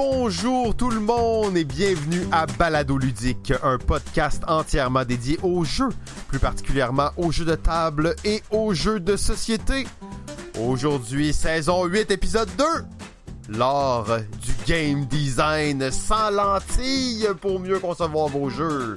[0.00, 5.88] Bonjour tout le monde et bienvenue à Balado Ludique, un podcast entièrement dédié aux jeux,
[6.28, 9.86] plus particulièrement aux jeux de table et aux jeux de société.
[10.60, 12.64] Aujourd'hui, saison 8, épisode 2.
[13.56, 18.96] L'art du game design sans lentilles pour mieux concevoir vos jeux.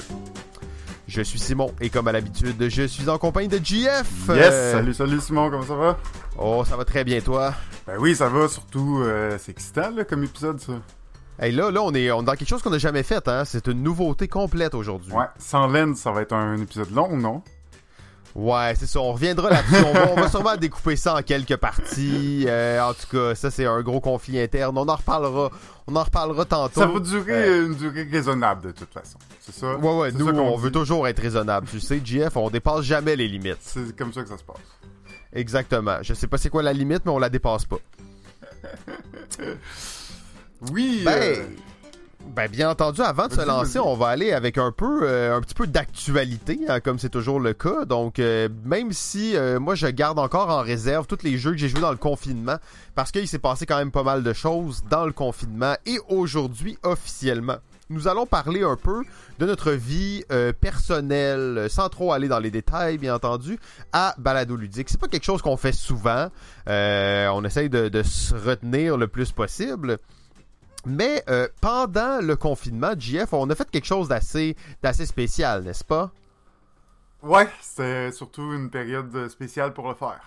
[1.07, 3.87] Je suis Simon et comme à l'habitude, je suis en compagnie de GF.
[3.87, 5.97] Yes, Euh, salut, salut Simon, comment ça va?
[6.37, 7.53] Oh, ça va très bien toi?
[7.91, 10.73] Ben oui, ça va, surtout, euh, c'est excitant là, comme épisode ça.
[11.39, 13.45] Hey, là, là, on est, on est dans quelque chose qu'on n'a jamais fait, hein.
[13.45, 15.11] C'est une nouveauté complète aujourd'hui.
[15.11, 17.41] Ouais, sans laine, ça va être un épisode long, non?
[18.35, 18.99] Ouais, c'est ça.
[18.99, 19.83] On reviendra là-dessus.
[19.87, 22.45] on, va, on va sûrement découper ça en quelques parties.
[22.47, 24.77] Euh, en tout cas, ça, c'est un gros conflit interne.
[24.77, 25.49] On en reparlera.
[25.87, 26.79] On en reparlera tantôt.
[26.81, 29.17] Ça va durer Euh, une durée raisonnable de toute façon.
[29.39, 29.75] C'est ça?
[29.77, 30.11] Ouais, ouais.
[30.11, 30.61] Nous, ça on dit.
[30.63, 31.67] veut toujours être raisonnable.
[31.71, 33.57] Tu sais, GF, on dépasse jamais les limites.
[33.61, 34.57] C'est comme ça que ça se passe.
[35.33, 35.97] Exactement.
[36.01, 37.77] Je sais pas c'est quoi la limite, mais on la dépasse pas.
[40.73, 41.45] Oui, Ben, euh,
[42.35, 45.41] Ben, bien entendu, avant de se lancer, on va aller avec un peu, euh, un
[45.41, 47.85] petit peu d'actualité, hein, comme c'est toujours le cas.
[47.85, 51.69] Donc, euh, même si moi, je garde encore en réserve tous les jeux que j'ai
[51.69, 52.57] joués dans le confinement,
[52.95, 56.77] parce qu'il s'est passé quand même pas mal de choses dans le confinement et aujourd'hui
[56.83, 57.57] officiellement.
[57.91, 59.03] Nous allons parler un peu
[59.39, 63.57] de notre vie euh, personnelle, euh, sans trop aller dans les détails, bien entendu,
[63.93, 64.89] à balado ludique.
[64.89, 66.29] C'est pas quelque chose qu'on fait souvent.
[66.67, 69.97] Euh, on essaye de, se retenir le plus possible.
[70.85, 71.25] Mais
[71.59, 76.11] pendant le confinement, JF, on a fait quelque chose d'assez d'assez spécial, n'est-ce pas?
[77.21, 80.21] ouais, c'était surtout une période spéciale pour le faire.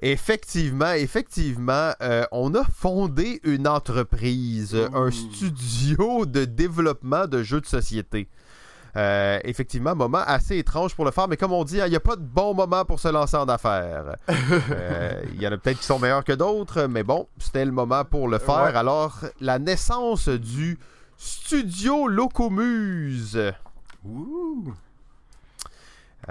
[0.00, 7.60] Effectivement, effectivement, euh, on a fondé une entreprise, euh, un studio de développement de jeux
[7.60, 8.28] de société.
[8.96, 11.96] Euh, effectivement, moment assez étrange pour le faire, mais comme on dit, hein, il n'y
[11.96, 14.16] a pas de bon moment pour se lancer en affaires.
[14.70, 17.72] Euh, Il y en a peut-être qui sont meilleurs que d'autres, mais bon, c'était le
[17.72, 18.64] moment pour le faire.
[18.72, 18.76] Ouais.
[18.76, 20.78] Alors, la naissance du
[21.16, 23.52] studio Locomuse.
[24.04, 24.72] Ouh!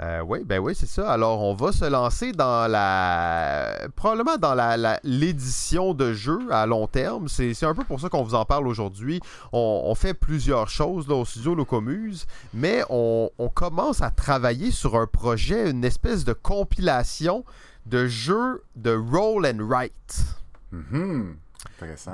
[0.00, 1.10] Euh, oui, ben oui, c'est ça.
[1.10, 3.88] Alors, on va se lancer dans la.
[3.96, 7.28] Probablement dans l'édition de jeux à long terme.
[7.28, 9.20] C'est un peu pour ça qu'on vous en parle aujourd'hui.
[9.52, 15.70] On, fait plusieurs choses au studio Locomuse, mais on, commence à travailler sur un projet,
[15.70, 17.44] une espèce de compilation
[17.86, 20.36] de jeux de roll and write.
[20.70, 21.36] Mhm.
[21.36, 21.47] Intéressant.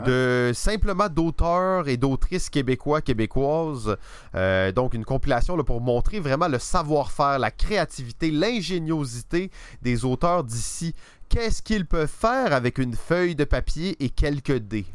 [0.06, 3.96] De simplement d'auteurs et d'autrices québécois, québécoises.
[4.34, 9.50] Euh, donc une compilation là, pour montrer vraiment le savoir-faire, la créativité, l'ingéniosité
[9.82, 10.94] des auteurs d'ici.
[11.28, 14.86] Qu'est-ce qu'ils peuvent faire avec une feuille de papier et quelques dés?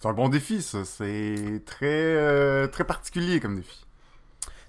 [0.00, 0.84] C'est un bon défi, ça.
[0.84, 3.85] C'est très, euh, très particulier comme défi.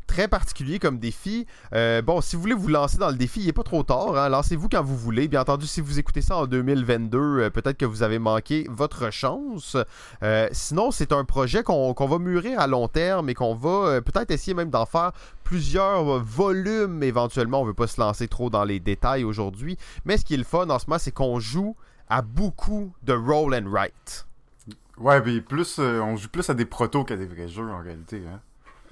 [0.07, 1.45] Très particulier comme défi.
[1.73, 4.17] Euh, bon, si vous voulez vous lancer dans le défi, il n'est pas trop tard.
[4.17, 4.29] hein.
[4.29, 5.27] Lancez-vous quand vous voulez.
[5.27, 9.11] Bien entendu, si vous écoutez ça en 2022, euh, peut-être que vous avez manqué votre
[9.11, 9.77] chance.
[10.23, 14.31] Euh, sinon, c'est un projet qu'on va mûrir à long terme et qu'on va peut-être
[14.31, 15.11] essayer même d'en faire
[15.43, 17.59] plusieurs volumes éventuellement.
[17.59, 19.77] On ne veut pas se lancer trop dans les détails aujourd'hui.
[20.05, 21.75] Mais ce qui est le fun en ce moment, c'est qu'on joue
[22.09, 24.25] à beaucoup de roll and write.
[24.97, 28.23] Ouais, mais plus, on joue plus à des protos qu'à des vrais jeux en réalité.
[28.27, 28.39] Hein.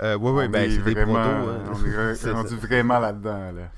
[0.01, 1.59] Euh, oui, oui, ben, est c'est des vraiment, protos, hein.
[1.73, 3.51] On est rendu vraiment là-dedans.
[3.56, 3.69] Là.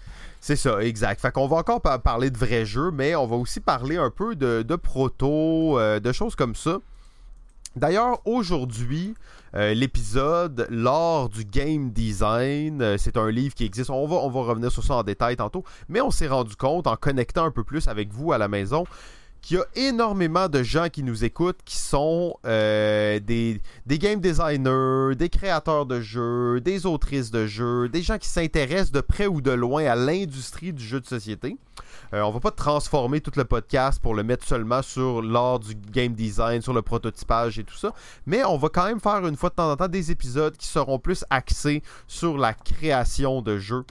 [0.41, 1.21] C'est ça, exact.
[1.21, 4.09] Fait qu'on va encore pa- parler de vrais jeux, mais on va aussi parler un
[4.09, 6.77] peu de, de proto, euh, de choses comme ça.
[7.75, 9.13] D'ailleurs, aujourd'hui,
[9.55, 13.89] euh, l'épisode L'art du game design, euh, c'est un livre qui existe.
[13.91, 16.87] On va, on va revenir sur ça en détail tantôt, mais on s'est rendu compte
[16.87, 18.85] en connectant un peu plus avec vous à la maison
[19.47, 24.19] qu'il y a énormément de gens qui nous écoutent qui sont euh, des, des game
[24.19, 29.25] designers, des créateurs de jeux, des autrices de jeux, des gens qui s'intéressent de près
[29.25, 31.55] ou de loin à l'industrie du jeu de société.
[32.13, 35.75] Euh, on va pas transformer tout le podcast pour le mettre seulement sur l'art du
[35.75, 37.93] game design, sur le prototypage et tout ça,
[38.25, 40.67] mais on va quand même faire une fois de temps en temps des épisodes qui
[40.67, 43.85] seront plus axés sur la création de jeux.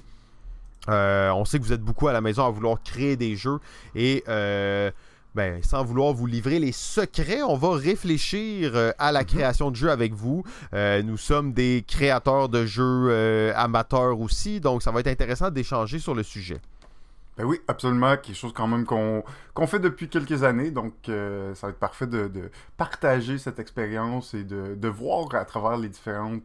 [0.91, 3.59] Euh, on sait que vous êtes beaucoup à la maison à vouloir créer des jeux
[3.95, 4.91] et euh,
[5.37, 9.27] ben, sans vouloir vous livrer les secrets, on va réfléchir euh, à la Mhm.
[9.27, 10.43] création de jeux avec vous.
[10.73, 15.51] Euh, nous sommes des créateurs de jeux euh, amateurs aussi, donc ça va être intéressant
[15.51, 16.59] d'échanger sur le sujet.
[17.37, 18.17] Ben oui, absolument.
[18.17, 20.71] Quelque chose quand même qu'on fait depuis quelques années.
[20.71, 25.35] Donc, euh, ça va être parfait de, de partager cette expérience et de, de voir
[25.35, 26.39] à travers les différents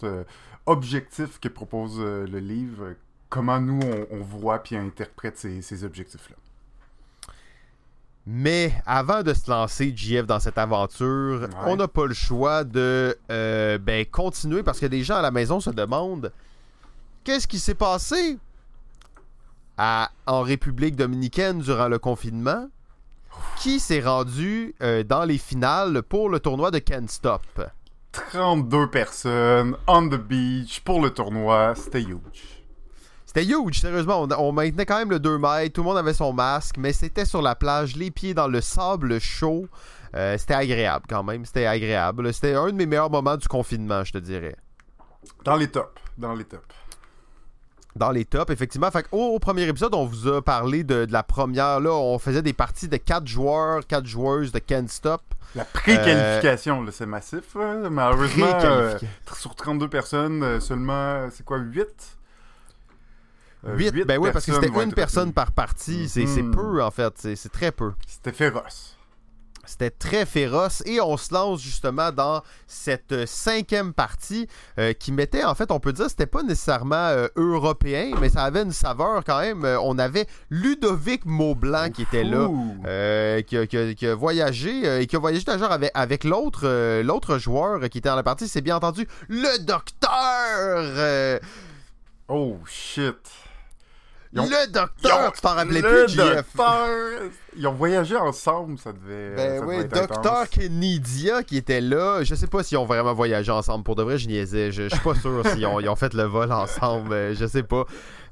[0.65, 2.95] objectifs que propose le livre,
[3.29, 3.79] comment nous,
[4.11, 6.35] on, on voit puis interprète ces, ces objectifs-là.
[8.27, 11.47] Mais avant de se lancer, JF, dans cette aventure, Ouais.
[11.65, 15.31] on n'a pas le choix de euh, ben, continuer parce que des gens à la
[15.31, 16.31] maison se demandent
[17.23, 18.37] qu'est-ce qui s'est passé
[19.77, 22.67] à- en République dominicaine durant le confinement?
[23.57, 27.41] Qui s'est rendu euh, dans les finales pour le tournoi de Can't Stop?
[28.11, 31.73] 32 personnes on the beach pour le tournoi.
[31.75, 32.60] C'était huge.
[33.33, 34.23] C'était huge, sérieusement.
[34.23, 36.91] On, on, maintenait quand même le 2 mètres, tout le monde avait son masque, mais
[36.91, 39.67] c'était sur la plage, les pieds dans le sable chaud.
[40.15, 42.33] Euh, c'était agréable quand même, c'était agréable.
[42.33, 44.57] C'était un de mes meilleurs moments du confinement, je te dirais.
[45.45, 46.75] Dans les tops, dans les tops.
[47.95, 48.91] Dans les tops, effectivement.
[48.91, 51.79] Fait au, au, premier épisode, on vous a parlé de, de, la première.
[51.79, 55.21] Là, on faisait des parties de 4 joueurs, 4 joueuses de Can't Stop.
[55.55, 56.91] La pré-qualification, euh...
[56.91, 57.55] c'est massif.
[57.55, 57.89] Là.
[57.89, 58.99] Malheureusement, euh,
[59.37, 62.17] sur 32 personnes, seulement, c'est quoi, 8
[63.63, 66.09] 8, ben oui, parce que c'était une personne par partie.
[66.09, 66.51] C'est mm -hmm.
[66.51, 67.13] peu, en fait.
[67.35, 67.93] C'est très peu.
[68.07, 68.97] C'était féroce.
[69.65, 74.47] C'était très féroce et on se lance justement dans cette cinquième partie
[74.79, 78.43] euh, qui mettait, en fait, on peut dire, c'était pas nécessairement euh, européen, mais ça
[78.43, 79.63] avait une saveur quand même.
[79.63, 82.49] Euh, on avait Ludovic Maublanc qui était là,
[82.85, 87.37] euh, qui, qui, qui, a voyagé et qui a voyagé d'ailleurs avec, avec l'autre l'autre
[87.37, 91.39] joueur qui était dans la partie, c'est bien entendu le docteur.
[92.27, 93.50] Oh shit.
[94.37, 96.45] Ont, le docteur, tu t'en rappelais plus, JF.
[97.57, 99.35] Ils ont voyagé ensemble, ça devait.
[99.35, 102.23] Ben ça oui, devait docteur Kenidia qui était là.
[102.23, 103.83] Je sais pas s'ils ont vraiment voyagé ensemble.
[103.83, 104.71] Pour de vrai, je niaisais.
[104.71, 107.35] Je, je suis pas sûr s'ils ont, ils ont fait le vol ensemble.
[107.35, 107.85] Je sais pas.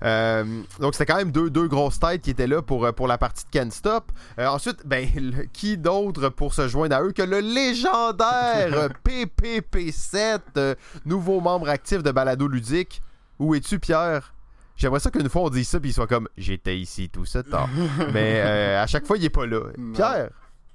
[0.04, 3.18] Euh, donc c'était quand même deux, deux grosses têtes qui étaient là pour, pour la
[3.18, 4.12] partie de Can't Stop.
[4.40, 10.40] Euh, ensuite, ben, le, qui d'autre pour se joindre à eux que le légendaire PPP7,
[10.58, 10.76] euh,
[11.06, 13.02] nouveau membre actif de Balado Ludique?
[13.40, 14.34] Où es-tu, Pierre?
[14.80, 17.40] J'aimerais ça qu'une fois on dise ça puis il soit comme j'étais ici tout ce
[17.40, 17.68] temps.
[18.14, 19.60] Mais euh, à chaque fois il est pas là.
[19.94, 20.30] Pierre,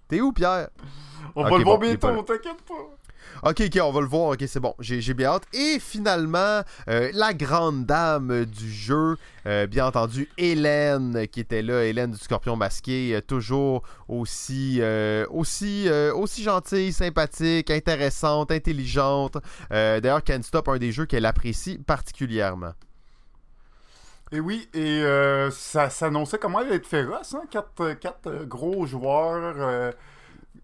[0.08, 0.68] t'es où Pierre?
[1.34, 2.94] On okay, va le voir bon, bientôt, t'inquiète pas.
[3.42, 4.28] Ok, ok, on va le voir.
[4.32, 4.74] Ok, c'est bon.
[4.78, 5.44] J'ai bien hâte.
[5.54, 9.16] Et finalement, euh, la grande dame du jeu,
[9.46, 14.82] euh, bien entendu, Hélène, qui était là, Hélène du Scorpion masqué, euh, toujours aussi,
[15.30, 19.38] aussi, aussi gentille, sympathique, intéressante, intelligente.
[19.70, 22.74] D'ailleurs, Can't Stop, un des jeux qu'elle apprécie particulièrement.
[24.34, 27.42] Et oui, et euh, ça s'annonçait comment elle être féroce, hein?
[27.52, 29.92] Quatre, quatre euh, gros joueurs, euh,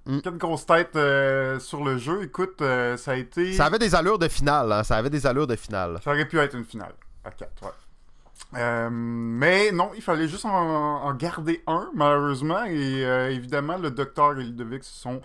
[0.07, 0.21] mm.
[0.23, 2.25] quatre grosses têtes euh, sur le jeu.
[2.25, 2.61] Écoute,
[2.97, 3.53] ça a été...
[3.53, 4.83] Ça avait des allures de finale, hein?
[4.83, 6.01] Ça avait des allures de finale.
[6.03, 6.95] Ça aurait pu être une finale,
[7.25, 8.91] à quatre, ouais.
[8.91, 12.65] mais non, il fallait juste en, en garder un, malheureusement.
[12.67, 15.21] Et évidemment, le docteur et Ludovic se sont...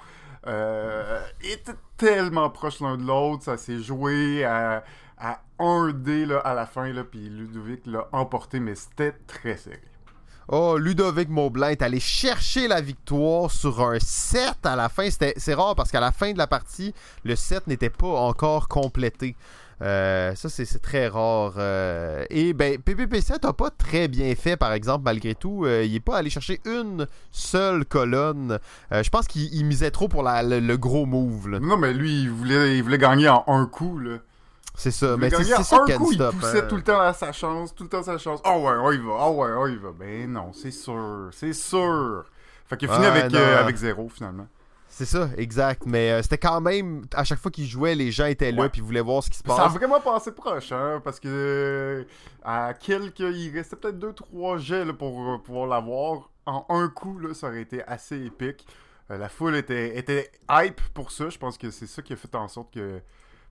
[1.41, 3.45] étaient tellement proches l'un de l'autre.
[3.45, 4.83] Ça s'est joué à
[5.17, 9.57] à 1 D là, à la fin, là, puis Ludovic l'a emporté, mais c'était très
[9.57, 9.81] serré.
[10.47, 15.09] Oh, Ludovic Maublanc est allé chercher la victoire sur un 7 à la fin.
[15.09, 19.35] C'est rare parce qu'à la fin de la partie, le 7 n'était pas encore complété.
[19.81, 21.53] Euh, ça, c'est très rare.
[21.57, 25.65] Euh, et ben, PPP7 n'a pas très bien fait, par exemple, malgré tout.
[25.65, 28.59] Euh, il n'est pas allé chercher une seule colonne.
[28.91, 31.49] Je pense qu'il misait trop pour la, le, le, gros move.
[31.49, 31.59] Là.
[31.59, 33.97] Non, mais lui, il voulait, il voulait gagner en un coup.
[33.97, 34.19] Là.
[34.77, 36.67] C'est ça, mais c'est ça un coup, stop, il poussait hein.
[36.67, 38.41] tout le temps à sa chance, tout le temps à sa chance.
[38.45, 39.91] Oh ouais, oh il va, oh ouais, oh il va.
[39.91, 42.25] Ben non, c'est sûr, c'est sûr.
[42.67, 44.47] Fait qu'il a fini Ouais, avec, euh, avec zéro finalement.
[44.87, 45.83] C'est ça, exact.
[45.85, 48.79] Mais euh, c'était quand même, à chaque fois qu'il jouait, les gens étaient là puis
[48.81, 49.73] voulaient voir ce qui se Ça a passe.
[49.73, 52.03] vraiment passé proche, hein, parce que euh,
[52.43, 56.29] à quelques, il restait peut-être deux trois jets là, pour euh, pouvoir l'avoir.
[56.45, 58.65] En un coup, là, ça aurait été assez épique.
[59.11, 61.29] Euh, la foule était, était hype pour ça.
[61.29, 63.01] Je pense que c'est ça qui a fait en sorte que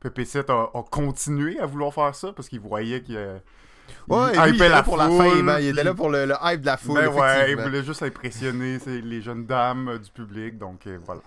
[0.08, 3.38] PP7 a, a continué à vouloir faire ça parce qu'il voyait qu'il euh,
[4.08, 5.58] Ouais, il lui, il hypait était là pour la fin, man.
[5.62, 7.00] Il était là pour le, le hype de la foule.
[7.00, 11.20] Ben ouais, il voulait juste impressionner les jeunes dames euh, du public, donc euh, voilà.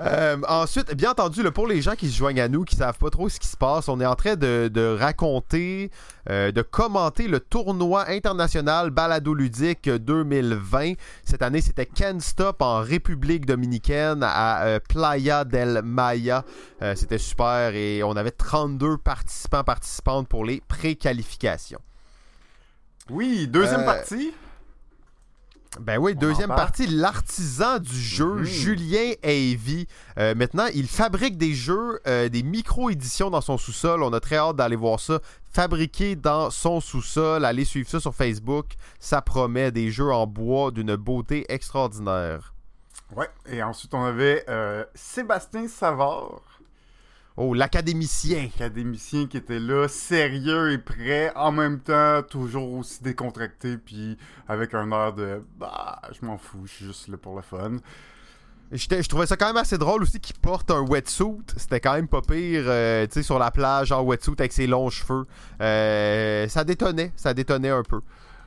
[0.00, 2.98] Euh, ensuite, bien entendu, là, pour les gens qui se joignent à nous, qui savent
[2.98, 5.90] pas trop ce qui se passe, on est en train de, de raconter,
[6.28, 10.94] euh, de commenter le tournoi international Balado Ludique 2020.
[11.22, 16.44] Cette année, c'était Can't Stop en République dominicaine à euh, Playa del Maya.
[16.96, 21.80] C'était super et on avait 32 participants participantes pour les pré-qualifications.
[23.08, 24.34] Oui, deuxième partie.
[25.80, 28.44] Ben oui, deuxième partie, l'artisan du jeu, Mhm.
[28.44, 29.86] Julien Avey.
[30.18, 34.02] Euh, maintenant, il fabrique des jeux, euh, des micro-éditions dans son sous-sol.
[34.02, 35.18] On a très hâte d'aller voir ça.
[35.52, 37.44] Fabriqué dans son sous-sol.
[37.44, 38.66] Allez suivre ça sur Facebook.
[39.00, 42.54] Ça promet des jeux en bois d'une beauté extraordinaire.
[43.14, 46.40] Ouais, et ensuite on avait euh, Sébastien Savard,
[47.36, 48.48] Oh, l'académicien.
[48.54, 54.72] académicien qui était là, sérieux et prêt, en même temps toujours aussi décontracté, puis avec
[54.72, 57.78] un air de bah, je m'en fous, je suis juste là pour le fun.
[58.70, 61.42] Je trouvais ça quand même assez drôle aussi qu'il porte un wetsuit.
[61.56, 64.66] C'était quand même pas pire, euh, tu sais, sur la plage en wetsuit avec ses
[64.66, 65.26] longs cheveux.
[65.60, 68.00] Euh, ça détonnait, ça détonnait un peu.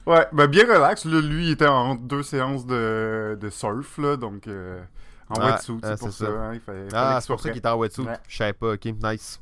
[0.06, 1.06] Ouais, ben bien relax.
[1.06, 4.82] Là, lui, il était en deux séances de, de surf, là, donc euh,
[5.30, 6.32] en Ah, wetsuit, ah, c'est pour c'est ça.
[6.32, 6.32] ça.
[6.32, 8.04] hein, il fallait- fallait Ah, c'est pour ça qu'il était en wetsuit.
[8.06, 8.18] Ouais.
[8.28, 9.40] Je savais pas, ok, nice.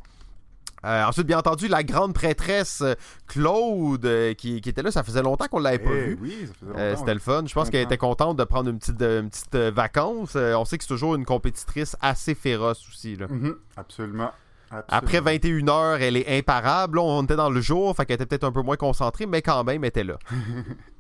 [0.84, 2.94] Euh, ensuite, bien entendu, la grande prêtresse euh,
[3.27, 6.18] Claude euh, qui, qui était là, ça faisait longtemps qu'on l'avait pas Eh vue.
[6.22, 7.00] oui, ça faisait Euh, longtemps.
[7.00, 7.44] C'était le fun.
[7.48, 10.34] Je pense qu'elle était contente de prendre une petite, euh, une petite euh, vacance.
[10.36, 13.15] Euh, on sait que c'est toujours une compétitrice assez féroce aussi.
[13.15, 13.25] Là.
[13.27, 14.32] Mhm, absolument.
[14.70, 15.24] Après absolument.
[15.63, 16.98] 21 heures, elle est imparable.
[16.98, 19.42] Là, on était dans le jour, fait qu'elle était peut-être un peu moins concentrée, mais
[19.42, 20.18] quand même, elle était là.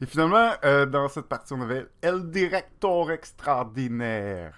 [0.00, 4.54] Et finalement, euh, dans cette partie, on avait El Director Extraordinaire.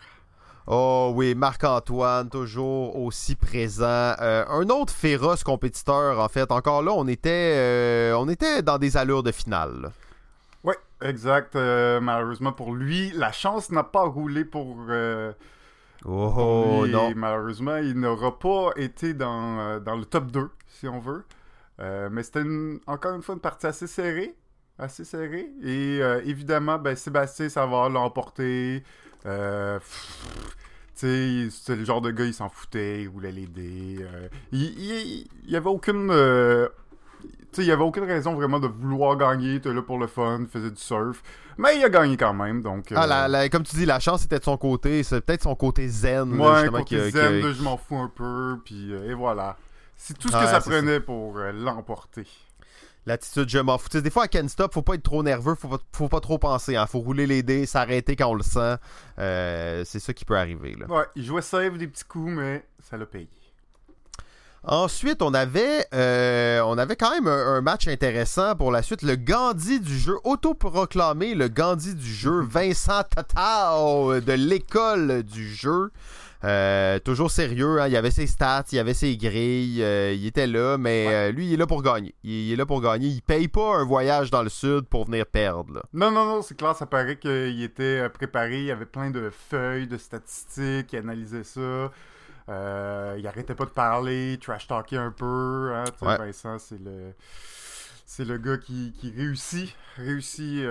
[0.68, 3.84] Oh oui, Marc-Antoine, toujours aussi présent.
[4.20, 6.50] Euh, un autre féroce compétiteur, en fait.
[6.50, 9.92] Encore là, on était, euh, on était dans des allures de finale.
[10.64, 11.54] Ouais, exact.
[11.54, 14.76] Euh, malheureusement pour lui, la chance n'a pas roulé pour,
[16.04, 16.92] Oh, pour lui.
[16.92, 17.10] non.
[17.10, 21.24] Et malheureusement, il n'aura pas été dans, dans le top 2, si on veut.
[21.78, 22.42] Mais c'était
[22.88, 24.34] encore une fois une partie assez serrée.
[24.78, 25.48] Assez serrée.
[25.62, 28.82] Et euh, évidemment, ben, Sébastien Savard l'a emporté.
[29.24, 30.16] Euh, pff,
[30.94, 33.98] tu sais, c'était le genre de gars, il s'en foutait, il voulait l'aider.
[34.00, 36.08] euh, il, il, il y avait aucune.
[36.10, 36.68] euh,
[37.58, 39.48] il y avait aucune raison vraiment de vouloir gagner.
[39.52, 41.22] Il était là pour le fun, il faisait du surf.
[41.56, 42.92] Mais il a gagné quand même, donc.
[42.94, 45.02] Ah, la- la- comme tu dis, la chance était de son côté.
[45.02, 46.36] C'est peut-être son côté zen.
[46.36, 49.14] là, Ouais, justement, côté qui qui zen, de je m'en fous un peu, puis et
[49.14, 49.56] voilà.
[49.96, 52.26] C'est tout ce que ça c'est prenait pour l'emporter.
[53.06, 53.88] L'attitude, je m'en fous.
[54.00, 56.38] Des fois, à Ken Stop, faut pas être trop nerveux, faut pas, faut pas trop
[56.38, 56.74] penser.
[56.74, 56.86] Hein.
[56.86, 58.76] Faut rouler les dés, s'arrêter quand on le sent.
[59.20, 60.74] Euh, c'est ça qui peut arriver.
[60.78, 60.86] Là.
[60.86, 63.28] Ouais, il jouait save des petits coups, mais ça l'a payé.
[64.64, 69.02] Ensuite, on avait, euh, on avait quand même un, un match intéressant pour la suite.
[69.02, 75.92] Le Gandhi du jeu, autoproclamé le Gandhi du jeu, Vincent Tatao de l'école du jeu.
[76.46, 80.46] Euh, toujours sérieux, hein, il avait ses stats, il avait ses grilles, euh, il était
[80.46, 81.14] là, mais Ouais.
[81.14, 82.14] euh, lui, il est là pour gagner.
[82.22, 83.08] Il, il est là pour gagner.
[83.08, 85.74] Il paye pas un voyage dans le sud pour venir perdre.
[85.74, 85.82] là.
[85.92, 89.88] Non, non, non, c'est clair, ça paraît qu'il était préparé, il avait plein de feuilles,
[89.88, 91.90] de statistiques, il analysait ça.
[92.48, 95.72] Il arrêtait pas de parler, trash talker un peu.
[95.74, 96.16] Hein, Ouais.
[96.16, 97.12] Vincent, c'est le.
[98.08, 100.64] C'est le gars qui, qui réussit, réussit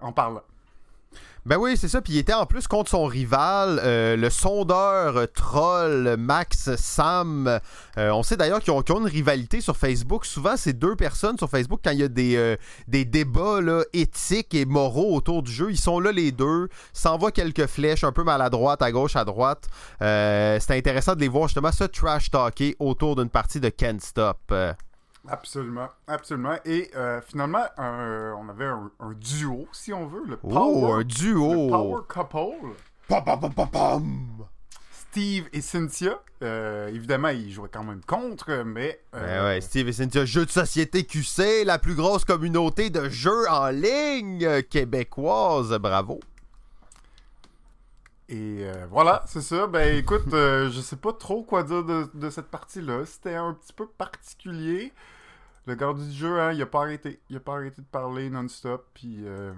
[0.00, 0.42] en parlant.
[1.46, 2.00] Ben oui, c'est ça.
[2.00, 7.60] Puis il était en plus contre son rival, euh, le sondeur euh, troll Max Sam.
[7.98, 10.24] Euh, on sait d'ailleurs qu'ils ont, une rivalité sur Facebook.
[10.24, 12.56] Souvent, c'est deux personnes sur Facebook quand il y a des,
[12.88, 13.60] des débats
[13.92, 15.70] éthiques et moraux autour du jeu.
[15.70, 19.68] Ils sont là les deux, s'envoient quelques flèches un peu maladroites à gauche, à droite.
[20.00, 24.52] C'était intéressant de les voir justement se trash talker autour d'une partie de Can't Stop.
[25.26, 26.56] Euh, Absolument, absolument.
[26.64, 30.92] Et euh, finalement, un- on avait un, un duo, si on veut, le oh, Power,
[30.92, 31.68] un le duo!
[31.68, 32.74] power Couple.
[33.08, 34.26] Pam, pam, pam, pam, pam.
[34.90, 36.18] Steve et Cynthia.
[36.42, 39.00] Euh, évidemment, ils jouaient quand même contre, mais.
[39.14, 43.08] euh, Ben ouais, Steve et Cynthia, jeux de société QC, la plus grosse communauté de
[43.08, 45.70] jeux en ligne euh, québécoise.
[45.78, 46.20] Bravo.
[48.28, 49.66] Et euh, voilà, c'est ça.
[49.66, 53.04] Ben écoute, euh, je sais pas trop quoi dire de, de cette partie-là.
[53.04, 54.92] C'était un petit peu particulier.
[55.66, 57.20] Le gardien du jeu, hein, il a pas arrêté.
[57.30, 58.86] Il a pas arrêté de parler non-stop.
[58.94, 59.20] Puis.
[59.24, 59.52] euh,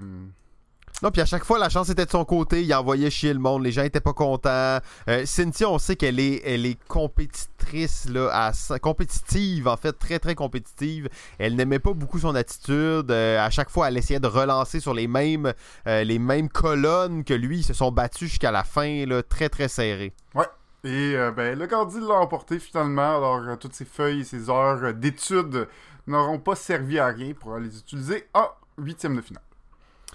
[1.03, 2.63] Non, puis à chaque fois, la chance était de son côté.
[2.63, 3.65] Il envoyait chier le monde.
[3.65, 4.79] Les gens étaient pas contents.
[5.09, 10.21] Euh, Cynthia, on sait qu'elle est, elle est compétitrice, là, à, compétitive, en fait, très,
[10.21, 11.09] très compétitive.
[11.39, 13.11] Elle n'aimait pas beaucoup son attitude.
[13.11, 15.53] Euh, à chaque fois, elle essayait de relancer sur les mêmes,
[15.89, 17.59] euh, les mêmes colonnes que lui.
[17.59, 20.13] Ils se sont battus jusqu'à la fin, là, très, très serré.
[20.85, 23.17] Et euh, ben, le gardien l'a emporté finalement.
[23.17, 25.67] Alors, toutes ces feuilles et ces heures d'études
[26.07, 28.49] n'auront pas servi à rien pour les utiliser en
[28.79, 29.43] huitième de finale.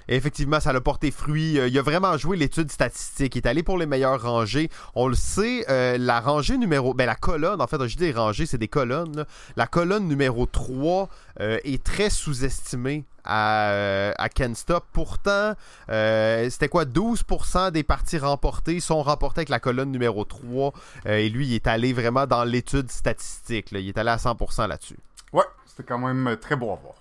[0.08, 1.60] Effectivement, ça l'a porté fruit.
[1.60, 3.36] Euh, il a vraiment joué l'étude statistique.
[3.36, 4.70] Il est allé pour les meilleures rangées.
[4.96, 6.94] On le sait, euh, la rangée numéro...
[6.94, 9.26] Ben, la colonne, en fait, je dis rangées, c'est des colonnes.
[9.56, 11.08] La colonne numéro 3
[11.40, 14.86] euh, est très sous-estimée à, à Ken Stop.
[14.92, 15.54] Pourtant,
[15.88, 16.86] c'était quoi?
[16.86, 20.74] 12% des parties remportées sont remportées avec la colonne numéro 3.
[21.06, 23.68] Euh, et lui, il est allé vraiment dans l'étude statistique.
[23.72, 24.98] Il est allé à 100% là-dessus.
[25.34, 26.96] Ouais, c'était quand même euh, très beau à voir.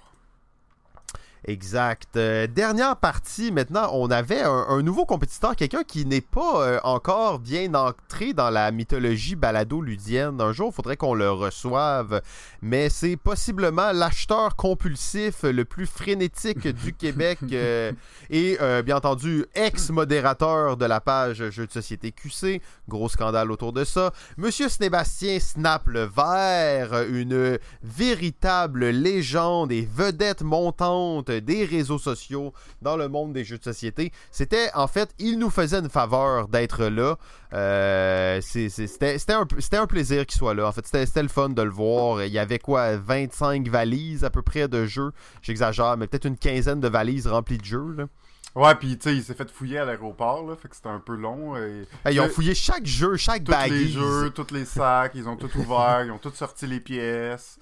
[1.47, 2.17] Exact.
[2.17, 6.81] Euh, dernière partie, maintenant, on avait un, un nouveau compétiteur, quelqu'un qui n'est pas euh,
[6.85, 10.41] encore bien entré dans la mythologie balado-ludienne.
[10.41, 12.21] Un jour, il faudrait qu'on le reçoive,
[12.61, 17.93] mais c'est possiblement l'acheteur compulsif le plus frénétique du Québec euh,
[18.29, 22.61] et, bien entendu, ex-modérateur de la page Jeux de société QC.
[22.89, 24.13] Gros scandale autour de ça.
[24.37, 32.97] Monsieur Sébastien Snap le Vert, une véritable légende et vedette montante des réseaux sociaux dans
[32.97, 34.13] le monde des jeux de société.
[34.31, 37.17] C'était, en fait, il nous faisait une faveur d'être là.
[37.53, 40.69] Euh, c'était un, un, plaisir qu'il soit là.
[40.69, 42.25] En fait, c'était le fun de le voir.
[42.25, 45.13] Il y avait quoi, 25 valises à peu près de jeux?
[45.43, 47.97] J'exagère, mais peut-être une quinzaine de valises remplies de jeux.
[48.57, 50.99] Ouais, puis tu sais, il s'est fait fouiller à l'aéroport, là, fait que c'était un
[50.99, 51.57] peu long.
[51.57, 51.87] Et...
[52.11, 55.51] ils ont fouillé chaque jeu, chaque tous les jeux, tous les sacs, ils ont tout
[55.57, 57.59] ouvert, ils ont tous sorti les pièces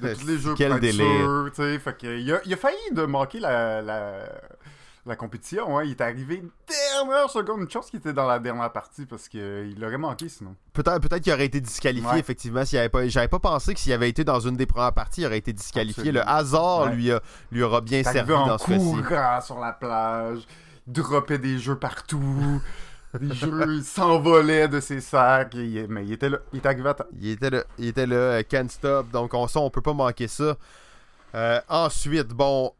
[0.00, 1.50] de tous les jeux Quel délire.
[1.54, 4.26] tu sais, fait que il a, il a failli de manquer la, la
[5.06, 5.78] la compétition.
[5.78, 5.84] Hein.
[5.84, 7.60] Il est arrivé dernière seconde.
[7.60, 10.54] Une chance qu'il était dans la dernière partie parce qu'il euh, aurait manqué sinon.
[10.72, 12.64] Peut-être peut qu'il aurait été disqualifié, effectivement.
[12.64, 13.06] S'il avait pas...
[13.08, 15.52] J'avais pas pensé que s'il avait été dans une des premières parties, il aurait été
[15.52, 16.12] disqualifié.
[16.12, 17.10] Le hasard lui,
[17.50, 19.46] lui aura bien servi dans ce cas-ci.
[19.46, 20.46] sur la plage,
[20.86, 22.62] dropper des jeux partout.
[23.20, 25.54] des jeux s'envolaient de ses sacs.
[25.54, 26.38] mais il était là.
[26.52, 27.64] Il était arrivé à Il était là.
[27.78, 28.16] Il était là.
[28.16, 29.10] Euh, can't stop.
[29.10, 30.56] Donc on, on peut pas manquer ça.
[31.34, 32.72] Euh, ensuite, bon,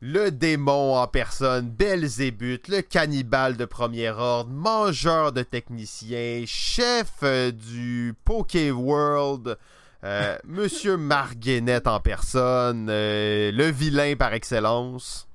[0.00, 7.52] le démon en personne, Belzébuth, le cannibale de premier ordre, mangeur de techniciens, chef euh,
[7.52, 9.58] du Poké World,
[10.04, 15.28] euh, Monsieur Marguenet en personne, euh, le vilain par excellence.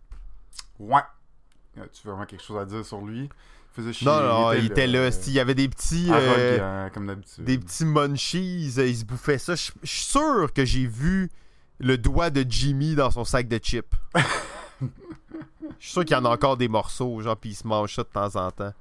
[0.79, 1.01] Ouais.
[1.75, 3.23] Tu veux vraiment quelque chose à dire sur lui?
[3.23, 5.09] Il faisait chier, non, non, il était, là.
[5.27, 6.09] Il y avait des petits.
[6.93, 7.43] comme d'habitude.
[7.43, 8.71] Des petits munchies.
[8.77, 9.55] Il se bouffait ça.
[9.55, 11.29] Je suis sûr que j'ai vu
[11.79, 13.93] le doigt de Jimmy dans son sac de chips.
[14.81, 14.87] Je
[15.79, 18.03] suis sûr qu'il y en a encore des morceaux, genre, puis il se mange ça
[18.03, 18.73] de temps en temps.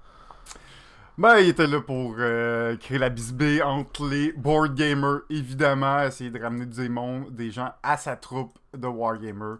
[1.16, 6.30] Ben, il était là pour euh, créer la bisbée entre les board gamers, évidemment, essayer
[6.30, 6.90] de ramener des,
[7.30, 9.58] des gens à sa troupe de wargamers.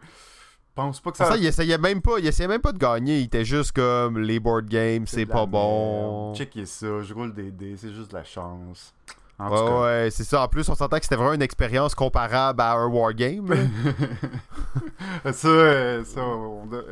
[0.74, 1.26] Pense pas que ça.
[1.26, 4.18] ça il essayait même pas, il essayait même pas de gagner, il était juste comme
[4.18, 6.34] les board games, c'est pas bon.
[6.34, 8.92] Checkez ça, je roule des dés, c'est juste de la chance
[9.40, 10.42] ouais, ouais, c'est ça.
[10.42, 13.54] En plus, on s'entend que c'était vraiment une expérience comparable à un wargame.
[15.32, 16.20] ça, euh, ça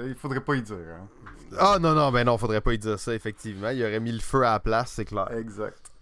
[0.07, 0.77] il faudrait pas y dire.
[0.77, 1.07] Hein.
[1.59, 3.71] Ah non, non, ben non, faudrait pas y dire ça, effectivement.
[3.71, 5.31] Il aurait mis le feu à la place, c'est clair.
[5.33, 5.93] Exact.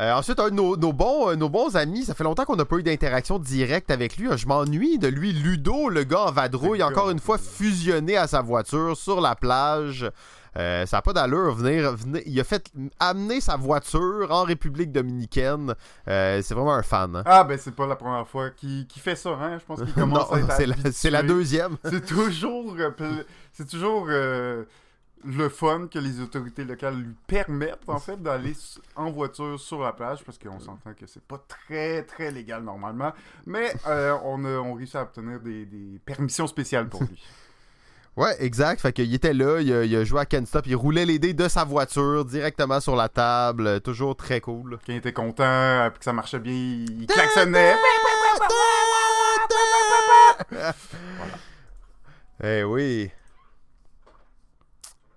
[0.00, 2.64] Euh, ensuite, un de nos, bons, euh, nos bons amis, ça fait longtemps qu'on n'a
[2.64, 4.28] pas eu d'interaction directe avec lui.
[4.36, 5.32] Je m'ennuie de lui.
[5.32, 10.10] Ludo, le gars en vadrouille, encore une fois fusionné à sa voiture sur la plage.
[10.56, 11.54] Euh, ça n'a pas d'allure.
[11.54, 15.74] Venir, il a fait amener sa voiture en République dominicaine.
[16.08, 17.16] Euh, c'est vraiment un fan.
[17.16, 17.22] Hein.
[17.26, 19.30] Ah, ben c'est pas la première fois qu'il fait ça.
[19.30, 19.58] Hein?
[19.58, 21.76] Je pense qu'il commence à être C'est la, deuxième.
[21.84, 24.06] c'est toujours, euh, c'est toujours
[25.26, 28.52] le fun que les autorités locales lui permettent en fait d'aller
[28.94, 33.10] en voiture sur la plage parce qu'on s'entend que c'est pas très très légal normalement
[33.46, 37.22] mais on, a, on réussit à obtenir des, des permissions spéciales pour lui
[38.16, 38.80] Ouais, exact.
[38.80, 41.48] Fait qu'il était là, il a, joué à Ken Stop, il roulait les dés de
[41.48, 43.80] sa voiture directement sur la table.
[43.80, 44.78] Toujours très cool.
[44.86, 47.76] Quand il était content, que ça marchait bien, il klaxonnait.
[52.42, 53.10] Eh oui.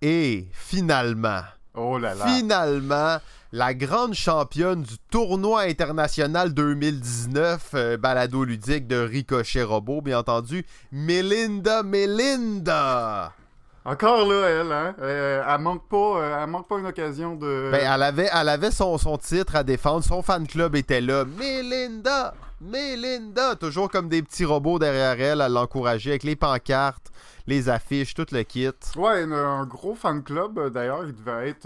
[0.01, 1.41] Et finalement.
[1.73, 2.27] Oh là là.
[2.27, 3.17] Finalement,
[3.51, 10.65] la grande championne du tournoi international 2019, euh, balado ludique de Ricochet Robot, bien entendu,
[10.91, 13.31] Melinda Melinda.
[13.85, 14.95] Encore là, elle, hein?
[14.99, 17.69] Euh, elle, manque pas, euh, elle manque pas une occasion de.
[17.71, 21.23] Ben, elle avait, elle avait son, son titre à défendre, son fan club était là.
[21.23, 27.11] Melinda, Melinda, toujours comme des petits robots derrière elle à l'encourager avec les pancartes
[27.49, 28.67] les affiches, tout le kit.
[28.97, 31.65] Ouais, un, gros fan club, d'ailleurs, il devait être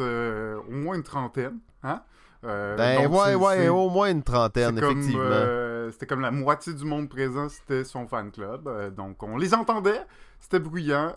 [0.70, 1.58] au moins une trentaine.
[1.84, 2.02] Hein?
[2.44, 5.22] Euh, ben ouais, ouais, au moins une trentaine, effectivement.
[5.22, 8.68] Euh, c'était comme la moitié du monde présent, c'était son fan club.
[8.68, 10.02] Euh, donc on les entendait,
[10.40, 11.14] c'était bruyant,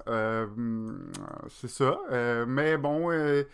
[1.48, 1.98] c'est ça.
[2.46, 3.46] mais bon, elle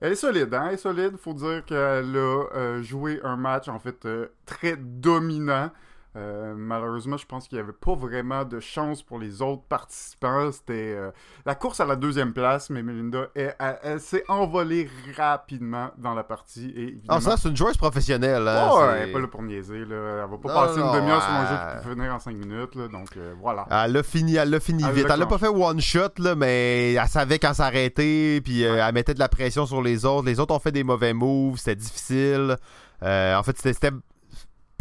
[0.00, 0.64] est solide, hein?
[0.68, 4.06] Elle est solide, faut dire qu'elle a joué un match en fait
[4.44, 5.70] très dominant.
[6.14, 10.52] Euh, malheureusement, je pense qu'il n'y avait pas vraiment de chance pour les autres participants.
[10.52, 11.10] C'était euh,
[11.46, 16.70] la course à la deuxième place, mais Melinda, elle, s'est envolée rapidement dans la partie.
[16.76, 18.46] Et Ah, ça, c'est une joueuse professionnelle.
[18.46, 19.86] Hein, elle n'est pas là pour niaiser.
[19.86, 20.24] Là.
[20.24, 22.74] Elle va pas passer une demi-heure sur un jeu qui peut finir en cinq minutes.
[22.74, 23.66] Là, donc euh, voilà.
[23.70, 25.06] Elle l'a fini, elle l'a fini vite.
[25.08, 28.42] Elle l'a pas fait one shot, là, mais elle savait quand s'arrêter.
[28.42, 30.26] Puis elle mettait de la pression sur les autres.
[30.26, 31.56] Les autres ont fait des mauvais moves.
[31.56, 32.58] C'était difficile.
[33.00, 33.92] en fait, c'était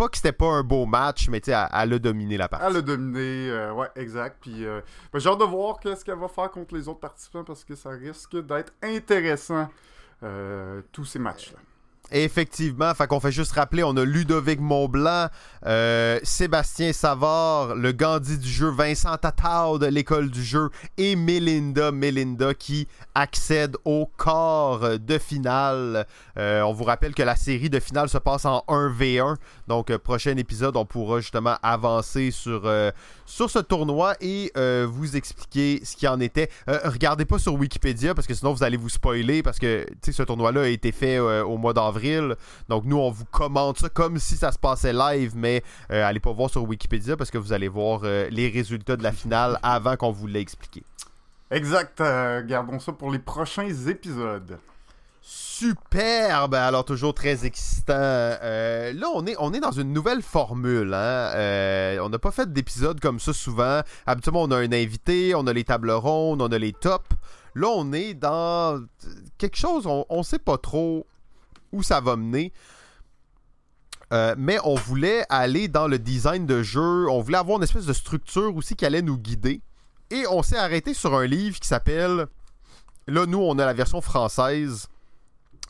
[0.01, 2.65] pas que c'était pas un beau match, mais sais, elle, a dominé la partie.
[2.67, 4.37] Elle a dominé, euh, ouais, exact.
[4.41, 4.81] Puis euh,
[5.13, 7.75] ben, j'ai hâte de voir qu'est-ce qu'elle va faire contre les autres participants parce que
[7.75, 9.69] ça risque d'être intéressant,
[10.23, 11.59] euh, tous ces matchs-là.
[12.13, 15.27] Effectivement, fait qu'on fait juste rappeler, on a Ludovic Montblanc,
[15.65, 21.93] euh, Sébastien Savard, le Gandhi du jeu, Vincent Tatao de l'école du jeu et Melinda
[21.93, 26.05] Melinda qui accède au corps de finale.
[26.37, 29.37] Euh, on vous rappelle que la série de finale se passe en 1v1,
[29.69, 32.69] donc euh, prochain épisode, on pourra justement avancer sur,
[33.25, 34.51] sur ce tournoi et
[34.85, 36.49] vous expliquer ce qui en était.
[36.67, 40.63] regardez pas sur Wikipédia parce que sinon vous allez vous spoiler parce que ce tournoi-là
[40.63, 42.00] a été fait au mois d'avril
[42.69, 46.19] donc nous, on vous commente ça comme si ça se passait live, mais euh, allez
[46.19, 49.59] pas voir sur Wikipédia parce que vous allez voir euh, les résultats de la finale
[49.63, 50.83] avant qu'on vous l'ait expliqué.
[51.49, 51.99] Exact.
[52.01, 54.57] Euh, gardons ça pour les prochains épisodes.
[55.23, 56.55] Superbe!
[56.55, 57.93] Alors, toujours très excitant.
[57.93, 60.93] là, on est, on est dans une nouvelle formule.
[60.95, 61.97] Hein?
[62.01, 63.81] on n'a pas fait d'épisodes comme ça souvent.
[64.07, 67.05] Habituellement, on a un invité, on a les tables rondes, on a les tops.
[67.53, 68.83] Là, on est dans
[69.37, 71.05] quelque chose, on ne sait pas trop
[71.71, 72.51] où ça va mener.
[74.13, 77.85] Euh, mais on voulait aller dans le design de jeu, on voulait avoir une espèce
[77.85, 79.61] de structure aussi qui allait nous guider.
[80.09, 82.27] Et on s'est arrêté sur un livre qui s'appelle...
[83.07, 84.87] Là, nous, on a la version française.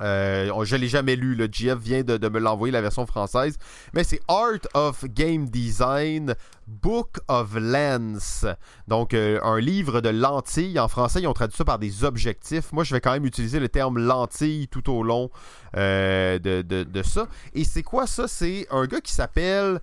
[0.01, 3.57] Euh, je l'ai jamais lu, le GF vient de, me l'envoyer, la version française.
[3.93, 6.35] Mais c'est Art of Game Design,
[6.67, 8.45] Book of Lens.
[8.87, 10.79] Donc, euh, un livre de lentilles.
[10.79, 12.71] En français, ils ont traduit ça par des objectifs.
[12.71, 15.29] Moi, je vais quand même utiliser le terme lentille tout au long
[15.77, 17.27] euh, de, de, ça.
[17.53, 18.27] Et c'est quoi ça?
[18.27, 19.79] C'est un gars qui s'appelle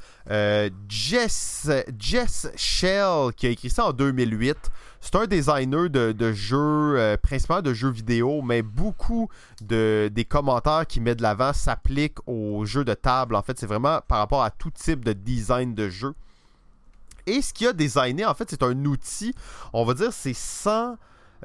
[0.88, 4.56] Jess, Jess Shell, qui a écrit ça en 2008.
[5.00, 9.28] C'est un designer de, jeux, euh, principalement de jeux vidéo, mais beaucoup
[9.62, 13.36] de, des commentaires qu'il met de l'avant s'appliquent aux jeux de table.
[13.36, 16.14] En fait, c'est vraiment par rapport à tout type de design de jeu.
[17.26, 19.34] Et ce qu'il a designé, en fait, c'est un outil,
[19.72, 20.96] on va dire, c'est sans,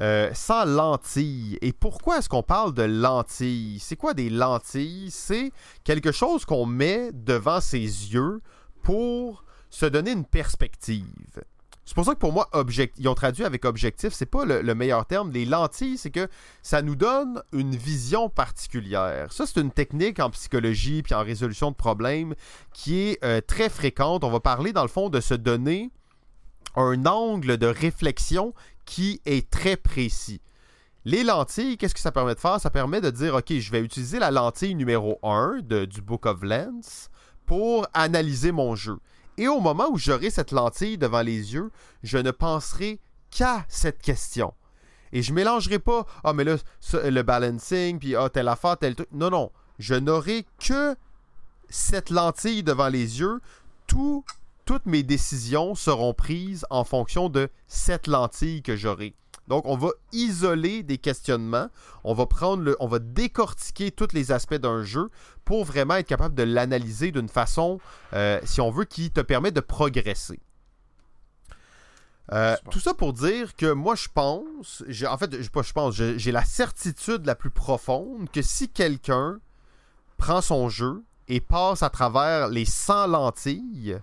[0.01, 1.59] euh, sans lentilles.
[1.61, 3.79] Et pourquoi est-ce qu'on parle de lentilles?
[3.79, 5.11] C'est quoi des lentilles?
[5.11, 5.51] C'est
[5.83, 8.41] quelque chose qu'on met devant ses yeux
[8.81, 11.43] pour se donner une perspective.
[11.85, 12.49] C'est pour ça que pour moi,
[12.97, 15.31] ils ont traduit avec objectif, c'est pas le, meilleur terme.
[15.31, 16.29] Les lentilles, c'est que
[16.61, 19.33] ça nous donne une vision particulière.
[19.33, 22.35] Ça, c'est une technique en psychologie puis en résolution de problèmes
[22.73, 24.23] qui est euh, très fréquente.
[24.23, 25.91] On va parler, dans le fond, de se donner
[26.75, 28.53] un angle de réflexion
[28.85, 30.41] qui est très précis.
[31.05, 32.61] Les lentilles, qu'est-ce que ça permet de faire?
[32.61, 36.43] Ça permet de dire, OK, je vais utiliser la lentille numéro 1 du Book of
[36.43, 37.09] Lens
[37.45, 38.99] pour analyser mon jeu.
[39.37, 41.71] Et au moment où j'aurai cette lentille devant les yeux,
[42.03, 42.99] je ne penserai
[43.31, 44.53] qu'à cette question.
[45.11, 46.55] Et je mélangerai pas, ah, mais là,
[46.93, 49.09] le balancing, puis ah, telle affaire, tel truc.
[49.11, 49.51] Non, non.
[49.79, 50.95] Je n'aurai que
[51.69, 53.39] cette lentille devant les yeux.
[53.87, 59.15] toutes mes décisions seront prises en fonction de cette lentille que j'aurai.
[59.47, 61.69] Donc, on va isoler des questionnements,
[62.03, 65.09] on va prendre le, on va décortiquer tous les aspects d'un jeu
[65.43, 67.79] pour vraiment être capable de l'analyser d'une façon,
[68.13, 70.39] euh, si on veut, qui te permet de progresser.
[72.31, 76.31] Euh, tout ça pour dire que moi je pense, en fait, je, je pense, j'ai
[76.31, 79.39] la certitude la plus profonde que si quelqu'un
[80.17, 83.97] prend son jeu et passe à travers les 100 lentilles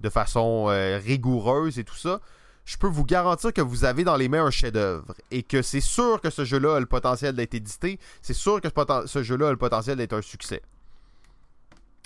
[0.00, 2.20] de façon euh, rigoureuse et tout ça,
[2.68, 5.80] je peux vous garantir que vous avez dans les mains un chef-d'œuvre et que c'est
[5.80, 8.68] sûr que ce jeu-là a le potentiel d'être édité, c'est sûr que
[9.06, 10.60] ce, jeu-là a le potentiel d'être un succès.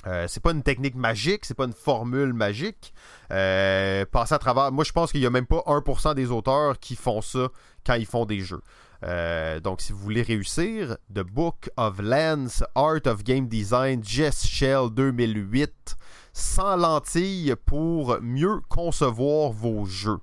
[0.07, 2.95] Euh, c'est pas une technique magique, c'est pas une formule magique.
[3.33, 4.71] Euh, passer à travers.
[4.71, 7.49] Moi, je pense qu'il y a même pas 1% des auteurs qui font ça
[7.85, 8.63] quand ils font des jeux.
[9.03, 14.47] Euh, donc, si vous voulez réussir, The Book of Lens, Art of Game Design, Jess
[14.47, 15.97] Shell 2008,
[16.33, 20.21] sans lentilles pour mieux concevoir vos jeux.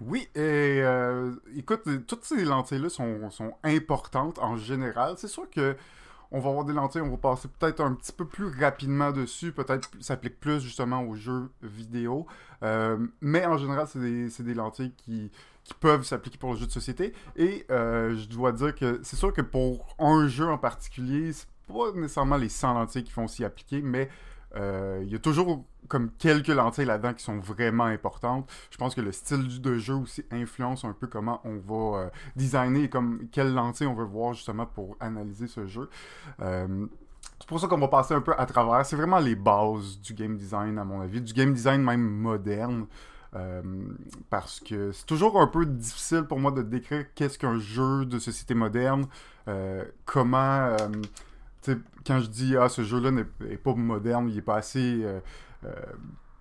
[0.00, 5.14] Oui, et euh, écoute, toutes ces lentilles-là sont, sont, importantes en général.
[5.16, 5.76] C'est sûr que
[6.30, 9.52] on va avoir des lentilles, on va passer peut-être un petit peu plus rapidement dessus,
[9.52, 12.26] peut-être s'applique plus justement aux jeux vidéo.
[12.64, 15.30] Euh, mais en général, c'est des, des, lentilles qui,
[15.62, 17.12] qui peuvent s'appliquer pour le jeu de société.
[17.36, 21.46] Et euh, je dois dire que c'est sûr que pour un jeu en particulier, c'est
[21.68, 24.08] pas nécessairement les 100 lentilles qui vont s'y appliquer, mais
[24.56, 28.50] euh, il y a toujours comme quelques lentilles là-dedans qui sont vraiment importantes.
[28.70, 32.10] Je pense que le style de jeu aussi influence un peu comment on va euh,
[32.36, 35.90] designer et comme quelles lentilles on veut voir justement pour analyser ce jeu.
[36.40, 36.86] Euh,
[37.40, 38.86] c'est pour ça qu'on va passer un peu à travers.
[38.86, 42.86] C'est vraiment les bases du game design, à mon avis, du game design même moderne.
[44.30, 48.20] parce que c'est toujours un peu difficile pour moi de décrire qu'est-ce qu'un jeu de
[48.20, 49.06] société moderne,
[50.04, 50.76] comment
[52.06, 55.20] quand je dis ah ce jeu-là n'est pas moderne, il est pas assez euh,
[55.64, 55.72] euh,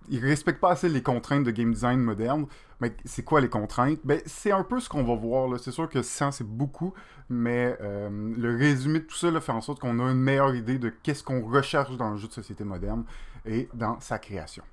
[0.09, 2.45] ils respectent pas assez les contraintes de game design moderne.
[2.81, 3.99] Mais c'est quoi les contraintes?
[4.03, 5.57] Ben c'est un peu ce qu'on va voir là.
[5.57, 6.93] C'est sûr que 100 c'est beaucoup,
[7.29, 10.55] mais euh, le résumé de tout ça là, fait en sorte qu'on a une meilleure
[10.55, 13.05] idée de qu'est-ce qu'on recherche dans le jeu de société moderne
[13.45, 14.63] et dans sa création.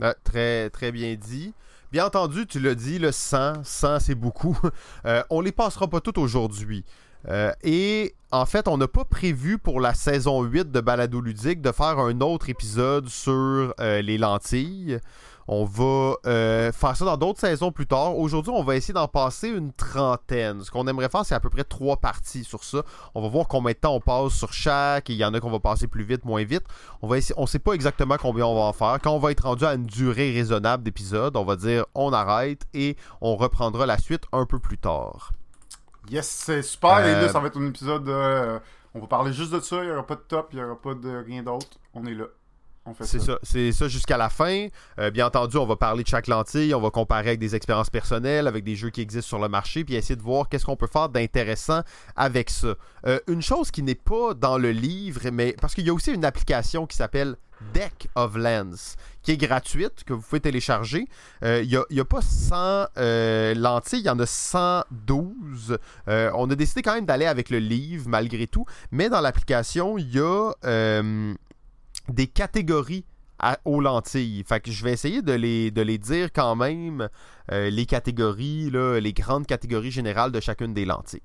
[0.00, 1.52] Ah, très très bien dit.
[1.92, 4.58] Bien entendu, tu l'as dit, le 100, 100 c'est beaucoup.
[5.30, 6.84] On les passera pas toutes aujourd'hui.
[7.28, 11.62] Euh, et en fait, on n'a pas prévu pour la saison 8 de Balado Ludique
[11.62, 13.32] de faire un autre épisode sur
[13.80, 14.98] euh, les lentilles.
[15.46, 18.16] On va euh, faire ça dans d'autres saisons plus tard.
[18.16, 20.62] Aujourd'hui, on va essayer d'en passer une trentaine.
[20.62, 22.82] Ce qu'on aimerait faire, c'est à peu près trois parties sur ça.
[23.14, 25.10] On va voir combien de temps on passe sur chaque.
[25.10, 26.64] Il y en a qu'on va passer plus vite, moins vite.
[27.02, 28.98] On on sait pas exactement combien on va en faire.
[29.02, 32.62] Quand on va être rendu à une durée raisonnable d'épisode, on va dire on arrête
[32.72, 35.32] et on reprendra la suite un peu plus tard.
[36.10, 37.00] Yes, c'est super.
[37.06, 38.08] Et là, Euh, ça va être un épisode.
[38.08, 38.58] euh,
[38.94, 39.76] on va parler juste de ça.
[39.82, 41.78] Il n'y aura pas de top, il n'y aura pas de rien d'autre.
[41.94, 42.26] On est là.
[42.86, 43.24] On fait C'est ça.
[43.26, 44.66] ça, c'est ça jusqu'à la fin.
[44.98, 47.88] Euh, bien entendu, on va parler de chaque lentille, on va comparer avec des expériences
[47.88, 50.76] personnelles, avec des jeux qui existent sur le marché, puis essayer de voir qu'est-ce qu'on
[50.76, 51.80] peut faire d'intéressant
[52.14, 52.74] avec ça.
[53.06, 56.12] Euh, une chose qui n'est pas dans le livre, mais parce qu'il y a aussi
[56.12, 57.36] une application qui s'appelle
[57.72, 61.06] Deck of Lens, qui est gratuite, que vous pouvez télécharger.
[61.42, 65.78] Euh, Il n'y a, pas 100 euh, lentilles, il y en a 112.
[66.08, 69.98] Euh, on a décidé quand même d'aller avec le livre, malgré tout, mais dans l'application,
[69.98, 70.52] il y a...
[70.64, 71.34] euh,
[72.08, 73.04] des catégories
[73.64, 74.44] aux lentilles.
[74.46, 77.08] Fait que je vais essayer de les, de les dire quand même,
[77.52, 81.20] euh, les catégories, là, les grandes catégories générales de chacune des lentilles.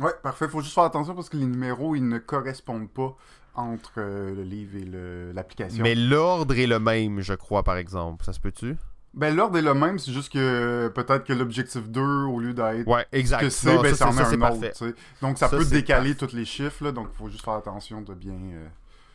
[0.00, 0.48] Ouais, parfait.
[0.48, 3.16] Faut juste faire attention parce que les numéros, ils ne correspondent pas
[3.54, 5.82] entre euh, le livre et l'application.
[5.82, 8.24] Mais l'ordre est le même, je crois, par exemple.
[8.24, 8.76] Ça se peut-tu?
[9.14, 12.86] Ben, l'ordre est le même, c'est juste que peut-être que l'objectif 2, au lieu d'être
[12.88, 13.40] Ouais, exact.
[13.42, 14.70] que c'est, ben, ça, un parfait.
[14.70, 14.94] autre.
[15.20, 16.26] Donc, ça, Ça, peut décaler parfait.
[16.28, 18.32] tous les chiffres, là, donc il faut juste faire attention de bien.
[18.32, 18.66] euh,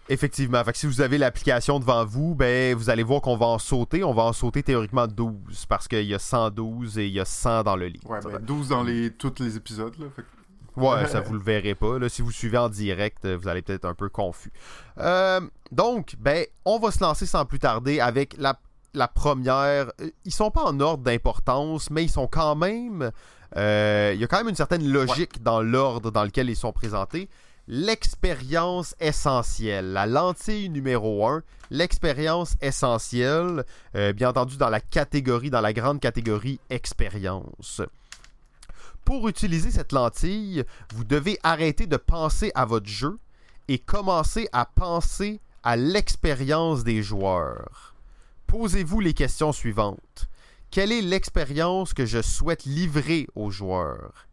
[0.10, 0.64] Effectivement.
[0.64, 3.58] Fait que si vous avez l'application devant vous, ben, vous allez voir qu'on va en
[3.60, 4.04] sauter.
[4.06, 7.26] On va en sauter théoriquement 12 parce qu'il y a 112 et il y a
[7.26, 8.10] 100 dans le livre.
[8.10, 9.12] Ouais, ben, 12 dans les...
[9.12, 10.06] tous les épisodes, là.
[10.16, 10.28] Fait que-
[10.78, 11.98] Ouais, ça vous le verrez pas.
[12.00, 14.52] Là, si vous suivez en direct, euh, vous allez peut-être un peu confus.
[15.00, 18.58] Euh, donc, ben, on va se lancer sans plus tarder avec la,
[18.94, 19.92] la première.
[20.26, 23.12] Ils sont pas en ordre d'importance, mais ils sont quand même.
[23.58, 26.72] euh, Il y a quand même une certaine logique dans l'ordre dans lequel ils sont
[26.74, 27.28] présentés.
[27.70, 35.60] L'expérience essentielle, la lentille numéro 1, l'expérience essentielle, euh, bien entendu dans la catégorie, dans
[35.62, 37.82] la grande catégorie expérience.
[39.08, 43.20] Pour utiliser cette lentille, vous devez arrêter de penser à votre jeu
[43.70, 47.96] et commencer à penser à l'expérience des joueurs.
[48.48, 50.28] Posez-vous les questions suivantes.
[50.72, 54.28] Quelle est l'expérience que je souhaite livrer aux joueurs?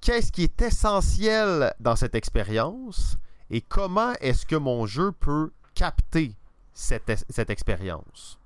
[0.00, 3.18] Qu'est-ce qui est essentiel dans cette expérience?
[3.50, 6.36] Et comment est-ce que mon jeu peut capter
[6.74, 8.38] cette, cette expérience?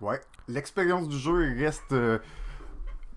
[0.00, 0.20] Ouais.
[0.48, 2.18] L'expérience du jeu reste euh,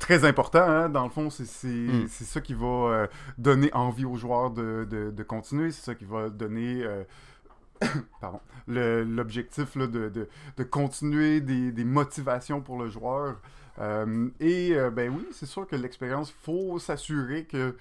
[0.01, 0.63] très important.
[0.67, 0.89] hein.
[0.89, 2.07] Dans le fond, c'est Mm.
[2.09, 5.71] ça qui va euh, donner envie aux joueurs de, de- de continuer.
[5.71, 7.03] C'est ça qui va donner euh,
[8.67, 13.41] l'objectif de, de- de continuer des, des motivations pour le joueur.
[13.79, 17.75] Euh, et ben oui, c'est sûr que l'expérience, faut s'assurer que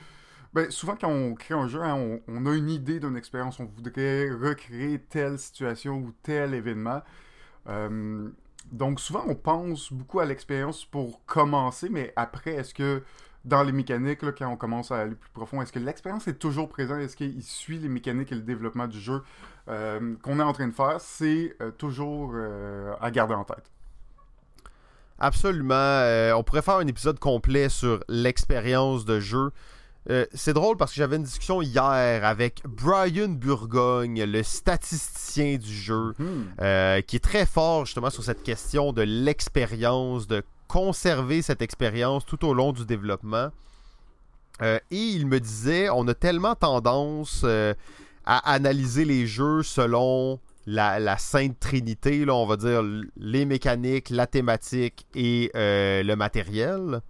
[0.52, 3.60] ben, souvent, quand on crée un jeu, hein, on, on a une idée d'une expérience.
[3.60, 7.02] On voudrait recréer telle situation ou tel événement.
[7.68, 8.28] Euh,
[8.72, 13.02] donc, souvent, on pense beaucoup à l'expérience pour commencer, mais après, est-ce que
[13.44, 16.68] dans les mécaniques, quand on commence à aller plus profond, est-ce que l'expérience est toujours
[16.68, 17.00] présente?
[17.00, 19.22] Est-ce qu'il suit les mécaniques et le développement du jeu
[19.68, 21.00] euh, qu'on est en train de faire?
[21.00, 23.70] C'est euh, toujours euh, à garder en tête.
[25.18, 26.02] Absolument.
[26.36, 29.50] On pourrait faire un épisode complet sur l'expérience de jeu.
[30.08, 35.72] Euh, c'est drôle parce que j'avais une discussion hier avec Brian Burgogne, le statisticien du
[35.72, 36.44] jeu, Hmm.
[36.60, 42.24] euh, qui est très fort justement sur cette question de l'expérience, de conserver cette expérience
[42.24, 43.50] tout au long du développement.
[44.62, 50.98] Euh, et il me disait, on a tellement tendance à analyser les jeux selon la,
[50.98, 52.82] la sainte trinité, là, on va dire
[53.16, 57.00] les mécaniques, la thématique et le matériel.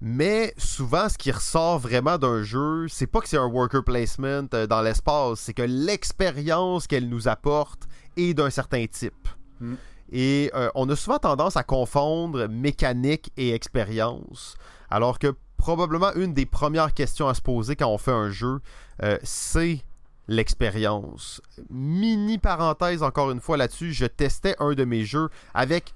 [0.00, 4.46] Mais souvent, ce qui ressort vraiment d'un jeu, c'est pas que c'est un worker placement
[4.52, 7.84] euh, dans l'espace, c'est que l'expérience qu'elle nous apporte
[8.16, 9.28] est d'un certain type.
[9.60, 9.74] Mm.
[10.12, 14.56] Et euh, on a souvent tendance à confondre mécanique et expérience,
[14.90, 18.60] alors que probablement une des premières questions à se poser quand on fait un jeu,
[19.02, 19.84] euh, c'est
[20.28, 21.40] l'expérience.
[21.70, 25.94] Mini parenthèse encore une fois là-dessus, je testais un de mes jeux avec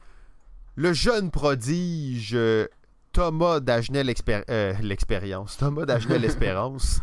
[0.76, 2.66] le jeune prodige euh,
[3.12, 5.84] Thomas Dagenel l'expér- euh, l'expérience, Thomas
[6.18, 7.00] l'espérance.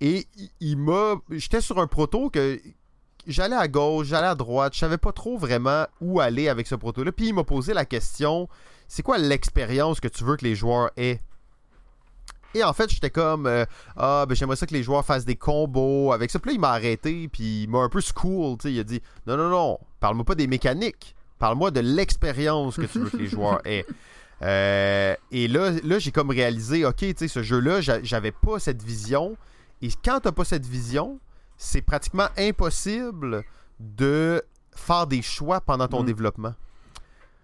[0.00, 2.58] Et il- il m'a j'étais sur un proto que
[3.26, 6.74] j'allais à gauche, j'allais à droite, je savais pas trop vraiment où aller avec ce
[6.74, 7.12] proto-là.
[7.12, 8.48] Puis il m'a posé la question
[8.88, 11.20] c'est quoi l'expérience que tu veux que les joueurs aient?
[12.54, 13.64] Et en fait, j'étais comme euh,
[13.96, 16.40] Ah, ben j'aimerais ça que les joueurs fassent des combos avec ça.
[16.40, 18.58] Puis là, il m'a arrêté, puis il m'a un peu school.
[18.58, 18.74] tu sais.
[18.74, 21.14] Il a dit Non, non, non, parle-moi pas des mécaniques.
[21.38, 23.86] Parle-moi de l'expérience que tu veux que les joueurs aient.
[24.42, 28.82] Euh, et là, là j'ai comme réalisé Ok, tu sais, ce jeu-là, j'avais pas cette
[28.82, 29.36] vision.
[29.82, 31.18] Et quand t'as pas cette vision,
[31.56, 33.44] c'est pratiquement impossible
[33.78, 34.42] de
[34.74, 36.06] faire des choix pendant ton Mm.
[36.06, 36.54] développement.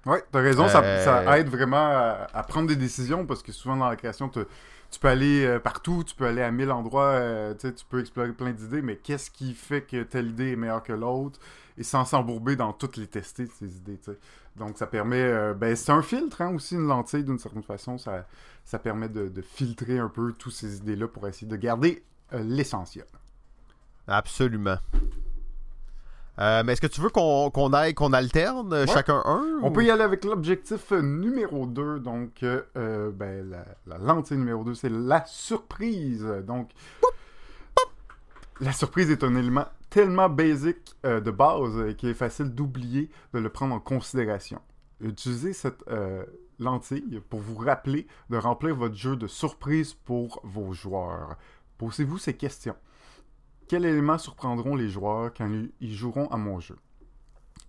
[0.06, 3.50] Ouais, t'as raison, ça, Euh, ça aide vraiment à, à prendre des décisions parce que
[3.52, 4.46] souvent dans la création, te-
[4.90, 8.32] tu peux aller euh, partout, tu peux aller à mille endroits, euh, tu peux explorer
[8.32, 11.40] plein d'idées, mais qu'est-ce qui fait que telle idée est meilleure que l'autre?
[11.76, 14.18] Et sans s'embourber dans toutes les tester, ces idées, tu sais.
[14.58, 17.98] Donc ça permet, euh, ben c'est un filtre hein, aussi, une lentille d'une certaine façon,
[17.98, 18.26] ça,
[18.64, 22.42] ça permet de, de filtrer un peu toutes ces idées-là pour essayer de garder euh,
[22.42, 23.04] l'essentiel.
[24.08, 24.76] Absolument.
[26.38, 28.86] Euh, mais est-ce que tu veux qu'on qu'on aille, qu'on alterne Ouais.
[28.86, 31.98] chacun un On ou- peut y aller avec l'objectif numéro 2.
[32.00, 36.26] Donc, ben, la, la lentille numéro 2, c'est la surprise.
[36.46, 36.70] Donc,
[38.60, 39.66] la surprise est un élément
[39.96, 44.60] tellement basique euh, de base euh, qu'il est facile d'oublier de le prendre en considération.
[45.00, 46.22] Utilisez cette euh,
[46.58, 51.38] lentille pour vous rappeler de remplir votre jeu de surprise pour vos joueurs.
[51.78, 52.76] Posez-vous ces questions.
[53.68, 56.76] Quels éléments surprendront les joueurs quand ils- ils joueront à mon jeu?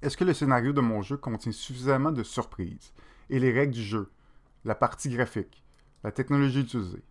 [0.01, 2.91] Est-ce que le scénario de mon jeu contient suffisamment de surprises?
[3.29, 4.11] Et les règles du jeu,
[4.65, 5.63] la partie graphique,
[6.03, 7.05] la technologie utilisée?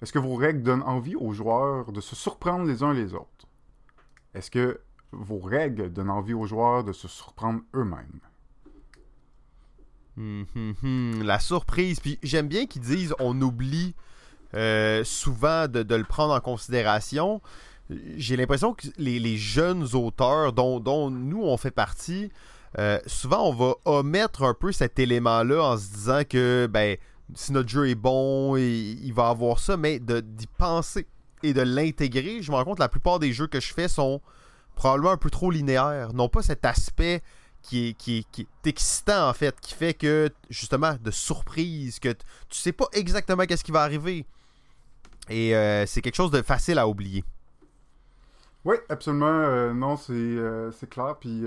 [0.00, 3.48] Est-ce que vos règles donnent envie aux joueurs de se surprendre les uns les autres?
[4.34, 4.80] Est-ce que
[5.12, 8.20] vos règles donnent envie aux joueurs de se surprendre eux-mêmes?
[10.18, 12.00] Hum, hum, hum, La surprise.
[12.00, 13.94] Puis j'aime bien qu'ils disent on oublie
[14.54, 17.40] euh, souvent de, le prendre en considération.
[18.16, 22.30] J'ai l'impression que les, jeunes auteurs dont, nous on fait partie,
[22.78, 26.96] euh, souvent on va omettre un peu cet élément-là en se disant que ben
[27.34, 31.06] si notre jeu est bon, il, il va avoir ça, mais d'y penser
[31.42, 32.42] et de l'intégrer.
[32.42, 34.20] Je me rends compte que la plupart des jeux que je fais sont
[34.74, 37.22] probablement un peu trop linéaires, n'ont pas cet aspect
[37.62, 41.98] qui est, qui, est, qui est excitant en fait, qui fait que justement de surprise,
[42.00, 42.12] que
[42.48, 44.24] tu sais pas exactement qu'est-ce qui va arriver.
[45.28, 47.24] Et euh, c'est quelque chose de facile à oublier.
[48.64, 49.26] Oui, absolument.
[49.26, 51.16] euh, non, c'est euh, clair.
[51.18, 51.42] Puis,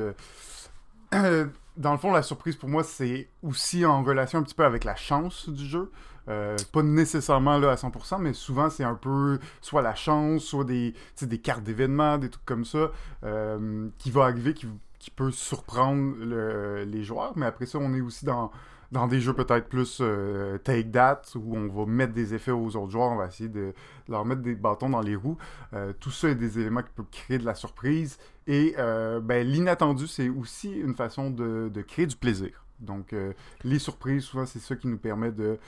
[1.13, 1.45] euh,
[1.77, 4.83] dans le fond, la surprise pour moi, c'est aussi en relation un petit peu avec
[4.83, 5.91] la chance du jeu.
[6.27, 10.63] Euh, pas nécessairement là à 100%, mais souvent c'est un peu soit la chance, soit
[10.63, 12.91] des, des cartes d'événements, des trucs comme ça,
[13.23, 14.67] euh, qui va arriver, qui,
[15.15, 17.33] peut surprendre le- les joueurs.
[17.35, 18.51] Mais après ça, on est aussi dans,
[18.91, 22.75] dans des jeux peut-être plus euh, take that, où on va mettre des effets aux
[22.75, 23.75] autres joueurs, on va essayer de
[24.09, 25.37] leur mettre des bâtons dans les roues.
[25.99, 28.17] Tout ça est des éléments qui peuvent créer de la surprise.
[28.47, 32.65] Et ben, l'inattendu, c'est aussi une façon de, créer du plaisir.
[32.79, 33.13] Donc,
[33.63, 35.59] les surprises, souvent, c'est ça qui nous permet de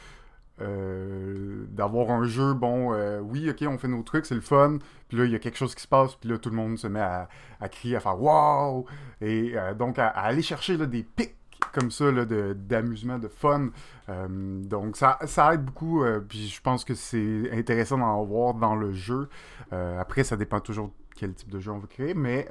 [0.59, 4.79] euh, d'avoir un jeu, bon, euh, oui, ok, on fait nos trucs, c'est le fun,
[5.07, 6.79] puis là, il y a quelque chose qui se passe, puis là, tout le monde
[6.79, 7.27] se met à,
[7.69, 8.87] crier, à faire «wow»,
[9.21, 11.35] et euh, donc à, aller chercher là, des pics
[11.73, 13.69] comme ça là, de- d'amusement, de, fun.
[14.07, 18.93] Donc ça, ça aide beaucoup, puis je pense que c'est intéressant d'en avoir dans le
[18.93, 19.29] jeu.
[19.71, 22.47] Après, ça dépend toujours de quel type de jeu on veut créer, mais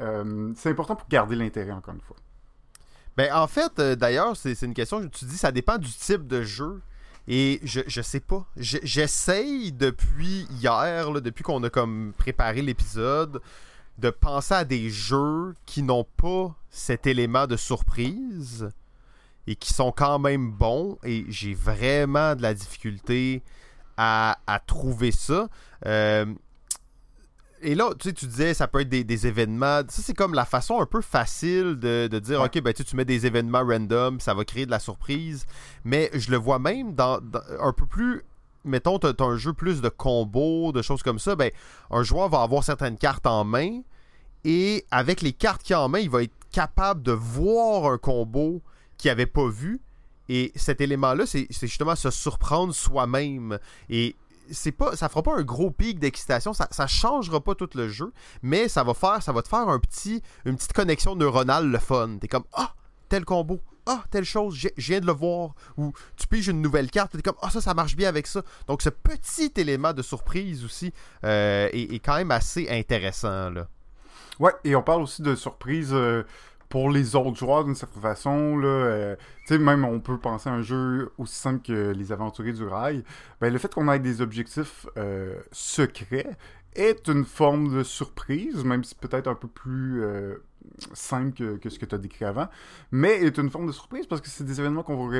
[0.55, 2.17] c'est important pour garder l'intérêt, encore une fois.
[3.17, 6.43] Ben, en fait, d'ailleurs, c'est c'est une question, tu dis, ça dépend du type de
[6.43, 6.83] jeu.
[7.29, 8.47] Et je, je sais pas.
[8.57, 13.41] Je- J'essaye depuis hier, depuis qu'on a comme préparé l'épisode,
[13.99, 18.71] de penser à des jeux qui n'ont pas cet élément de surprise
[19.47, 20.99] et qui sont quand même bons.
[21.05, 23.43] Et j'ai vraiment de la difficulté
[23.97, 25.49] à, à trouver ça.
[25.87, 26.27] Euh,
[27.63, 29.81] et là, tu sais, tu disais, ça peut être des, des événements.
[29.89, 32.47] Ça, c'est comme la façon un peu facile de, de dire, Ouais.
[32.47, 35.47] OK, ben, tu sais, tu mets des événements random, ça va créer de la surprise.
[35.85, 38.23] Mais je le vois même dans, dans- un peu plus.
[38.65, 41.37] Mettons, tu as, un jeu plus de combos, de choses comme ça.
[41.37, 41.51] Ben,
[41.91, 43.81] un joueur va avoir certaines cartes en main.
[44.45, 47.99] Et avec les cartes qu'il a en main, il va être capable de voir un
[47.99, 48.63] combo
[48.97, 49.81] qu'il n'avait pas vu.
[50.29, 53.59] Et cet élément-là, c'est c'est justement se surprendre soi-même.
[53.89, 54.17] Et
[54.51, 57.89] c'est pas ça fera pas un gros pic d'excitation ça, ça changera pas tout le
[57.89, 61.69] jeu mais ça va faire ça va te faire un petit une petite connexion neuronale
[61.69, 62.19] le fun.
[62.21, 62.75] T'es comme ah
[63.09, 65.55] tel combo ah telle chose je viens de le voir.
[65.77, 68.43] Ou tu piges une nouvelle carte t'es comme ah ça ça marche bien avec ça.
[68.67, 70.93] Donc ce petit élément de surprise aussi
[71.25, 73.69] euh, est, est quand même assez intéressant là.
[74.39, 76.25] Ouais, et on parle aussi de surprise euh,
[76.69, 78.57] pour les autres joueurs d'une certaine façon.
[78.57, 79.17] Là, euh,
[79.51, 83.05] même on peut penser à un jeu aussi simple que Les Aventuriers du Rail.
[83.41, 86.37] Ben, le fait qu'on ait des objectifs euh, secrets
[86.75, 90.37] est une forme de surprise, même si peut-être un peu plus euh,
[90.93, 92.49] simple que, ce que tu as décrit avant,
[92.91, 95.17] mais est une forme de surprise parce que c'est des événements qu'on va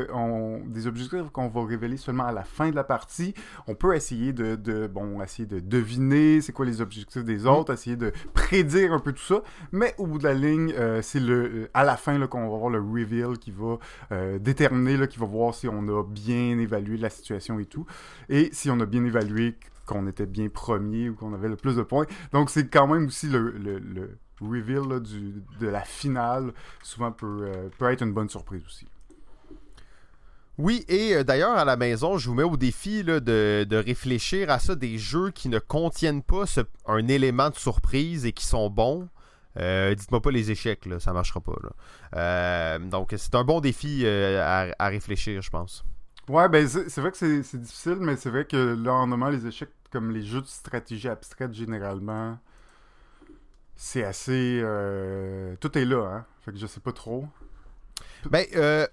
[0.67, 3.35] des objectifs qu'on va révéler seulement à la fin de la partie.
[3.67, 7.47] On peut essayer de, bon essayer de deviner c'est quoi les objectifs des mm.
[7.47, 9.43] autres, essayer de prédire un peu tout ça,
[9.73, 12.71] mais au bout de la ligne, euh, c'est le à la fin qu'on va voir
[12.71, 13.79] le reveal qui va
[14.13, 17.87] euh, déterminer là, qui va voir si on a bien évalué la situation et tout,
[18.29, 21.77] et si on a bien évalué qu'on était bien premier ou qu'on avait le plus
[21.77, 22.07] de points.
[22.33, 27.91] Donc c'est quand même aussi le, reveal du, de la finale souvent peut, euh, peut
[27.91, 28.87] être une bonne surprise aussi.
[30.59, 34.51] Oui, et euh, d'ailleurs, à la maison, je vous mets au défi de, de, réfléchir
[34.51, 36.45] à ça, des jeux qui ne contiennent pas
[36.87, 39.09] un élément de surprise et qui sont bons.
[39.59, 42.79] Euh, dites-moi pas les échecs, là, ça marchera pas.
[42.79, 45.85] donc, c'est un bon défi à, réfléchir, je pense.
[46.29, 49.71] Ouais, ben c'est vrai que c'est difficile, mais c'est vrai que là, en les échecs
[49.91, 52.39] comme les jeux de stratégie abstraite, généralement,
[53.77, 54.61] c'est assez.
[54.63, 56.25] Euh, tout est là, hein.
[56.45, 57.27] Fait que je sais pas trop.
[58.31, 58.87] Ben, euh,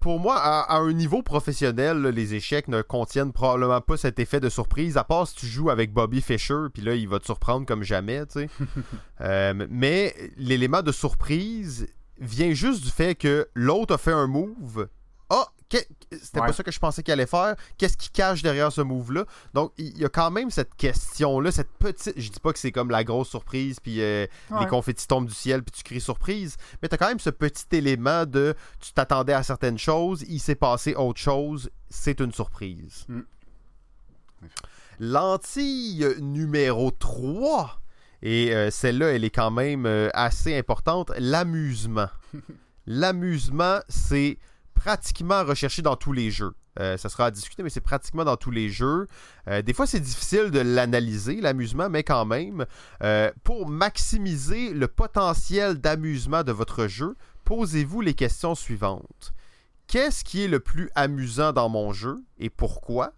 [0.00, 4.48] pour moi, à, un niveau professionnel, les échecs ne contiennent probablement pas cet effet de
[4.48, 7.66] surprise, à part si tu joues avec Bobby Fischer, puis là, il va te surprendre
[7.66, 8.48] comme jamais, tu sais.
[9.22, 11.86] Euh, mais l'élément de surprise
[12.18, 14.88] vient juste du fait que l'autre a fait un move.
[15.28, 17.54] Ah, c'était pas ça que je pensais qu'il allait faire.
[17.78, 19.24] Qu'est-ce qui cache derrière ce move-là?
[19.54, 22.14] Donc, il y a quand même cette question-là, cette petite.
[22.16, 24.26] Je dis pas que c'est comme la grosse surprise, puis euh,
[24.58, 26.56] les confettis tombent du ciel, puis tu cries surprise.
[26.82, 30.54] Mais t'as quand même ce petit élément de tu t'attendais à certaines choses, il s'est
[30.54, 33.06] passé autre chose, c'est une surprise.
[33.08, 33.20] Mm.
[34.98, 37.80] Lentille numéro 3.
[38.22, 41.10] Et euh, celle-là, elle est quand même euh, assez importante.
[41.18, 42.08] L'amusement.
[42.86, 44.38] L'amusement, c'est
[44.74, 46.54] pratiquement recherché dans tous les jeux.
[46.78, 49.06] Euh, ça sera à discuter, mais c'est pratiquement dans tous les jeux.
[49.48, 52.64] Euh, des fois, c'est difficile de l'analyser, l'amusement, mais quand même,
[53.02, 59.34] euh, pour maximiser le potentiel d'amusement de votre jeu, posez-vous les questions suivantes.
[59.88, 63.12] Qu'est-ce qui est le plus amusant dans mon jeu et pourquoi?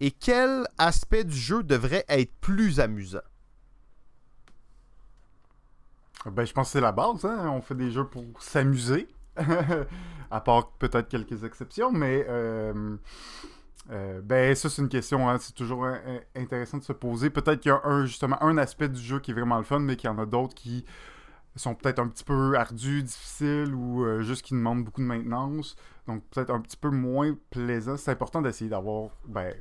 [0.00, 3.20] Et quel aspect du jeu devrait être plus amusant?
[6.26, 7.24] Ben, je pense que c'est la base.
[7.24, 7.48] Hein.
[7.48, 9.08] On fait des jeux pour s'amuser.
[10.30, 12.96] à part peut-être quelques exceptions, mais euh,
[13.90, 15.38] euh, ben ça c'est une question, hein.
[15.38, 15.86] c'est toujours
[16.34, 17.30] intéressant de se poser.
[17.30, 19.78] Peut-être qu'il y a un, justement un aspect du jeu qui est vraiment le fun,
[19.78, 20.84] mais qu'il y en a d'autres qui
[21.56, 25.76] sont peut-être un petit peu ardus, difficiles ou euh, juste qui demandent beaucoup de maintenance.
[26.06, 27.96] Donc peut-être un petit peu moins plaisant.
[27.96, 29.54] C'est important d'essayer d'avoir ben,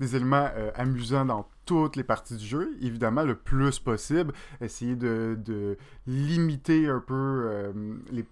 [0.00, 2.76] des éléments euh, amusants dans toutes les parties du jeu.
[2.80, 4.32] Évidemment, le plus possible.
[4.60, 5.76] Essayer de,
[6.06, 7.72] limiter un peu euh,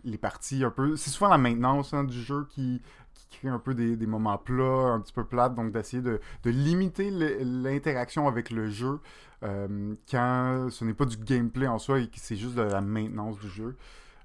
[0.04, 0.64] les, parties.
[0.64, 0.96] un peu.
[0.96, 2.82] C'est souvent la maintenance hein, du jeu qui,
[3.30, 5.54] crée un peu des, moments plats, un petit peu plates.
[5.54, 9.00] Donc d'essayer de, limiter l'interaction avec le jeu
[9.42, 12.80] euh, quand ce n'est pas du gameplay en soi et que c'est juste de la
[12.80, 13.76] maintenance du jeu.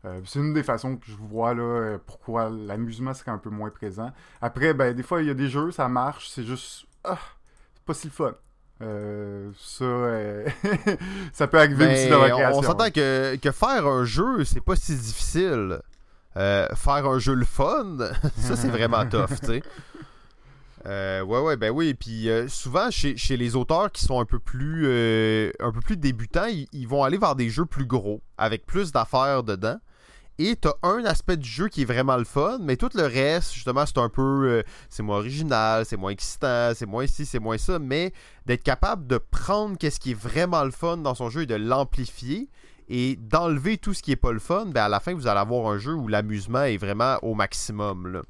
[0.06, 3.50] Euh, c'est une des façons que je vois là euh, pourquoi l'amusement serait un peu
[3.50, 4.12] moins présent.
[4.42, 7.18] Après, ben des fois il y a des jeux, ça marche, c'est juste ah,
[7.74, 8.36] c'est pas si le fun.
[8.82, 9.86] Euh, ça,
[11.34, 12.60] ça peut arriver aussi dans la création.
[12.60, 15.80] On, s'entend que, que, faire un jeu, c'est pas si difficile.
[16.36, 17.98] faire un jeu le fun,
[18.38, 19.62] ça c'est vraiment tough, tu sais.
[21.22, 21.96] ouais, ouais, ben oui.
[21.96, 24.86] Puis souvent, chez, chez, les auteurs qui sont un peu plus,
[25.60, 29.42] un peu plus débutants, ils, vont aller vers des jeux plus gros, avec plus d'affaires
[29.42, 29.80] dedans.
[30.38, 33.54] Et t'as un aspect du jeu qui est vraiment le fun, mais tout le reste,
[33.54, 34.22] justement, c'est un peu.
[34.22, 37.80] Euh, c'est moins original, c'est moins excitant, c'est moins ci, c'est moins ça.
[37.80, 38.12] Mais
[38.46, 41.56] d'être capable de prendre qu'est-ce qui est vraiment le fun dans son jeu et de
[41.56, 42.50] l'amplifier
[42.90, 45.40] et d'enlever tout ce qui est pas le fun, ben à la fin, vous allez
[45.40, 48.08] avoir un jeu où l'amusement est vraiment au maximum.
[48.08, 48.22] Là.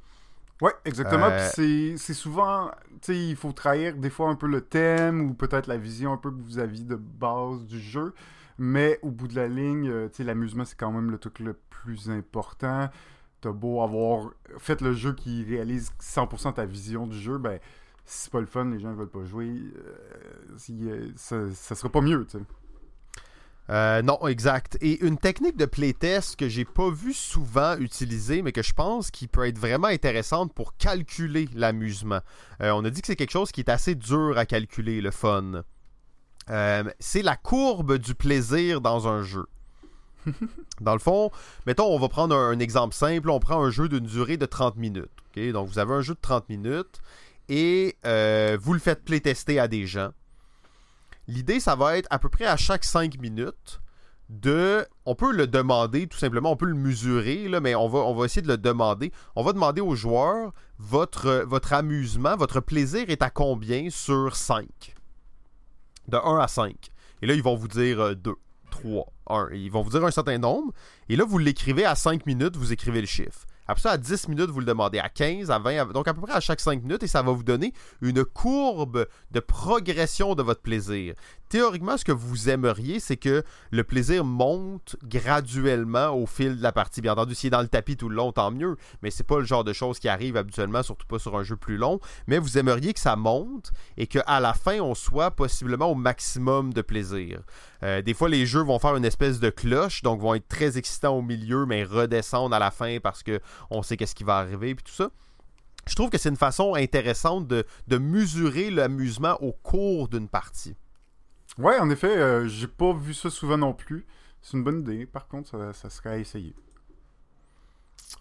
[0.62, 1.28] Ouais, exactement.
[1.30, 1.49] Euh,
[1.97, 5.68] c'est souvent, tu sais, il faut trahir des fois un peu le thème ou peut-être
[5.68, 8.14] la vision un peu que vous aviez de base du jeu.
[8.58, 12.10] Mais au bout de la ligne, euh, l'amusement, c'est quand même le truc le plus
[12.10, 12.89] important.
[13.41, 17.60] T'as beau avoir fait le jeu qui réalise 100% ta vision du jeu, ben,
[18.06, 21.89] si c'est pas le fun, les gens veulent pas jouer, euh, euh, ça, ça sera
[21.89, 22.39] pas mieux, sais.
[24.03, 24.78] non, exact.
[24.80, 29.12] Et une technique de playtest que j'ai pas vu souvent utiliser, mais que je pense
[29.12, 32.22] qui peut être vraiment intéressante pour calculer l'amusement.
[32.62, 35.64] on a dit que c'est quelque chose qui est assez dur à calculer, le fun.
[36.50, 39.46] Euh, c'est la courbe du plaisir dans un jeu.
[40.82, 41.32] dans le fond,
[41.66, 43.30] mettons, on va prendre un, exemple simple.
[43.30, 45.10] On prend un jeu d'une durée de 30 minutes.
[45.36, 47.02] Donc, vous avez un jeu de 30 minutes
[47.50, 50.12] et euh, vous le faites playtester à des gens.
[51.28, 53.82] L'idée, ça va être à peu près à chaque 5 minutes
[54.30, 54.86] de.
[55.06, 58.16] On peut le demander, tout simplement, on peut le mesurer, là, mais on va, on
[58.16, 59.12] va essayer de le demander.
[59.36, 64.96] On va demander aux joueurs votre, votre amusement, votre plaisir est à combien sur 5
[66.08, 66.76] de 1 à 5.
[67.22, 68.34] Et là, ils vont vous dire 2,
[68.72, 69.49] 3, 1.
[69.53, 70.74] Ils vont vous dire un certain nombre.
[71.10, 73.45] Et là, vous l'écrivez à 5 minutes, vous écrivez le chiffre.
[73.68, 76.22] Après ça, à 10 minutes, vous le demandez à 15, à 20, donc à peu
[76.22, 80.43] près à chaque 5 minutes, et ça va vous donner une courbe de progression de
[80.43, 81.16] votre plaisir.
[81.50, 86.72] Théoriquement, ce que vous aimeriez, c'est que le plaisir monte graduellement au fil de la
[86.72, 87.02] partie.
[87.02, 89.39] Bien entendu, s'il est dans le tapis tout le long, tant mieux, mais c'est pas
[89.39, 92.00] le genre de choses qui arrive habituellement, surtout pas sur un jeu plus long.
[92.28, 96.74] Mais vous aimeriez que ça monte et qu'à la fin, on soit possiblement au maximum
[96.74, 97.41] de plaisir.
[97.84, 100.78] Euh, des fois, les jeux vont faire une espèce de cloche, donc vont être très
[100.78, 103.39] excitants au milieu, mais redescendre à la fin parce que
[103.70, 105.10] on sait qu'est-ce qui va arriver, puis tout ça.
[105.88, 107.66] Je trouve que c'est une façon intéressante de,
[107.98, 110.76] mesurer l'amusement au cours d'une partie.
[111.58, 114.06] Ouais, en effet, euh, j'ai pas vu ça souvent non plus.
[114.41, 115.06] C'est une bonne idée.
[115.06, 116.53] Par contre, ça, serait à essayer.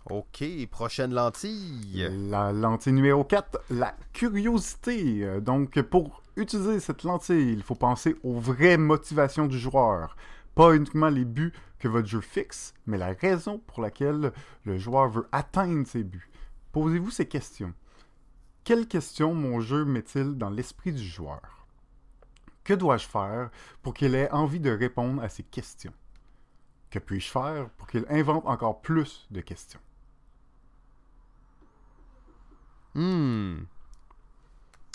[0.08, 2.08] Ok, prochaine lentille.
[2.30, 5.24] La lentille numéro 4, la curiosité.
[5.24, 10.16] Euh, donc, pour utiliser cette lentille, il faut penser aux vraies motivations du joueur.
[10.54, 14.32] Pas uniquement les buts que votre jeu fixe, mais la raison pour laquelle
[14.64, 16.30] le joueur veut atteindre ses buts.
[16.70, 17.74] Posez-vous ces questions.
[18.62, 21.63] Quelles questions mon jeu met-il dans l'esprit du joueur?
[22.64, 23.50] Que dois-je faire
[23.82, 25.92] pour qu'il ait envie de répondre à ces questions?
[26.90, 29.80] Que puis-je faire pour qu'il invente encore plus de questions?
[32.94, 33.64] Hmm.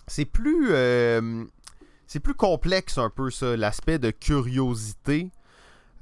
[0.08, 0.70] C'est plus.
[0.72, 1.46] Euh,
[2.08, 5.30] c'est plus complexe un peu ça, l'aspect de curiosité.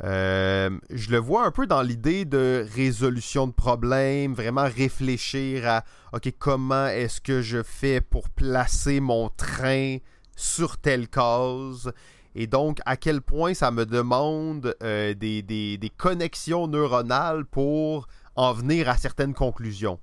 [0.03, 5.83] Euh, je le vois un peu dans l'idée de résolution de problèmes, vraiment réfléchir à
[6.13, 9.97] OK, comment est-ce que je fais pour placer mon train
[10.37, 11.91] sur telle case
[12.33, 18.07] et donc à quel point ça me demande euh, des, des, connexions neuronales pour
[18.37, 19.99] en venir à certaines conclusions.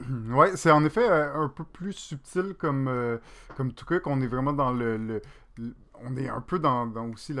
[0.30, 3.18] Ouais, c'est en effet euh, un peu plus subtil comme,
[3.56, 4.06] comme truc.
[4.06, 5.20] On est vraiment dans le,
[6.04, 7.34] on est un peu dans, aussi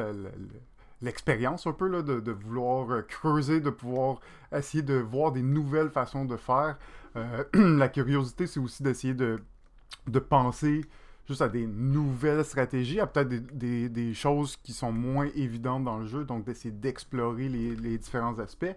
[1.00, 4.20] l'expérience un peu là, de, vouloir euh, creuser, de pouvoir
[4.52, 6.76] essayer de voir des nouvelles façons de faire.
[7.16, 9.40] Euh, la curiosité, c'est aussi d'essayer de,
[10.06, 10.84] de penser
[11.30, 15.98] juste à des nouvelles stratégies, à peut-être des, des, choses qui sont moins évidentes dans
[15.98, 18.74] le jeu, donc d'essayer d'explorer les, les, différents aspects.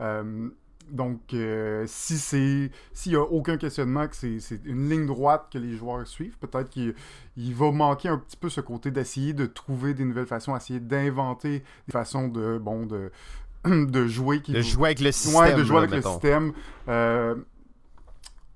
[0.00, 0.48] Euh,
[0.90, 5.58] donc, euh, si c'est s'il n'y a aucun questionnement, que c'est une ligne droite que
[5.58, 6.94] les joueurs suivent, peut-être qu'il
[7.36, 11.64] va manquer un petit peu ce côté d'essayer de trouver des nouvelles façons, essayer d'inventer
[11.88, 13.10] des façons de bon de
[13.64, 15.58] de jouer qui de jouer avec le système.
[15.58, 16.52] de jouer avec le système.
[16.88, 17.34] Euh,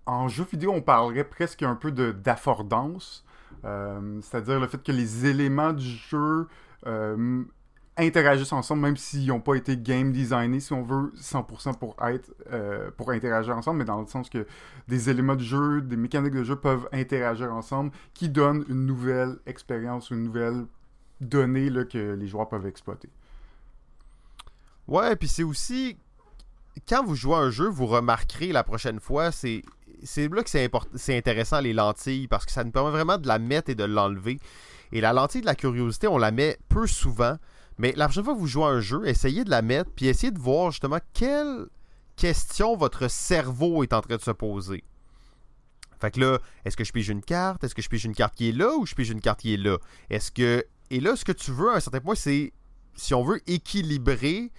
[0.06, 3.24] en jeu vidéo, on parlerait presque un peu d'affordance,
[3.64, 6.48] euh, c'est-à-dire le fait que les éléments du jeu
[7.96, 12.32] interagissent ensemble, même s'ils n'ont pas été game designés, si on veut, 100% pour être
[12.50, 14.46] euh, pour interagir ensemble, mais dans le sens que
[14.88, 19.38] des éléments de jeu, des mécaniques de jeu peuvent interagir ensemble, qui donnent une nouvelle
[19.46, 20.66] expérience, une nouvelle
[21.20, 23.10] donnée là, que les joueurs peuvent exploiter.
[24.88, 25.96] Ouais, puis c'est aussi
[26.88, 29.62] quand vous jouez un jeu, vous remarquerez la prochaine fois, c'est
[30.02, 33.38] c'est là que c'est intéressant les lentilles parce que ça nous permet vraiment de la
[33.38, 34.38] mettre et de l'enlever.
[34.92, 37.36] Et la lentille de la curiosité, on la met peu souvent
[37.78, 40.30] mais la prochaine fois que vous jouez un jeu, essayez de la mettre, puis essayez
[40.30, 41.66] de voir justement quelle
[42.16, 44.84] question votre cerveau est en train de se poser.
[46.00, 47.62] Fait que là, est-ce que je pige une carte?
[47.64, 49.54] Est-ce que je pige une carte qui est là ou je pige une carte qui
[49.54, 49.78] est là?
[50.10, 50.64] Est-ce que.
[50.90, 52.52] Et là, ce que tu veux à un certain point, c'est
[52.94, 54.50] si on veut équilibrer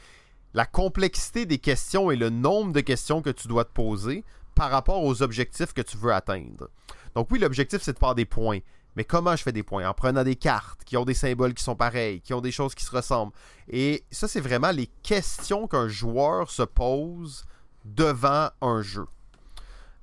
[0.53, 4.23] la complexité des questions et le nombre de questions que tu dois te poser
[4.55, 6.69] par rapport aux objectifs que tu veux atteindre.
[7.15, 8.59] Donc oui, l'objectif, c'est de faire des points.
[8.95, 9.87] Mais comment je fais des points?
[9.87, 12.75] En prenant des cartes qui ont des symboles qui sont pareils, qui ont des choses
[12.75, 13.33] qui se ressemblent.
[13.67, 17.45] Et ça, c'est vraiment les questions qu'un joueur se pose
[17.85, 19.05] devant un jeu.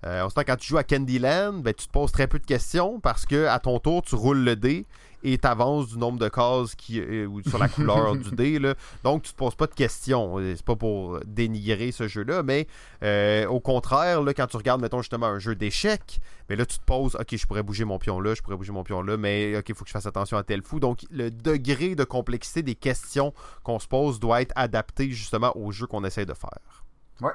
[0.06, 3.00] Euh, on quand tu joues à Candyland, ben, tu te poses très peu de questions
[3.00, 4.86] parce que à ton tour, tu roules le dé
[5.22, 8.58] et tu avances du nombre de cases qui, euh, ou sur la couleur du dé.
[8.58, 8.74] Là.
[9.04, 10.38] Donc, tu te poses pas de questions.
[10.38, 12.66] Euh, c'est pas pour dénigrer ce jeu-là, mais
[13.02, 16.78] euh, au contraire, là, quand tu regardes, mettons, justement, un jeu d'échecs, mais là, tu
[16.78, 19.16] te poses, OK, je pourrais bouger mon pion là, je pourrais bouger mon pion là,
[19.16, 20.80] mais OK, il faut que je fasse attention à tel fou.
[20.80, 25.70] Donc, le degré de complexité des questions qu'on se pose doit être adapté justement au
[25.72, 26.84] jeu qu'on essaie de faire.
[27.20, 27.34] Ouais,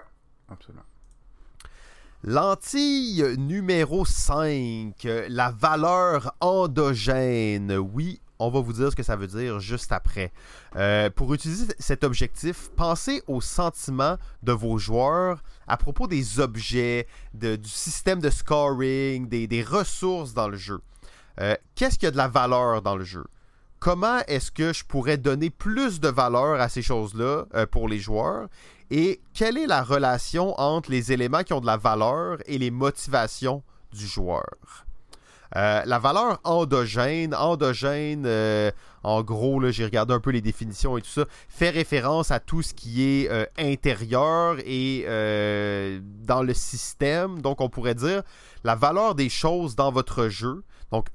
[0.50, 0.84] absolument.
[2.28, 4.96] Lentille numéro 5,
[5.30, 7.78] la valeur endogène.
[7.78, 10.34] Oui, on va vous dire ce que ça veut dire juste après.
[10.76, 17.06] Euh, pour utiliser cet objectif, pensez aux sentiments de vos joueurs à propos des objets,
[17.36, 20.82] du système de scoring, des, ressources dans le jeu.
[21.40, 23.26] Euh, qu'est-ce qu'il y a de la valeur dans le jeu?
[23.78, 28.00] Comment est-ce que je pourrais donner plus de valeur à ces choses-là euh, pour les
[28.00, 28.48] joueurs?
[28.92, 32.72] Et quelle est la relation entre les éléments qui ont de la valeur et les
[32.72, 34.46] motivations du joueur?
[35.56, 38.72] Euh, la valeur endogène, endogène, euh,
[39.04, 42.62] en gros, j'ai regardé un peu les définitions et tout ça, fait référence à tout
[42.62, 45.06] ce qui est euh, intérieur et
[46.26, 47.42] dans le système.
[47.42, 48.24] Donc, on pourrait dire
[48.64, 50.64] la valeur des choses dans votre jeu.
[50.92, 51.08] Donc,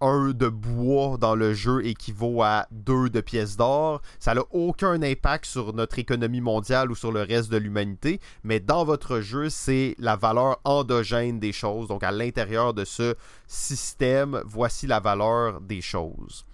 [0.00, 4.00] un de bois dans le jeu équivaut à deux de pièces d'or.
[4.18, 8.60] Ça n'a aucun impact sur notre économie mondiale ou sur le reste de l'humanité, mais
[8.60, 11.88] dans votre jeu, c'est la valeur endogène des choses.
[11.88, 13.14] Donc à l'intérieur de ce
[13.46, 16.44] système, voici la valeur des choses.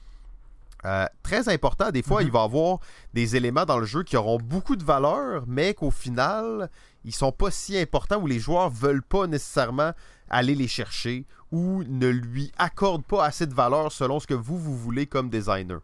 [0.84, 2.26] Euh, très important, des fois, mhm.
[2.26, 2.78] il va y avoir
[3.14, 6.68] des éléments dans le jeu qui auront beaucoup de valeur, mais qu'au final,
[7.04, 9.92] ils sont pas si importants ou les joueurs veulent pas nécessairement
[10.30, 14.58] aller les chercher ou ne lui accorde pas assez de valeur selon ce que vous,
[14.58, 15.80] vous voulez comme designer?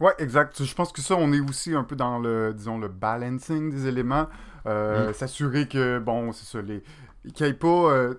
[0.00, 0.62] Ouais, exact.
[0.62, 3.86] Je pense que ça, on est aussi un peu dans le, disons, le balancing des
[3.86, 4.28] éléments.
[4.66, 5.14] Euh, mm.
[5.14, 6.82] S'assurer que, bon, c'est ça, les...
[7.34, 7.92] qu'il n'y ait pas...
[7.92, 8.14] Euh,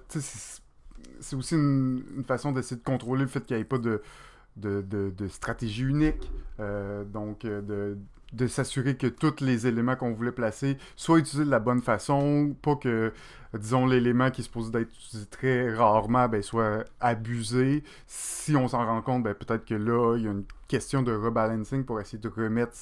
[1.22, 4.02] c'est aussi une, façon d'essayer de contrôler le fait qu'il n'y ait pas de,
[4.58, 6.32] de, de, stratégie unique.
[6.60, 7.98] Euh, donc, de,
[8.34, 12.56] de s'assurer que tous les éléments qu'on voulait placer soient utilisés de la bonne façon,
[12.62, 13.12] pas que,
[13.54, 17.84] disons, l'élément qui est supposé d'être utilisé très rarement ben, soit abusé.
[18.08, 21.14] Si on s'en rend compte, ben, peut-être que là, il y a une question de
[21.14, 22.74] rebalancing pour essayer de remettre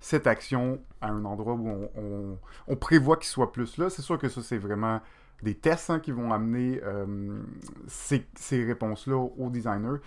[0.00, 2.38] cette action à un endroit où
[2.68, 3.90] on, prévoit qu'il soit plus là.
[3.90, 5.00] C'est sûr que ça, c'est vraiment
[5.42, 7.40] des tests hein, qui vont amener euh,
[7.88, 8.24] ces,
[8.64, 9.98] réponses-là aux designers.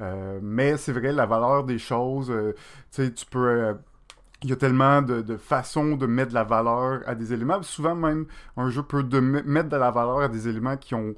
[0.00, 2.54] Euh, mais c'est vrai, la valeur des choses, euh,
[2.92, 3.76] tu peux
[4.44, 7.62] il y a tellement de, façons de mettre de la valeur à des éléments.
[7.62, 8.26] Souvent même,
[8.58, 11.14] un jeu peut de mettre de la valeur à des éléments qui ont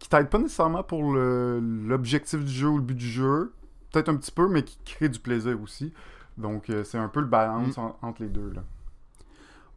[0.00, 3.52] qui t'aident pas nécessairement pour l'objectif du jeu ou le but du jeu.
[3.92, 5.94] Peut-être un petit peu, mais qui crée du plaisir aussi.
[6.36, 7.92] Donc euh, c'est un peu le balance mm.
[8.02, 8.52] entre les deux.
[8.52, 8.64] Là.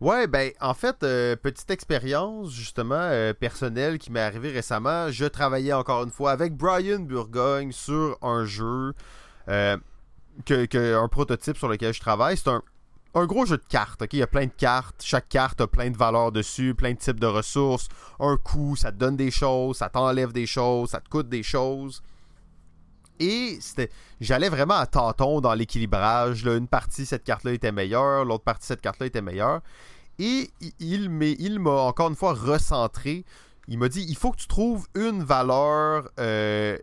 [0.01, 5.11] Ouais, ben en fait, euh, petite expérience justement euh, personnelle qui m'est arrivée récemment.
[5.11, 8.95] Je travaillais encore une fois avec Brian Burgogne sur un jeu,
[9.45, 12.37] que, un prototype sur lequel je travaille.
[12.37, 12.63] C'est un,
[13.13, 14.01] un gros jeu de cartes.
[14.01, 14.13] ok?
[14.13, 15.01] Il y a plein de cartes.
[15.03, 17.87] Chaque carte a plein de valeurs dessus, plein de types de ressources.
[18.19, 21.43] Un coup, ça te donne des choses, ça t'enlève des choses, ça te coûte des
[21.43, 22.01] choses.
[23.19, 23.59] Et
[24.21, 26.43] j'allais vraiment à tâtons dans l'équilibrage.
[26.45, 29.61] Une partie, cette carte-là était meilleure, l'autre partie, cette carte-là était meilleure.
[30.19, 30.49] Et
[30.79, 33.25] il, il m'a encore une fois recentré.
[33.67, 36.77] Il m'a dit il faut que tu trouves une valeur euh,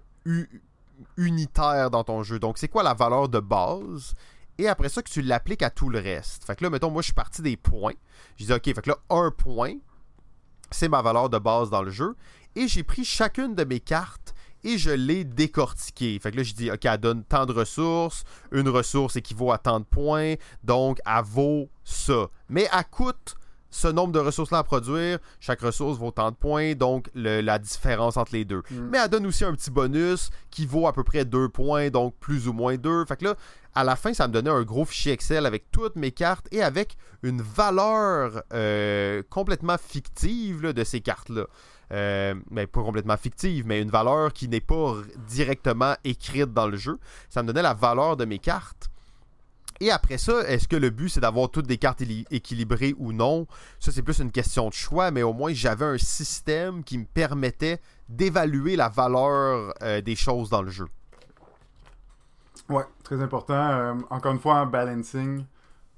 [1.16, 2.38] unitaire dans ton jeu.
[2.38, 4.14] Donc, c'est quoi la valeur de base?
[4.58, 6.44] Et après ça que tu l'appliques à tout le reste.
[6.44, 7.94] Fait que là, mettons, moi, je suis parti des points.
[8.36, 9.74] Je dis, OK, fait que là, un point,
[10.70, 12.14] c'est ma valeur de base dans le jeu.
[12.56, 16.18] Et j'ai pris chacune de mes cartes et je l'ai décortiquée.
[16.18, 18.24] Fait que là, je dis, OK, elle donne tant de ressources.
[18.52, 20.34] Une ressource équivaut à tant de points.
[20.62, 22.28] Donc, elle vaut ça.
[22.48, 23.34] Mais elle coûte
[23.74, 28.16] ce nombre de ressources-là à produire, chaque ressource vaut tant de points, donc la différence
[28.16, 28.62] entre les deux.
[28.70, 28.88] Mm.
[28.92, 32.14] Mais elle donne aussi un petit bonus qui vaut à peu près 2 points, donc
[32.20, 33.04] plus ou moins 2.
[33.06, 33.34] Fait que là,
[33.74, 36.62] à la fin, ça me donnait un gros fichier Excel avec toutes mes cartes et
[36.62, 41.46] avec une valeur euh, complètement fictive de ces cartes-là.
[41.90, 44.94] Euh, mais pas complètement fictive, mais une valeur qui n'est pas
[45.26, 47.00] directement écrite dans le jeu.
[47.28, 48.88] Ça me donnait la valeur de mes cartes.
[49.80, 53.46] Et après ça, est-ce que le but c'est d'avoir toutes des cartes équilibrées ou non?
[53.80, 57.04] Ça c'est plus une question de choix, mais au moins j'avais un système qui me
[57.04, 60.86] permettait d'évaluer la valeur euh, des choses dans le jeu.
[62.68, 63.54] Ouais, très important.
[63.54, 65.44] Euh, encore une fois, un balancing,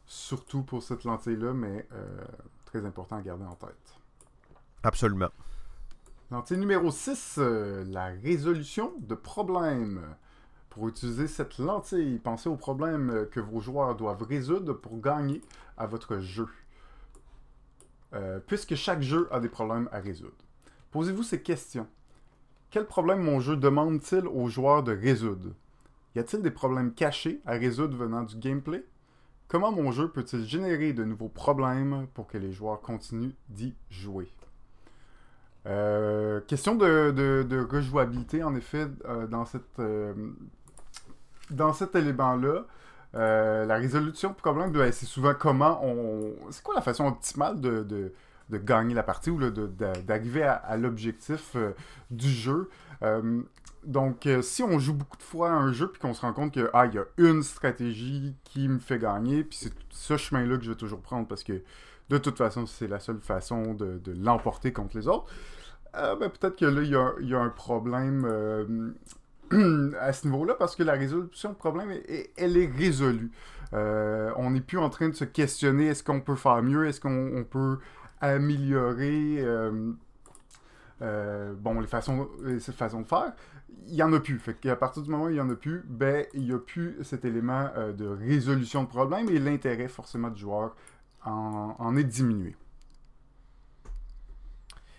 [0.06, 2.24] surtout pour cette lentille-là, mais euh,
[2.64, 3.94] très important à garder en tête.
[4.82, 5.28] Absolument.
[6.30, 10.00] Lentille numéro 6, la résolution de problèmes.
[10.76, 15.40] Pour utiliser cette lentille, pensez aux problèmes que vos joueurs doivent résoudre pour gagner
[15.78, 16.46] à votre jeu.
[18.12, 20.36] Euh, puisque chaque jeu a des problèmes à résoudre.
[20.90, 21.86] Posez-vous ces questions.
[22.70, 25.54] Quel problème mon jeu demande-t-il aux joueurs de résoudre?
[26.14, 28.84] Y a-t-il des problèmes cachés à résoudre venant du gameplay?
[29.48, 34.28] Comment mon jeu peut-il générer de nouveaux problèmes pour que les joueurs continuent d'y jouer?
[35.64, 39.80] Euh, question de, rejouabilité, en effet, euh, dans cette
[41.50, 42.64] dans cet élément-là,
[43.14, 46.34] euh, la résolution de problème, c'est souvent comment on.
[46.50, 51.72] C'est quoi la façon optimale de, de, gagner la partie ou d'arriver à, l'objectif euh,
[52.10, 52.68] du jeu.
[53.02, 53.42] Euh,
[53.84, 56.52] donc, si on joue beaucoup de fois à un jeu puis qu'on se rend compte
[56.52, 60.56] que ah, il y a une stratégie qui me fait gagner, puis c'est ce chemin-là
[60.56, 61.62] que je vais toujours prendre parce que
[62.08, 65.26] de toute façon, c'est la seule façon de, l'emporter contre les autres.
[65.92, 68.94] ben, peut-être que là, il y a, y a, un problème
[70.00, 71.90] à ce niveau-là parce que la résolution de problème,
[72.36, 73.30] elle est résolue.
[73.74, 77.00] Euh, on n'est plus en train de se questionner est-ce qu'on peut faire mieux, est-ce
[77.00, 77.78] qu'on peut
[78.20, 79.36] améliorer.
[81.02, 82.28] Euh, bon, les façons,
[82.58, 83.32] ces façons de faire,
[83.86, 84.38] il n'y en a plus.
[84.38, 86.96] Fait partir du moment où il n'y en a plus, ben, il n'y a plus
[87.02, 90.74] cet élément de résolution de problème et l'intérêt forcément du joueur
[91.24, 92.56] en est diminué.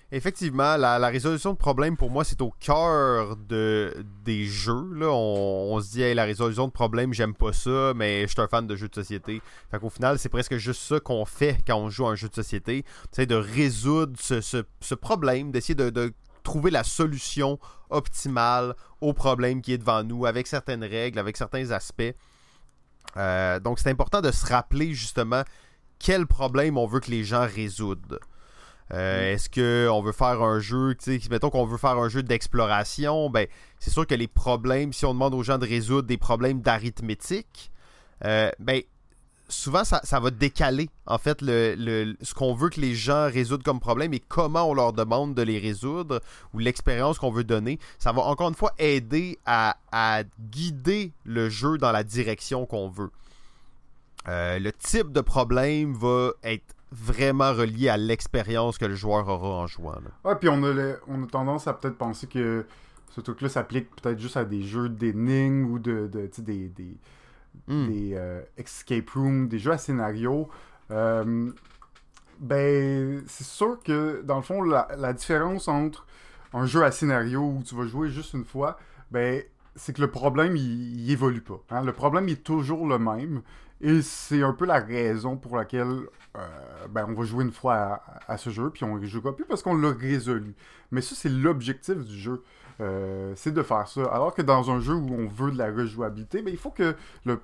[0.09, 3.93] Effectivement, la, résolution de problèmes, pour moi, c'est au cœur de,
[4.23, 4.89] des jeux.
[5.01, 8.65] On, se dit, la résolution de problèmes, j'aime pas ça, mais je suis un fan
[8.65, 9.41] de jeux de société.
[9.69, 12.29] Fait qu'au final, c'est presque juste ça qu'on fait quand on joue à un jeu
[12.29, 12.85] de société.
[13.11, 19.77] C'est de résoudre ce, problème, d'essayer de, trouver la solution optimale au problème qui est
[19.77, 22.15] devant nous, avec certaines règles, avec certains aspects.
[23.17, 25.43] Euh, donc, c'est important de se rappeler justement
[25.99, 28.19] quel problème on veut que les gens résoudent.
[28.93, 29.33] Euh, mm.
[29.33, 30.95] Est-ce qu'on veut faire un jeu,
[31.29, 33.47] mettons qu'on veut faire un jeu d'exploration, ben
[33.79, 37.71] c'est sûr que les problèmes, si on demande aux gens de résoudre des problèmes d'arithmétique,
[38.25, 38.81] euh, ben
[39.49, 43.79] souvent ça, va décaler en fait le, ce qu'on veut que les gens résoudent comme
[43.79, 46.21] problème et comment on leur demande de les résoudre
[46.53, 47.79] ou l'expérience qu'on veut donner.
[47.99, 49.75] Ça va encore une fois aider à,
[50.39, 53.11] guider le jeu dans la direction qu'on veut.
[54.27, 59.49] Euh, le type de problème va être vraiment relié à l'expérience que le joueur aura
[59.49, 59.97] en jouant.
[60.23, 62.65] Ouais, puis on a, on a tendance à peut-être penser que
[63.09, 66.97] ce truc-là s'applique peut-être juste à des jeux d'énigmes ou de, de des, des,
[67.67, 67.87] hmm.
[67.87, 70.49] des euh, escape rooms, des jeux à scénario.
[70.91, 71.51] Euh,
[72.39, 76.05] ben, c'est sûr que dans le fond, la, la, différence entre
[76.53, 78.77] un jeu à scénario où tu vas jouer juste une fois,
[79.11, 79.41] ben,
[79.75, 81.59] c'est que le problème, il, il évolue pas.
[81.71, 81.83] Hein.
[81.83, 83.41] Le problème, il est toujours le même.
[83.81, 88.01] Et c'est un peu la raison pour laquelle euh, ben, on va jouer une fois
[88.27, 90.55] à, ce jeu, puis on ne jouera plus parce qu'on l'a résolu.
[90.91, 92.43] Mais ça, c'est l'objectif du jeu.
[92.79, 94.03] Euh, c'est de faire ça.
[94.05, 96.95] Alors que dans un jeu où on veut de la rejouabilité, ben, il faut que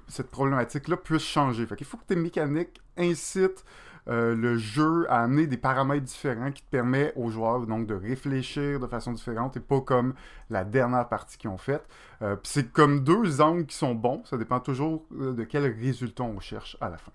[0.08, 1.66] cette problématique-là puisse changer.
[1.66, 3.64] Fait il faut que tes mécaniques incitent
[4.10, 7.94] euh, le jeu a amené des paramètres différents qui te permettent aux joueurs donc de
[7.94, 10.14] réfléchir de façon différente et pas comme
[10.50, 11.84] la dernière partie qu'ils ont faite.
[12.22, 16.24] Euh, c'est comme deux angles qui sont bons, ça dépend toujours euh, de quel résultat
[16.24, 17.12] on cherche à la fin.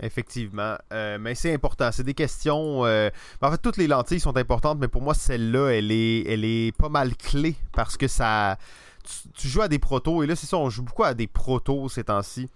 [0.00, 0.76] Effectivement.
[0.90, 1.92] mais c'est important.
[1.92, 2.80] C'est des questions.
[2.80, 7.14] en fait, toutes les lentilles sont importantes, mais pour moi, celle-là, elle est, pas mal
[7.14, 8.56] clé parce que ça.
[9.04, 11.26] Tu, tu joues à des protos, et là, c'est ça, on joue beaucoup à des
[11.26, 12.48] protos ces temps-ci.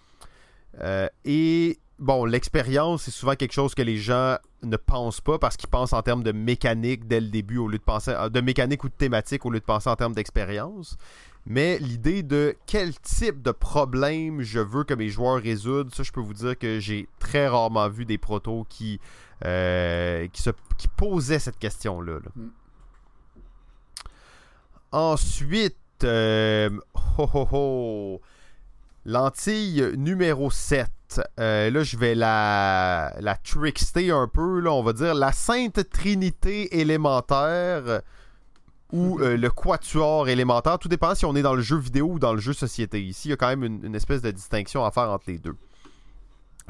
[1.26, 5.68] et bon, l'expérience, c'est souvent quelque chose que les gens ne pensent pas parce qu'ils
[5.68, 8.84] pensent en termes de mécanique dès le début au lieu de penser euh, de mécanique
[8.84, 10.96] ou de thématique au lieu de penser en termes d'expérience.
[11.48, 16.10] Mais l'idée de quel type de problème je veux que mes joueurs résoudent, ça, je
[16.10, 19.00] peux vous dire que j'ai très rarement vu des protos qui,
[19.44, 22.18] euh, qui, se, qui posaient cette question-là.
[22.34, 22.48] Mm.
[24.90, 26.70] Ensuite, euh,
[27.18, 28.20] ho, ho, ho,
[29.04, 30.90] lentille numéro 7.
[31.38, 34.60] Euh, là, je vais la, la trickster un peu.
[34.60, 38.02] Là, on va dire la Sainte Trinité élémentaire
[38.92, 39.22] ou mhm.
[39.22, 40.78] euh, le quatuor élémentaire.
[40.78, 43.02] Tout dépend si on est dans le jeu vidéo ou dans le jeu société.
[43.02, 45.56] Ici, il y a quand même une, espèce de distinction à faire entre les deux.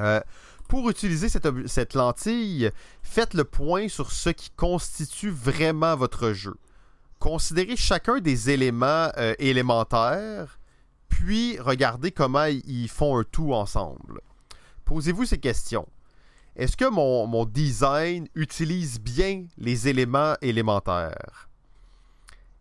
[0.01, 0.21] Euh,
[0.69, 2.71] pour utiliser cette, cette, lentille,
[3.03, 6.55] faites le point sur ce qui constitue vraiment votre jeu.
[7.19, 10.59] Considérez chacun des éléments élémentaires
[11.09, 14.21] puis regardez comment ils font un tout ensemble.
[14.85, 15.89] Posez-vous ces questions.
[16.57, 21.49] Est-ce que mon, design utilise bien les éléments élémentaires?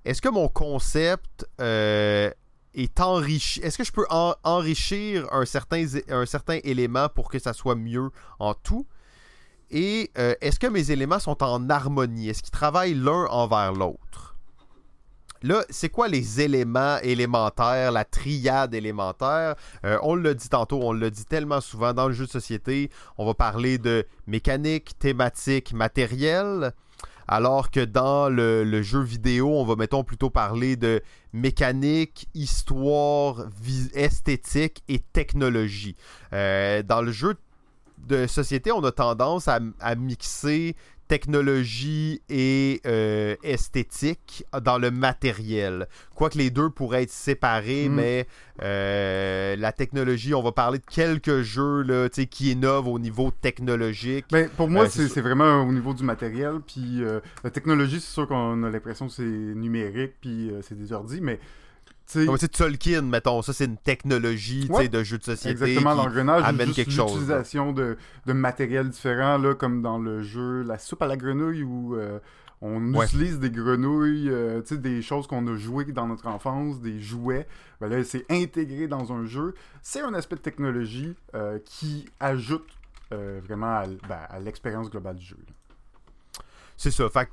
[0.04, 2.30] Est-ce que mon concept euh,
[2.74, 3.62] est enrichi?
[3.62, 8.86] Est-ce que je peux enrichir un certain, élément pour que ça soit mieux en tout?
[9.72, 12.30] Et euh, est-ce que mes éléments sont en harmonie?
[12.30, 14.25] Est-ce qu'ils travaillent l'un envers l'autre?
[15.46, 19.54] Là, c'est quoi les éléments élémentaires, la triade élémentaire?
[19.86, 22.90] Euh, On l'a dit tantôt, on l'a dit tellement souvent dans le jeu de société.
[23.20, 26.74] On va parler de mécanique, thématique, matériel.
[27.28, 33.46] Alors que dans le, jeu vidéo, on va, mettons, plutôt parler de mécanique, histoire,
[33.94, 35.96] esthétique et technologie.
[36.34, 37.36] Euh, dans le jeu
[38.00, 40.76] de société, on a tendance à mixer
[41.08, 45.88] technologie et euh, esthétique dans le matériel.
[46.16, 47.94] Quoique les deux pourraient être séparés, hmm.
[47.94, 48.28] mais
[48.62, 54.26] euh, la technologie, on va parler de quelques jeux là, qui innovent au niveau technologique.
[54.32, 56.60] Ben, pour moi, euh, c'est vraiment au niveau du matériel.
[56.66, 57.04] Puis
[57.44, 61.40] la technologie, c'est sûr qu'on a l'impression que c'est numérique, puis c'est des ordi, mais
[62.06, 65.50] c'est Tolkien, mettons, ça c'est une technologie de jeu de société.
[65.50, 67.12] Exactement, l'engrenage, amène quelque chose.
[67.12, 71.64] L'utilisation de, de matériel différent, là, comme dans le jeu La soupe à la grenouille
[71.64, 72.20] où euh,
[72.62, 77.48] on utilise des grenouilles, euh, des choses qu'on a jouées dans notre enfance, des jouets.
[77.82, 79.54] Ben là, c'est intégré dans un jeu.
[79.82, 82.68] C'est un aspect de technologie euh, qui ajoute
[83.12, 85.38] vraiment ben, à, l'expérience globale du jeu.
[86.78, 87.10] C'est ça.
[87.10, 87.30] Fait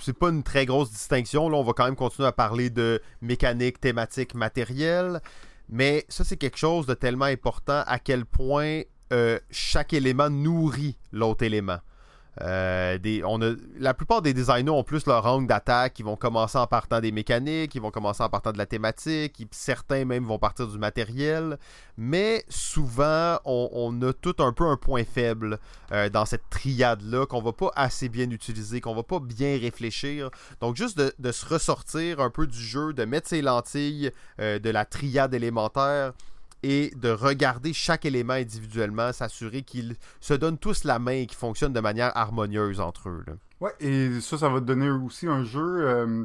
[0.00, 1.48] c'est pas une très grosse distinction.
[1.48, 5.20] Là, on va quand même continuer à parler de mécanique, thématique, matériel.
[5.68, 8.82] Mais ça, c'est quelque chose de tellement important à quel point
[9.12, 11.78] euh, chaque élément nourrit l'autre élément.
[12.40, 12.98] Euh,
[13.78, 15.98] la plupart des designers ont plus leur angle d'attaque.
[15.98, 19.46] Ils vont commencer en partant des mécaniques, ils vont commencer en partant de la thématique,
[19.50, 21.58] certains même vont partir du matériel.
[21.96, 25.58] Mais souvent, on, a tout un peu un point faible
[25.92, 30.30] euh, dans cette triade-là qu'on va pas assez bien utiliser, qu'on va pas bien réfléchir.
[30.60, 34.10] Donc, juste de, se ressortir un peu du jeu, de mettre ses lentilles
[34.40, 36.12] euh, de la triade élémentaire
[36.62, 41.38] et de regarder chaque élément individuellement, s'assurer qu'ils se donnent tous la main et qu'ils
[41.38, 43.24] fonctionnent de manière harmonieuse entre eux.
[43.60, 46.24] Ouais, et ça, ça va te donner aussi un jeu euh,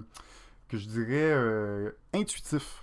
[0.69, 2.81] que je dirais euh, intuitif.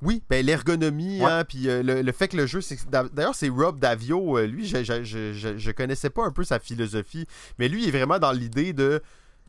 [0.00, 3.78] Oui, ben l'ergonomie, hein, puis euh, le, fait que le jeu, c'est d'ailleurs c'est Rob
[3.78, 7.28] Davio, lui, je, je, je, je, connaissais pas un peu sa philosophie,
[7.60, 9.00] mais lui il est vraiment dans l'idée de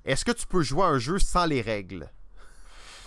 [0.05, 2.07] est-ce que tu peux jouer un jeu sans les règles?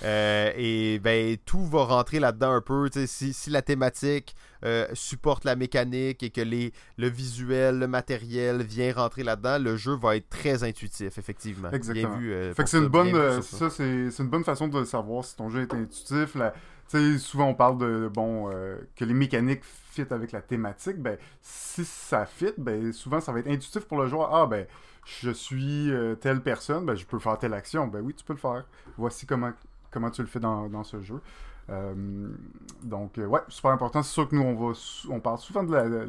[0.03, 2.88] Euh, et ben tout va rentrer là-dedans un peu.
[3.07, 4.34] Si, si, la thématique
[4.64, 9.76] euh, supporte la mécanique et que les, le visuel, le matériel vient rentrer là-dedans, le
[9.76, 11.70] jeu va être très intuitif, effectivement.
[11.70, 12.18] Exactement.
[12.20, 15.49] Euh, fait que c'est une bonne, ça, c'est une bonne façon de savoir si ton
[15.49, 16.34] jeu est intuitif.
[16.34, 16.53] La,
[17.18, 18.51] souvent on parle de bon
[18.94, 20.99] que les mécaniques fit avec la thématique.
[20.99, 24.34] Ben si ça fit, ben souvent ça va être intuitif pour le joueur.
[24.34, 24.66] Ah ben
[25.22, 25.90] je suis
[26.20, 27.86] telle personne, ben je peux faire telle action.
[27.86, 28.64] Ben oui, tu peux le faire.
[28.99, 29.53] Voici comment
[29.97, 31.22] comment tu le fais dans, ce jeu.
[31.70, 31.94] Euh,
[32.82, 34.03] donc, euh, ouais, super important.
[34.03, 34.78] C'est sûr que nous, on, va,
[35.09, 36.07] on parle souvent de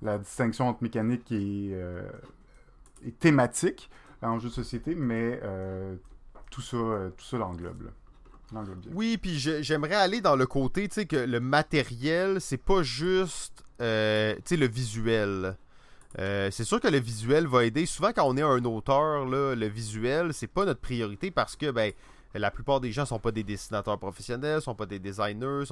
[0.00, 2.08] la, distinction entre mécanique et, euh,
[3.18, 3.90] thématique
[4.22, 5.40] en jeu de société, mais
[6.52, 6.76] tout ça,
[7.16, 7.90] tout ça l'englobe.
[8.92, 13.64] Oui, puis j'aimerais aller dans le côté, tu sais, que le matériel, c'est pas juste,
[13.78, 15.56] tu sais, le visuel.
[16.16, 17.86] c'est sûr que le visuel va aider.
[17.86, 21.92] Souvent, quand on est un auteur, le visuel, c'est pas notre priorité parce que, ben,
[22.34, 25.64] la plupart des gens sont pas des dessinateurs professionnels, sont pas des designers,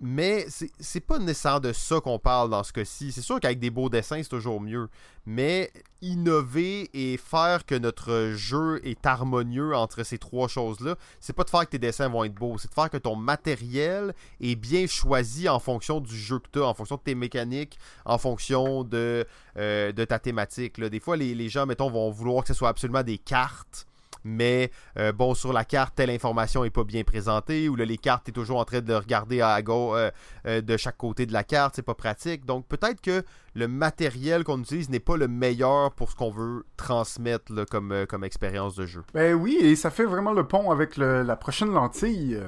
[0.00, 0.46] mais
[0.78, 3.10] c'est pas nécessairement de ça qu'on parle dans ce cas-ci.
[3.10, 4.88] C'est sûr qu'avec des beaux dessins, c'est toujours mieux.
[5.26, 11.42] Mais innover et faire que notre jeu est harmonieux entre ces trois choses-là, c'est pas
[11.42, 14.54] de faire que tes dessins vont être beaux, c'est de faire que ton matériel est
[14.54, 18.18] bien choisi en fonction du jeu que tu as, en fonction de tes mécaniques, en
[18.18, 19.26] fonction de,
[19.56, 20.80] euh, ta thématique.
[20.80, 23.87] Des fois, les, les gens, mettons, vont vouloir que ce soit absolument des cartes
[24.28, 27.98] mais euh, bon, sur la carte, telle information n'est pas bien présentée, ou là, les
[27.98, 30.10] cartes, tu es toujours en train de regarder à gauche euh,
[30.46, 32.44] euh, de chaque côté de la carte, c'est pas pratique.
[32.44, 33.22] Donc peut-être que
[33.54, 38.24] le matériel qu'on utilise n'est pas le meilleur pour ce qu'on veut transmettre comme, comme
[38.24, 39.02] expérience de jeu.
[39.14, 42.38] Ben oui, et ça fait vraiment le pont avec la prochaine lentille.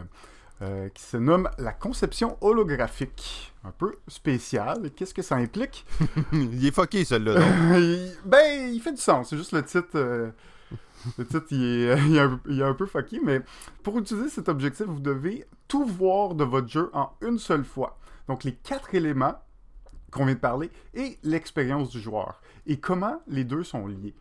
[0.95, 3.53] qui se nomme la conception holographique.
[3.65, 4.91] Un peu spécial.
[4.95, 5.85] Qu'est-ce que ça implique?
[6.33, 7.41] Il est fucké, celui-là.
[8.25, 9.31] ben, il fait du sens.
[9.31, 10.33] C'est juste le titre
[11.19, 13.41] le titre, il est, un, peu fucky, mais
[13.83, 17.99] pour utiliser cet objectif, vous devez tout voir de votre jeu en une seule fois.
[18.29, 19.35] Donc, les quatre éléments
[20.11, 22.41] qu'on vient de parler et l'expérience du joueur.
[22.67, 24.15] Et comment les deux sont liés.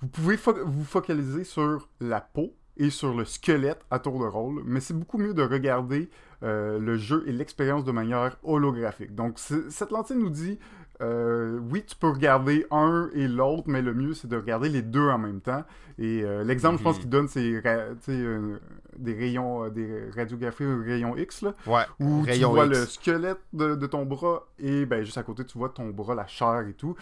[0.00, 4.62] Vous pouvez vous focaliser sur la peau et sur le squelette à tour de rôle,
[4.64, 6.10] mais c'est beaucoup mieux de regarder
[6.42, 9.14] euh, le jeu et l'expérience de manière holographique.
[9.14, 10.58] Donc, cette lentille nous dit
[11.00, 14.82] euh, oui, tu peux regarder un et l'autre, mais le mieux, c'est de regarder les
[14.82, 15.64] deux en même temps.
[15.98, 17.00] Et euh, l'exemple, je pense, mhm.
[17.00, 17.62] qu'il donne, c'est
[18.08, 18.58] euh,
[18.96, 21.54] des rayons, des radiographies rayons X, là,
[21.98, 25.68] où tu vois le squelette de, ton bras et ben, juste à côté, tu vois
[25.68, 26.96] ton bras, la chair et tout.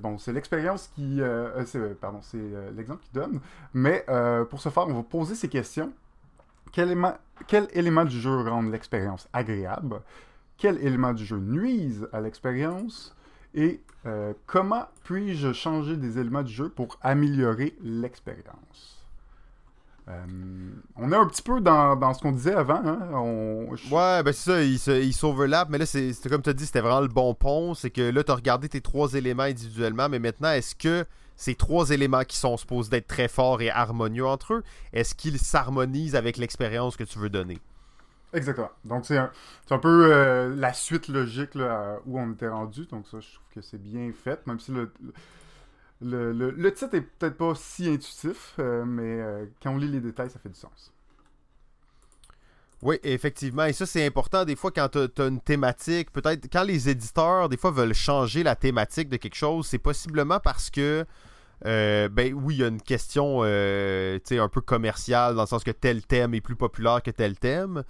[0.00, 1.20] bon, c'est l'expérience qui...
[2.00, 2.42] pardon, c'est
[2.76, 3.40] l'exemple qu'il donne.
[3.72, 4.04] Mais
[4.50, 5.92] pour ce faire, on va poser ces questions.
[6.70, 7.16] Quel élément,
[7.46, 10.02] quel élément du jeu rend l'expérience agréable?
[10.58, 13.16] Quel élément du jeu nuise à l'expérience?
[13.54, 18.98] Et euh, comment puis-je changer des éléments du jeu pour améliorer l'expérience?
[20.08, 20.24] Euh,
[20.96, 22.80] on est un petit peu dans, ce qu'on disait avant.
[22.84, 23.10] Hein?
[23.90, 27.02] Ouais, ben c'est ça, ils s'overlappent, mais là, c'est comme tu as dit, c'était vraiment
[27.02, 27.74] le bon pont.
[27.74, 31.04] C'est que là, tu as regardé tes trois éléments individuellement, mais maintenant, est-ce que
[31.36, 35.38] ces trois éléments qui sont supposés d'être très forts et harmonieux entre eux, est-ce qu'ils
[35.38, 37.58] s'harmonisent avec l'expérience que tu veux donner?
[38.32, 38.70] Exactement.
[38.84, 39.30] Donc, c'est un,
[39.70, 41.54] un, peu euh, la suite logique
[42.06, 42.86] où on était rendu.
[42.86, 44.92] Donc, ça, je trouve que c'est bien fait, même si le,
[46.02, 50.00] le, le, titre est peut-être pas si intuitif, euh, mais euh, quand on lit les
[50.00, 50.92] détails, ça fait du sens.
[52.82, 53.64] Oui, effectivement.
[53.64, 56.12] Et ça, c'est important des fois quand tu as, une thématique.
[56.12, 60.38] Peut-être quand les éditeurs, des fois, veulent changer la thématique de quelque chose, c'est possiblement
[60.38, 61.04] parce que.
[61.64, 66.02] ben oui, il y a une question un peu commerciale dans le sens que tel
[66.02, 67.82] thème est plus populaire que tel thème.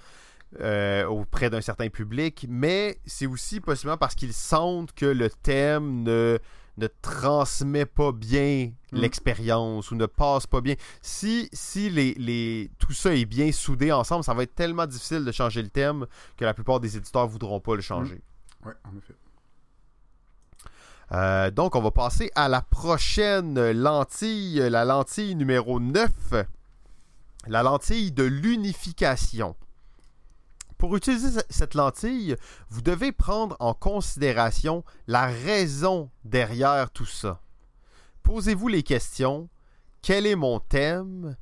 [0.61, 6.03] Euh, auprès d'un certain public, mais c'est aussi possiblement parce qu'ils sentent que le thème
[6.03, 6.39] ne
[6.79, 8.99] ne transmet pas bien Mm.
[9.01, 10.75] l'expérience ou ne passe pas bien.
[11.03, 15.25] Si, si les, les, tout ça est bien soudé ensemble, ça va être tellement difficile
[15.25, 18.23] de changer le thème que la plupart des éditeurs voudront pas le changer.
[18.65, 19.15] Ouais, en effet.
[21.13, 26.09] Euh, donc, on va passer à la prochaine lentille, la lentille numéro 9,
[27.47, 29.55] la lentille de l'unification.
[30.79, 32.37] Pour utiliser cette lentille,
[32.71, 37.41] vous devez prendre en considération la raison derrière tout ça.
[38.23, 39.49] Posez-vous les questions.
[40.03, 41.37] Quel est mon thème?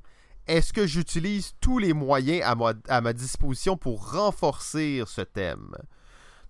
[0.47, 5.73] Est-ce que j'utilise tous les moyens à ma, à ma disposition pour renforcer ce thème?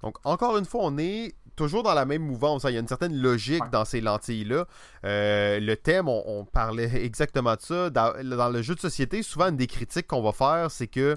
[0.03, 2.65] Donc, encore une fois, on est toujours dans la même mouvance.
[2.67, 2.71] hein.
[2.71, 4.67] Il y a une certaine logique dans ces lentilles-là.
[5.05, 7.91] Euh, le thème, on, on parlait exactement de ça.
[7.91, 11.17] Dans, dans le jeu de société, souvent, une des critiques qu'on va faire, c'est que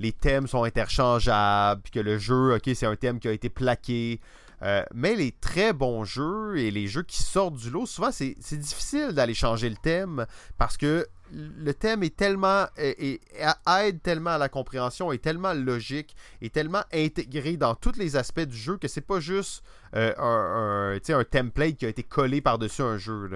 [0.00, 3.50] les thèmes sont interchangeables, puis que le jeu, ok, c'est un thème qui a été
[3.50, 4.18] plaqué.
[4.62, 8.34] Euh, mais les très bons jeux et les jeux qui sortent du lot, souvent, c'est
[8.56, 10.26] difficile d'aller changer le thème
[10.58, 16.52] parce que le thème est tellement aide tellement à la compréhension, est tellement logique, est
[16.52, 19.62] tellement intégré dans tous les aspects du jeu que c'est pas juste
[19.94, 23.30] euh, un, template qui a été collé par-dessus un jeu.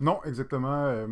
[0.00, 0.84] Non, exactement.
[0.86, 1.06] euh,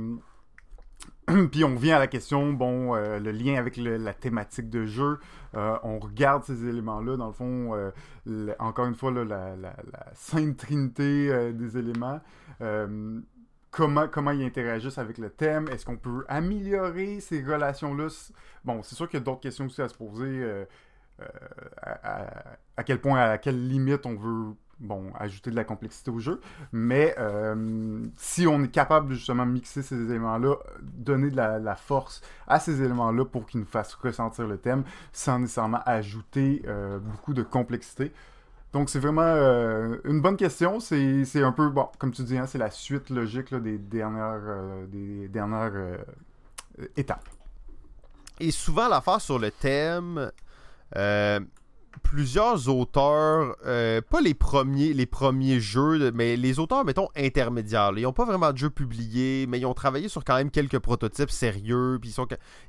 [1.53, 5.19] Puis on revient à la question, bon, euh, le lien avec la thématique de jeu.
[5.55, 10.07] Euh, on regarde ces éléments-là, dans le fond, euh, encore une fois, la, la- la
[10.15, 12.21] sainte trinité des éléments.
[13.71, 15.67] Comment, comment ils interagissent avec le thème?
[15.69, 18.09] Est-ce qu'on peut améliorer ces relations-là?
[18.65, 20.45] Bon, c'est sûr qu'il y a d'autres questions aussi à se poser.
[22.77, 26.41] à quel point, à quelle limite on veut bon, ajouter de la complexité au jeu.
[26.73, 32.21] Mais euh, si on est capable de justement mixer ces éléments-là, donner de la, force
[32.47, 37.33] à ces éléments-là pour qu'ils nous fassent ressentir le thème, sans nécessairement ajouter euh, beaucoup
[37.33, 38.13] de complexité.
[38.73, 40.81] Donc c'est vraiment euh, une bonne question.
[40.81, 44.41] C'est un peu, bon, comme tu dis, hein, c'est la suite logique des dernières,
[44.89, 45.99] des dernières
[46.97, 47.29] étapes.
[48.41, 50.31] Et souvent, l'affaire sur le thème,
[52.03, 57.93] plusieurs auteurs, euh, pas les premiers, les premiers jeux, mais les auteurs, mettons, intermédiaires.
[57.97, 60.79] ils n'ont pas vraiment de jeux publiés, mais ils ont travaillé sur quand même quelques
[60.79, 62.15] prototypes sérieux, puis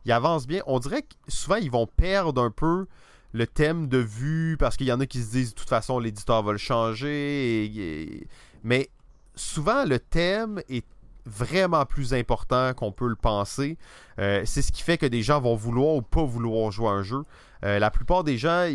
[0.06, 0.62] ils, avancent bien.
[0.68, 2.88] On dirait que souvent, ils vont perdre un peu
[3.34, 6.00] le thème de vue, parce qu'il y en a qui se disent, de toute façon,
[6.00, 8.28] l'éditeur va le changer,
[8.64, 8.90] mais
[9.36, 10.86] souvent, le thème est
[11.26, 13.78] vraiment plus important qu'on peut le penser.
[14.20, 17.04] Euh, c'est ce qui fait que des gens vont vouloir ou pas vouloir jouer un
[17.04, 17.24] jeu.
[17.64, 18.68] Euh, la plupart des gens,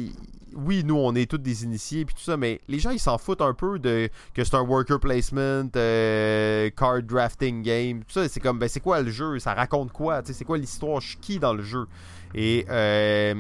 [0.55, 3.19] oui, nous, on est tous des initiés puis tout ça, mais les gens, ils s'en
[3.19, 8.29] foutent un peu de que c'est un worker placement, euh, card drafting game, tout ça.
[8.29, 9.39] C'est comme, ben, c'est quoi le jeu?
[9.39, 10.23] Ça raconte quoi?
[10.25, 11.01] C'est quoi l'histoire?
[11.01, 11.87] Je suis qui dans le jeu?
[12.35, 13.35] Et euh,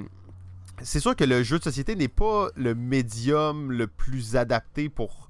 [0.82, 5.27] c'est sûr que le jeu de société n'est pas le médium le plus adapté pour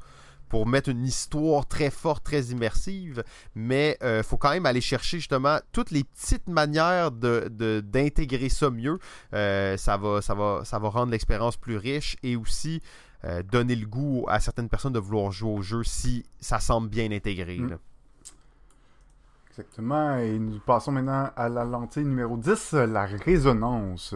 [0.49, 3.23] pour mettre une histoire très forte, très immersive,
[3.55, 8.49] mais il faut quand même aller chercher justement toutes les petites manières de, de- d'intégrer
[8.49, 8.99] ça mieux.
[9.35, 12.81] Euh, ça, va, ça, va, ça va rendre l'expérience plus riche et aussi
[13.25, 16.89] euh, donner le goût à certaines personnes de vouloir jouer au jeu si ça semble
[16.89, 17.59] bien intégré.
[17.59, 17.71] Mm.
[17.71, 17.77] là.
[19.51, 20.17] Exactement.
[20.19, 24.15] Et nous passons maintenant à la lentille numéro 10, la résonance.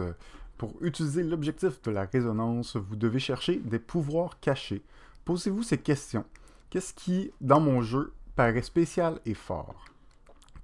[0.57, 4.81] Pour utiliser l'objectif de la résonance, vous devez chercher des pouvoirs cachés.
[5.25, 6.25] Posez-vous ces questions.
[6.69, 9.85] Qu'est-ce qui, dans mon jeu, paraît spécial et fort?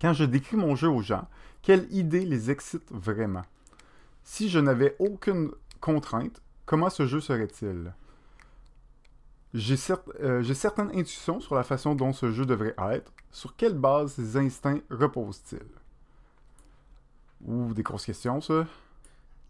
[0.01, 1.27] Quand je décris mon jeu aux gens,
[1.61, 3.43] quelle idée les excite vraiment?
[4.23, 5.51] Si je n'avais aucune
[5.81, 7.93] contrainte, comment ce jeu serait-il?
[9.53, 13.11] J'ai cer- euh, certaines intuitions sur la façon dont ce jeu devrait être.
[13.31, 15.59] Sur quelle base ces instincts reposent-ils?
[17.45, 18.65] Ouh, des grosses questions, ça.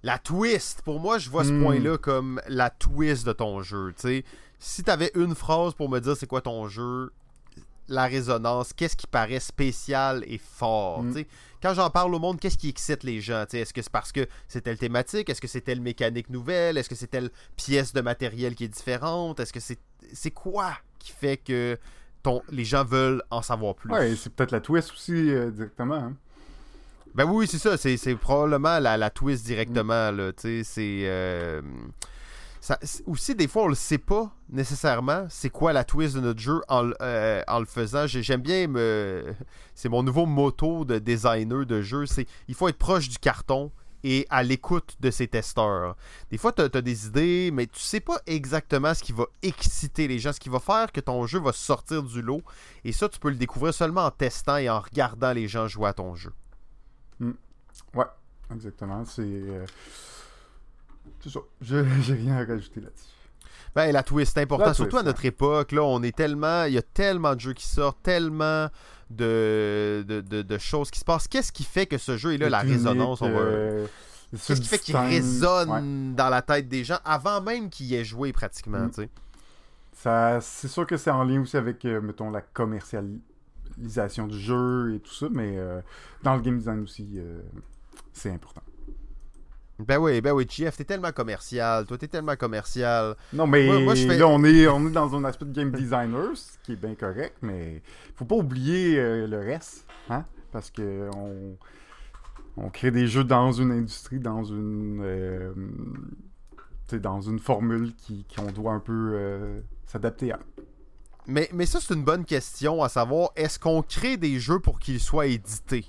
[0.04, 1.62] La twist, pour moi, je vois ce Hmm.
[1.64, 3.92] point-là comme la twist de ton jeu.
[3.96, 4.26] tu sais.
[4.60, 7.12] Si tu avais une phrase pour me dire c'est quoi ton jeu,
[7.88, 11.04] la résonance, qu'est-ce qui paraît spécial et fort.
[11.08, 11.28] Tu sais?
[11.62, 13.46] Quand j'en parle au monde, qu'est-ce qui excite les gens?
[13.52, 15.30] Est-ce que c'est parce que c'est telle thématique?
[15.30, 16.78] Est-ce que c'est telle mécanique nouvelle?
[16.78, 19.40] Est-ce que c'est telle pièce de matériel qui est différente?
[19.40, 19.80] Est-ce que c'est
[20.14, 21.78] c'est quoi qui fait que
[22.24, 22.42] ton...
[22.52, 23.92] les gens veulent en savoir plus?
[23.92, 25.96] Ouais, c'est peut-être la twist aussi, euh, directement.
[25.96, 26.14] hein.
[27.16, 27.76] Ben oui, c'est ça.
[27.76, 29.48] C'est, probablement la, la twist Mm.
[29.48, 30.12] directement.
[30.12, 31.62] Là, tu sais, c'est, euh,
[33.08, 36.62] aussi, des fois, on le sait pas nécessairement c'est quoi la twist de notre jeu
[36.68, 38.06] en, le- euh, le faisant.
[38.08, 39.34] J'ai- J'aime bien me.
[39.76, 42.06] C'est mon nouveau motto de designer de jeu.
[42.06, 43.72] C'est il faut être proche du carton
[44.04, 45.96] et à l'écoute de ses testeurs.
[46.32, 50.08] Des fois, tu as, des idées, mais tu sais pas exactement ce qui va exciter
[50.08, 52.42] les gens, ce qui va faire que ton jeu va sortir du lot.
[52.86, 55.90] Et ça, tu peux le découvrir seulement en testant et en regardant les gens jouer
[55.90, 56.32] à ton jeu.
[57.94, 58.06] Ouais,
[58.54, 59.04] exactement.
[59.06, 59.22] C'est.
[59.22, 59.66] euh,
[61.22, 61.40] C'est ça.
[61.62, 63.06] Je- J'ai rien à rajouter là-dessus.
[63.76, 65.72] Ben, la twist, c'est important, La surtout twist, à notre époque.
[65.72, 66.64] Là, on est tellement.
[66.66, 68.68] Il y a tellement de jeux qui sortent, tellement
[69.12, 71.28] de, de, de- de choses qui se passent.
[71.28, 73.40] Qu'est-ce qui fait que ce jeu est là, la résonance on va...
[73.40, 73.88] euh,
[74.32, 76.16] Qu'est-ce qui fait qu'il résonne Ouais.
[76.16, 78.90] dans la tête des gens avant même qu'il y ait joué pratiquement, Mm.
[78.92, 79.10] tu sais?
[79.94, 84.96] Ça, c'est sûr que c'est en lien aussi avec, euh, mettons, la commercialisation du jeu
[84.96, 85.82] et tout ça, mais euh,
[86.24, 87.20] dans le game design aussi,
[88.14, 88.62] c'est important.
[89.80, 91.86] Ben oui, ben oui, GF, t'es tellement commercial.
[91.86, 93.16] Toi, t'es tellement commercial.
[93.32, 95.54] Non, mais Moi- moi, je fais- là, on est, on est dans un aspect de
[95.54, 97.82] game designer, ce qui est bien correct, mais
[98.16, 100.26] faut pas oublier euh, le reste, hein?
[100.52, 101.56] Parce que on,
[102.58, 105.54] on crée des jeux dans une industrie, dans une, euh,
[106.94, 110.40] dans une formule qui, qu'on doit un peu euh, s'adapter à.
[111.28, 114.80] Mais, mais ça, c'est une bonne question à savoir est-ce qu'on crée des jeux pour
[114.80, 115.86] qu'ils soient édités?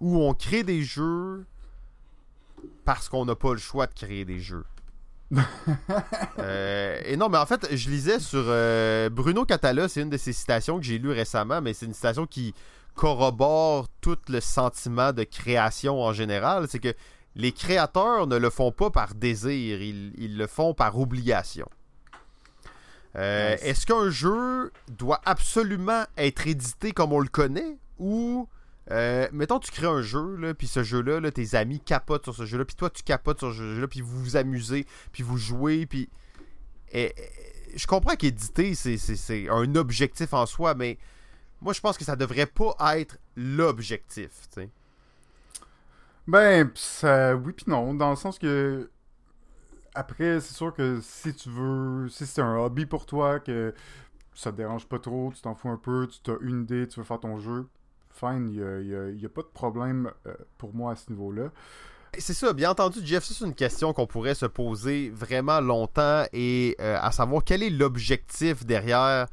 [0.00, 1.46] Ou on crée des jeux
[2.84, 4.64] parce qu'on n'a pas le choix de créer des jeux
[6.38, 10.16] Euh, Et non, mais en fait, je lisais sur euh, Bruno Catala, c'est une de
[10.16, 12.54] ses citations que j'ai lues récemment, mais c'est une citation qui
[12.94, 16.66] corrobore tout le sentiment de création en général.
[16.68, 16.94] C'est que
[17.36, 21.68] les créateurs ne le font pas par désir, ils, ils le font par obligation.
[23.16, 23.60] Euh, Nice.
[23.64, 28.48] Est-ce qu'un jeu doit absolument être édité comme on le connaît ou
[28.90, 32.34] euh, mettons tu crées un jeu là, puis ce jeu-là, là, tes amis capotent sur
[32.34, 35.36] ce jeu-là, puis toi tu capotes sur ce jeu-là, puis vous vous amusez, puis vous
[35.38, 36.08] jouez, puis
[36.92, 40.98] et- et- je comprends qu'éditer c'est un objectif en soi, mais
[41.60, 44.30] moi je pense que ça devrait pas être l'objectif.
[44.52, 44.70] tu sais.
[46.26, 48.90] Ben, ça, oui puis non, dans le sens que
[49.94, 53.74] après, c'est sûr que si tu veux, si c'est un hobby pour toi, que
[54.34, 57.00] ça te dérange pas trop, tu t'en fous un peu, tu as une idée, tu
[57.00, 57.66] veux faire ton jeu,
[58.12, 61.50] fine, il y a, pas de problème euh, pour moi à ce niveau-là.
[62.18, 66.76] C'est ça, bien entendu, Jeff, c'est une question qu'on pourrait se poser vraiment longtemps et
[66.80, 69.28] euh, à savoir quel est l'objectif derrière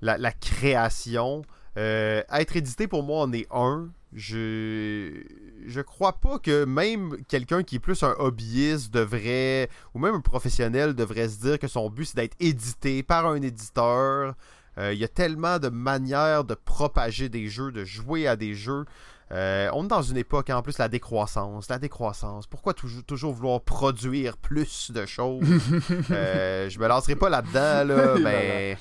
[0.00, 1.42] la, la création.
[1.76, 3.90] Euh, être édité pour moi en est un.
[4.12, 5.24] Je
[5.66, 10.20] je crois pas que même quelqu'un qui est plus un hobbyiste devrait ou même un
[10.20, 14.34] professionnel devrait se dire que son but c'est d'être édité par un éditeur.
[14.78, 18.54] Euh, Il y a tellement de manières de propager des jeux, de jouer à des
[18.54, 18.84] jeux.
[19.32, 21.68] Euh, on est dans une époque, en plus, la décroissance.
[21.68, 22.46] La décroissance.
[22.46, 25.44] Pourquoi toujours, toujours vouloir produire plus de choses?
[26.10, 28.76] Euh, Je me lancerai pas là-dedans, là, mais.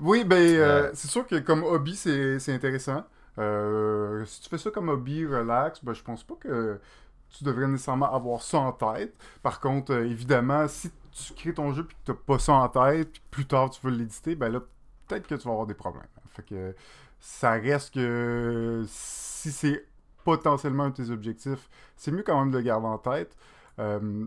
[0.00, 3.04] Oui, ben, euh, c'est sûr que comme hobby, c'est intéressant.
[3.36, 6.78] Si tu fais ça comme hobby, relax, ben, je pense pas que
[7.30, 9.14] tu devrais nécessairement avoir ça en tête.
[9.42, 10.90] Par contre, évidemment, si
[11.26, 13.70] tu crées ton jeu et que tu n'as pas ça en tête, puis plus tard
[13.70, 14.60] tu veux l'éditer, ben là,
[15.06, 16.06] peut-être que tu vas avoir des problèmes.
[16.32, 16.74] Fait que
[17.18, 19.86] ça reste que si c'est
[20.24, 23.36] potentiellement un de tes objectifs, c'est mieux quand même de le garder en tête.
[23.78, 24.26] Euh,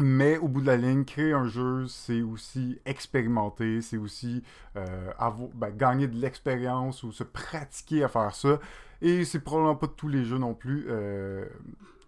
[0.00, 4.42] mais au bout de la ligne, créer un jeu, c'est aussi expérimenter, c'est aussi
[4.76, 5.12] euh,
[5.54, 8.58] ben, gagner de l'expérience ou se pratiquer à faire ça.
[9.00, 11.46] Et c'est probablement pas tous les jeux non plus euh,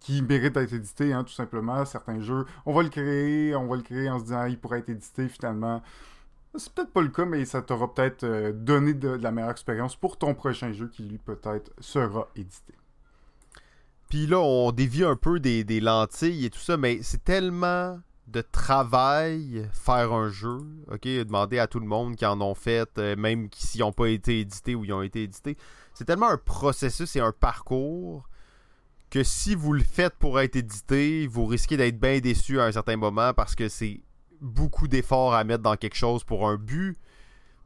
[0.07, 1.85] qui méritent d'être édités, hein, tout simplement.
[1.85, 4.79] Certains jeux, on va le créer, on va le créer en se disant il pourrait
[4.79, 5.83] être édité finalement.
[6.55, 9.97] C'est peut-être pas le cas, mais ça t'aura peut-être euh, donné de, la meilleure expérience
[9.97, 12.75] pour ton prochain jeu qui lui peut-être sera édité.
[14.09, 17.99] Puis là, on dévie un peu des, lentilles et tout ça, mais c'est tellement
[18.29, 20.59] de travail faire un jeu.
[20.89, 24.07] Ok, demander à tout le monde qui en ont fait, euh, même s'ils n'ont pas
[24.07, 25.57] été édités ou ils ont été édités.
[25.95, 28.29] C'est tellement un processus et un parcours
[29.17, 32.73] que si vous le faites pour être édité, vous risquez d'être bien déçu à un
[32.73, 34.03] certain moment parce que c'est
[34.43, 36.99] beaucoup d'efforts à mettre dans quelque chose pour un but.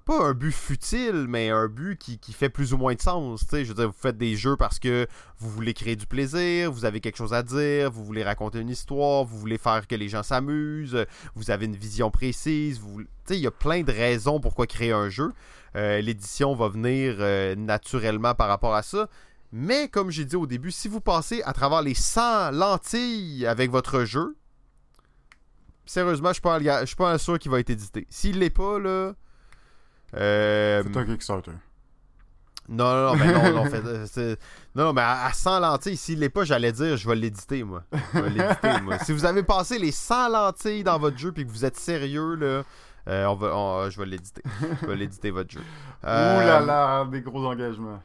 [0.05, 3.45] Pas un but futile, mais un but qui, fait plus ou moins de sens.
[3.51, 6.85] Je veux dire, vous faites des jeux parce que vous voulez créer du plaisir, vous
[6.85, 10.09] avez quelque chose à dire, vous voulez raconter une histoire, vous voulez faire que les
[10.09, 12.79] gens s'amusent, vous avez une vision précise.
[12.79, 13.03] Vous...
[13.29, 15.33] Il y a plein de raisons pourquoi créer un jeu.
[15.75, 19.09] Euh, L'édition va venir euh, naturellement par rapport à ça.
[19.53, 23.71] Mais comme j'ai dit au début, si vous passez à travers les 100 lentilles avec
[23.71, 24.37] votre jeu,
[25.87, 28.07] sérieusement, je suis pas, je suis pas sûr qu'il va être édité.
[28.11, 29.13] S'il l'est pas, là...
[30.15, 31.51] euh, C'est un Kickstarter.
[32.69, 34.37] non, non, non, mais non, non, fait- euh,
[34.77, 37.65] non, non, mais à, à 100 lentilles, s'il l'est pas, j'allais dire, je vais l'éditer,
[37.65, 37.83] moi.
[38.15, 38.99] Je vais l'éditer, moi.
[39.01, 42.37] Si vous avez passé les 100 lentilles dans votre jeu puis que vous êtes sérieux,
[42.37, 42.63] là,
[43.09, 44.43] euh, on va, on- je vais l'éditer.
[44.83, 45.61] Je vais l'éditer, votre jeu.
[46.05, 48.01] Euh, Ouh là là, des gros engagements.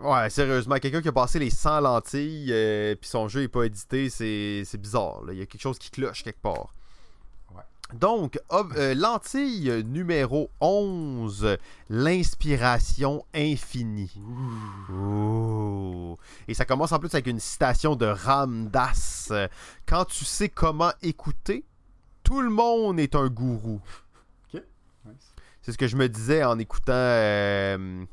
[0.00, 3.64] Ouais, sérieusement, quelqu'un qui a passé les 100 lentilles euh, puis son jeu est pas
[3.64, 5.22] édité, c'est c'est bizarre.
[5.24, 5.32] là.
[5.32, 6.74] Il y a quelque chose qui cloche quelque part.
[7.54, 7.62] Ouais.
[7.94, 11.56] Donc, ob- euh, lentille numéro 11,
[11.88, 14.12] l'inspiration infinie.
[14.90, 16.16] Ouh.
[16.48, 19.32] Et ça commence en plus avec une citation de Ramdas.
[19.86, 21.64] Quand tu sais comment écouter,
[22.24, 23.80] Tout le monde est un gourou.
[24.54, 24.62] Ok.
[25.60, 26.92] C'est ce que je me disais en écoutant.
[26.94, 28.04] euh,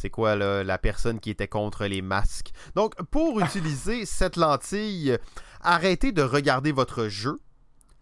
[0.00, 2.52] c'est quoi là, la personne qui était contre les masques?
[2.74, 5.18] Donc, pour utiliser cette lentille,
[5.60, 7.38] arrêtez de regarder votre jeu.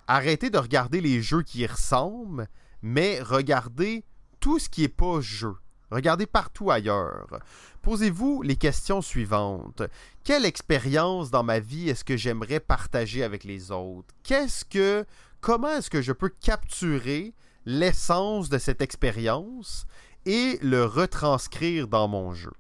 [0.06, 2.46] Arrêtez de regarder les jeux qui y ressemblent,
[2.82, 4.04] mais regardez
[4.38, 5.54] tout ce qui n'est pas jeu.
[5.90, 7.40] Regardez partout ailleurs.
[7.82, 9.82] Posez-vous les questions suivantes.
[10.22, 14.14] Quelle expérience dans ma vie est-ce que j'aimerais partager avec les autres?
[14.22, 15.04] Qu'est-ce que.
[15.40, 17.34] Comment est-ce que je peux capturer
[17.64, 19.86] l'essence de cette expérience?
[20.28, 22.52] Et le retranscrire dans mon jeu?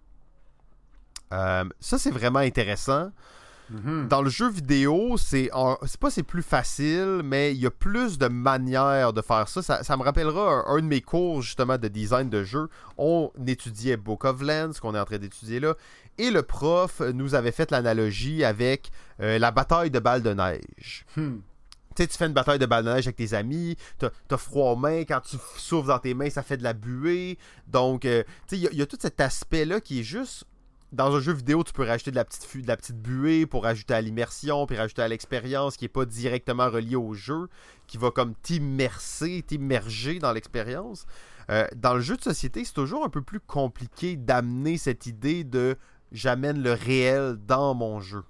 [1.32, 3.10] Euh, ça, c'est vraiment intéressant.
[3.70, 4.08] Mhm.
[4.08, 5.50] Dans le jeu vidéo, c'est
[6.00, 9.60] pas c'est plus facile, mais il y a plus de manières de faire ça.
[9.60, 12.70] Ça, ça me rappellera un, un de mes cours justement de design de jeu.
[12.96, 15.74] On étudiait Book of Lands, qu'on est en train d'étudier là,
[16.16, 18.90] et le prof nous avait fait l'analogie avec
[19.20, 21.04] euh, la bataille de balles de neige.
[21.16, 21.40] Hmm.
[22.06, 24.76] Tu fais une bataille de balles de neige avec tes amis, t'as as froid aux
[24.76, 27.38] mains, quand tu souffles dans tes mains, ça fait de la buée.
[27.66, 30.44] Donc, euh, tu sais, il y, a- tout cet aspect-là qui est juste.
[30.90, 33.64] Dans un jeu vidéo, tu peux rajouter de la petite, de la petite buée pour
[33.64, 37.48] rajouter à l'immersion, puis rajouter à l'expérience qui n'est pas directement relié au jeu,
[37.86, 41.04] qui va comme t'immerser, t'immerger dans l'expérience.
[41.50, 45.44] Euh, dans le jeu de société, c'est toujours un peu plus compliqué d'amener cette idée
[45.44, 45.76] de
[46.10, 48.22] j'amène le réel dans mon jeu.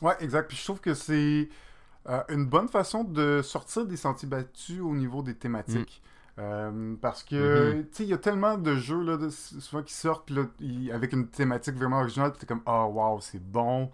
[0.00, 0.46] Ouais, exact.
[0.48, 1.48] Puis je trouve que c'est
[2.08, 6.02] euh, une bonne façon de sortir des sentiers battus au niveau des thématiques.
[6.38, 7.82] Euh, parce que, Mhm.
[7.82, 10.42] tu sais, il y a tellement de jeux, là, de- souvent qui sortent, là,
[10.94, 13.90] avec une thématique vraiment originale, puis t'es comme, ah, wow, c'est bon.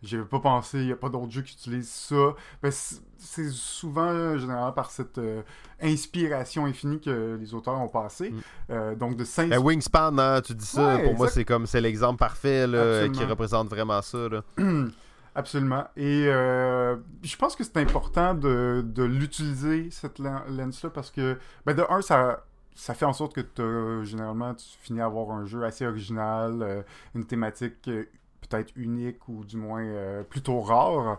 [0.00, 2.34] J'avais pas pensé, il n'y a pas d'autres jeux qui utilisent ça.
[2.62, 5.42] Ben, c'est souvent, euh, généralement, par cette euh,
[5.82, 8.30] inspiration infinie que les auteurs ont passé.
[8.70, 8.94] Mm.
[8.94, 9.58] Donc, de Ben, s'inspirer.
[9.58, 13.24] Wingspan, hein, tu dis ça, Ouais, pour moi c'est comme c'est l'exemple parfait là, qui
[13.24, 14.28] représente vraiment ça.
[14.28, 14.42] là.
[15.34, 15.84] Absolument.
[15.96, 21.38] Et euh, je pense que c'est important de, de l'utiliser, cette len- lens-là, parce que,
[21.64, 22.44] ben de un, ça,
[22.74, 26.82] ça fait en sorte que généralement, tu finis à avoir un jeu assez original, euh,
[27.14, 28.04] une thématique euh,
[28.48, 29.84] peut-être unique ou du moins
[30.30, 31.18] plutôt rare.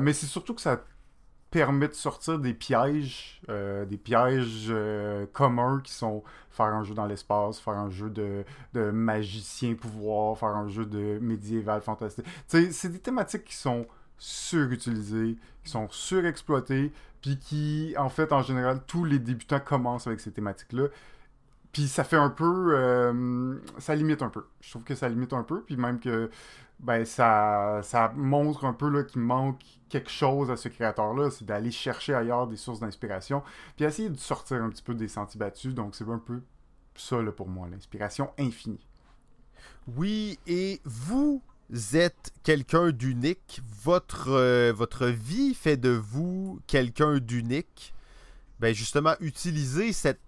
[0.00, 0.80] Mais c'est surtout que ça
[1.52, 6.94] permet de sortir des pièges, euh, des pièges euh, communs qui sont faire un jeu
[6.94, 12.26] dans l'espace, faire un jeu de, de magicien pouvoir, faire un jeu de médiéval fantastique.
[12.46, 13.86] C'est des thématiques qui sont
[14.18, 20.20] surutilisées, qui sont surexploitées, puis qui, en fait, en général, tous les débutants commencent avec
[20.20, 20.88] ces thématiques-là.
[21.72, 22.74] Puis ça fait un peu...
[22.74, 24.44] euh, ça limite un peu.
[24.60, 26.30] Je trouve que ça limite un peu, puis même que
[26.82, 31.70] ben ça, ça montre un peu qu'il manque quelque chose à ce créateur-là, c'est d'aller
[31.70, 33.42] chercher ailleurs des sources d'inspiration,
[33.76, 35.74] puis essayer de sortir un petit peu des sentiers battus.
[35.74, 36.40] Donc c'est un peu
[36.94, 38.86] ça là, pour moi, l'inspiration infinie.
[39.96, 41.42] Oui, et vous
[41.94, 43.60] êtes quelqu'un d'unique.
[43.84, 47.94] Votre, euh, votre vie fait de vous quelqu'un d'unique.
[48.60, 50.20] Ben justement, utilisez cette...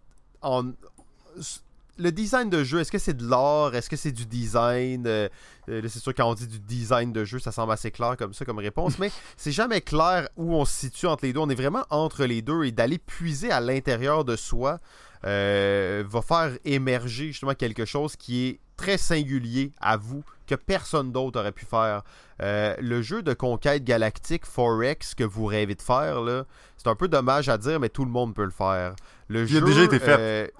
[1.96, 3.74] Le design de jeu, est-ce que c'est de l'art?
[3.74, 5.04] Est-ce que c'est du design?
[5.06, 5.28] Euh,
[5.68, 8.34] euh, c'est sûr, quand on dit du design de jeu, ça semble assez clair comme
[8.34, 11.40] ça, comme réponse, mais c'est jamais clair où on se situe entre les deux.
[11.40, 14.80] On est vraiment entre les deux et d'aller puiser à l'intérieur de soi
[15.24, 21.12] euh, va faire émerger justement quelque chose qui est très singulier à vous, que personne
[21.12, 22.02] d'autre aurait pu faire.
[22.42, 26.44] Euh, le jeu de conquête galactique Forex que vous rêvez de faire, là,
[26.76, 28.96] c'est un peu dommage à dire, mais tout le monde peut le faire.
[29.28, 30.52] Le Il a jeu, déjà été fait.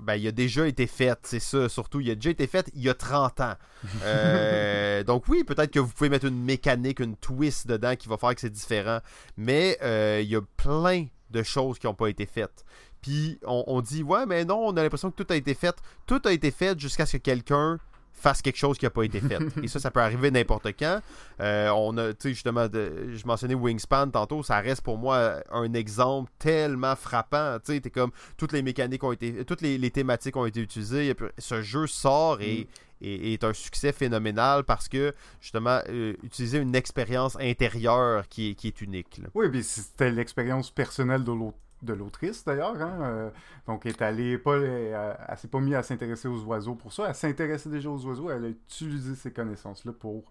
[0.00, 2.00] Ben, il a déjà été fait, c'est ça, surtout.
[2.00, 3.54] Il a déjà été fait il y a 30 ans.
[4.02, 8.16] Euh, donc oui, peut-être que vous pouvez mettre une mécanique, une twist dedans qui va
[8.16, 9.00] faire que c'est différent.
[9.36, 12.64] Mais euh, il y a plein de choses qui n'ont pas été faites.
[13.00, 15.76] Puis on, on dit, ouais, mais non, on a l'impression que tout a été fait.
[16.06, 17.78] Tout a été fait jusqu'à ce que quelqu'un
[18.16, 19.38] fasse quelque chose qui n'a pas été fait.
[19.62, 21.00] Et ça, ça peut arriver n'importe quand.
[21.40, 25.42] Euh, on a, tu sais, justement, de- je mentionnais Wingspan tantôt, ça reste pour moi
[25.50, 27.58] un exemple tellement frappant.
[27.64, 30.60] Tu sais, t'es comme, toutes les mécaniques ont été, toutes les, les thématiques ont été
[30.60, 31.14] utilisées.
[31.38, 32.66] Ce jeu sort et,
[33.02, 38.50] et- et est un succès phénoménal parce que, justement, euh, utiliser une expérience intérieure qui
[38.50, 39.18] est, qui est unique.
[39.22, 39.28] là.
[39.34, 43.30] Oui, puis c'était l'expérience personnelle de l'autre de l'autrice d'ailleurs, hein, euh,
[43.66, 46.92] donc elle est allée pas, euh, elle s'est pas mise à s'intéresser aux oiseaux pour
[46.92, 50.24] ça, elle s'intéressait déjà aux oiseaux, elle a utilisé ces connaissances-là pour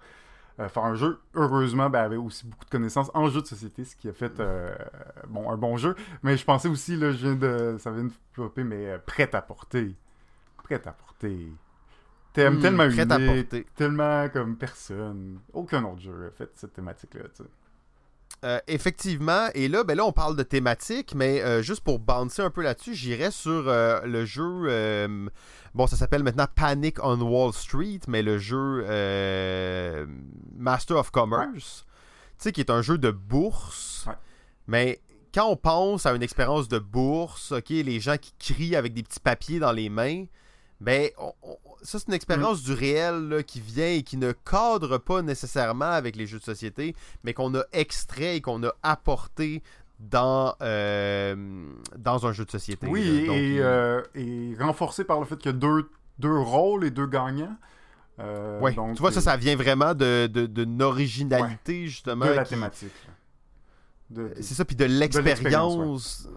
[0.60, 1.19] euh, faire un jeu.
[1.34, 4.14] Heureusement, ben, elle avait aussi beaucoup de connaissances en jeu de société, ce qui a
[4.14, 4.73] fait euh,
[5.27, 5.95] bon un bon jeu.
[6.23, 9.41] Mais je pensais aussi là, je viens de, ça vient de flopper, mais prête à
[9.41, 9.95] porter,
[10.64, 11.52] prête à porter.
[12.32, 17.23] Thème Hmm, tellement unique, tellement comme personne, aucun autre jeu a fait cette thématique-là.
[17.36, 17.49] tu sais.
[18.44, 22.41] Euh, effectivement, et là, ben là, on parle de thématique, mais euh, juste pour bouncer
[22.44, 25.07] un peu là-dessus, j'irais sur euh, le jeu.
[25.74, 28.84] bon, ça s'appelle maintenant Panic on Wall Street, mais le jeu
[30.56, 31.86] Master of Commerce,
[32.38, 34.14] tu sais, qui est un jeu de bourse, Ouais.
[34.68, 35.02] mais
[35.34, 39.03] quand on pense à une expérience de bourse, ok, les gens qui crient avec des
[39.03, 40.26] petits papiers dans les mains,
[40.82, 41.10] ben,
[41.86, 46.16] ça c'est une expérience du réel qui vient et qui ne cadre pas nécessairement avec
[46.16, 49.62] les jeux de société, mais qu'on a extrait et qu'on a apporté
[49.99, 51.36] dans, euh,
[51.98, 52.88] dans un jeu de société.
[52.88, 55.90] Oui, euh, et, renforcé par le fait qu'il y a deux,
[56.20, 57.56] deux rôles et deux gagnants.
[58.20, 62.26] Euh, oui, tu vois, ça, ça vient vraiment de, de, originalité, justement.
[62.26, 62.94] De la thématique.
[64.36, 66.28] C'est ça, puis de l'expérience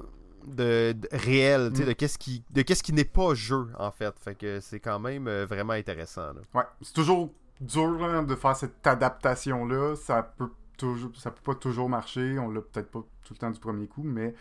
[0.48, 1.84] de, réelle, mm.
[1.86, 4.14] de qu'est-ce qui, de qu'est-ce qui n'est pas jeu, en fait.
[4.18, 6.32] Fait que c'est quand même vraiment intéressant.
[6.54, 7.30] Ouais, c'est toujours
[7.60, 9.96] dur de faire cette adaptation-là.
[9.96, 12.38] Ça peut toujours, ça peut pas toujours marcher.
[12.38, 14.34] On l'a peut-être pas tout le temps du premier coup, mais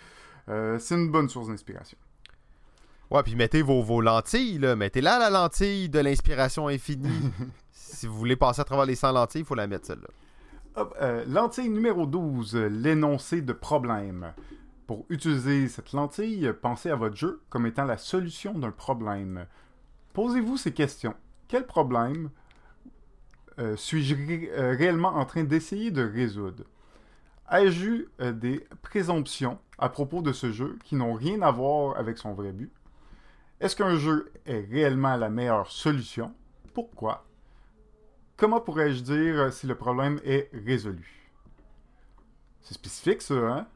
[0.50, 1.98] euh, c'est une bonne source d'inspiration.
[3.10, 4.76] Ouais, puis mettez vos, vos lentilles, là.
[4.76, 7.32] Mettez là la lentille de l'inspiration infinie.
[7.72, 10.10] si vous voulez passer à travers les 100 lentilles, il faut la mettre celle-là.
[11.02, 14.34] Euh, lentille numéro 12, l'énoncé de problème.
[14.88, 19.46] Pour utiliser cette lentille, pensez à votre jeu comme étant la solution d'un problème.
[20.14, 21.14] Posez-vous ces questions.
[21.50, 22.30] Quel problème
[23.60, 24.16] euh, suis-je
[24.78, 26.64] réellement en train d'essayer de résoudre?
[27.52, 31.98] Ai-je eu euh, des présomptions à propos de ce jeu qui n'ont rien à voir
[31.98, 32.72] avec son vrai but?
[33.60, 36.34] Est-ce qu'un jeu est réellement la meilleure solution?
[36.74, 37.26] Pourquoi?
[38.38, 41.30] Comment pourrais-je dire euh, si le problème est résolu?
[42.62, 43.68] C'est spécifique, ça, hein?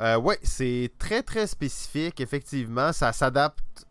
[0.00, 2.92] Euh, oui, c'est très très spécifique, effectivement.
[2.92, 3.86] Ça s'adapte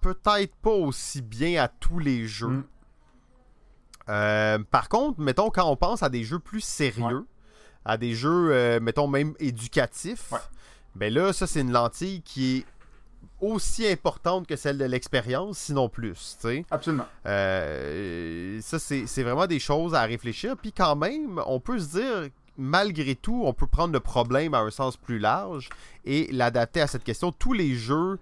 [0.00, 2.64] peut-être pas aussi bien à tous les jeux.
[4.08, 4.64] Mm.
[4.70, 7.26] par contre, mettons, quand on pense à des jeux plus sérieux,
[7.84, 10.32] à des jeux, euh, mettons même éducatifs,
[10.94, 12.66] ben là, ça, c'est une lentille qui est
[13.40, 16.36] aussi importante que celle de l'expérience, sinon plus.
[16.38, 16.64] sais.
[16.70, 17.06] Absolument.
[17.26, 20.56] Euh, ça, c'est vraiment des choses à réfléchir.
[20.56, 24.58] Puis quand même, on peut se dire, malgré tout, on peut prendre le problème à
[24.60, 25.68] un sens plus large
[26.04, 27.32] et l'adapter à cette question.
[27.32, 28.18] Tous les jeux.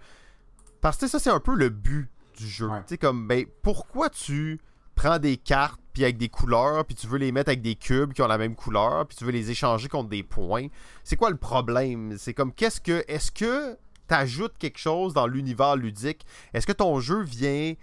[0.80, 2.68] Parce que ça, c'est un peu le but du jeu.
[2.68, 4.60] Tu sais, comme, ben, pourquoi tu
[4.94, 8.12] prends des cartes puis avec des couleurs, puis tu veux les mettre avec des cubes
[8.12, 10.68] qui ont la même couleur, puis tu veux les échanger contre des points?
[11.04, 12.16] C'est quoi le problème?
[12.16, 13.76] C'est comme qu'est-ce que est-ce que
[14.08, 16.24] tu ajoutes quelque chose dans l'univers ludique?
[16.54, 17.74] Est-ce que ton jeu vient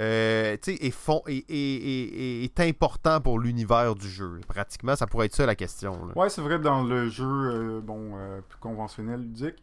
[0.00, 4.40] euh, est, fond, est, important pour l'univers du jeu.
[4.46, 6.08] Pratiquement, ça pourrait être ça la question.
[6.14, 9.62] Ouais, c'est vrai dans le jeu euh, bon, euh, plus conventionnel ludique.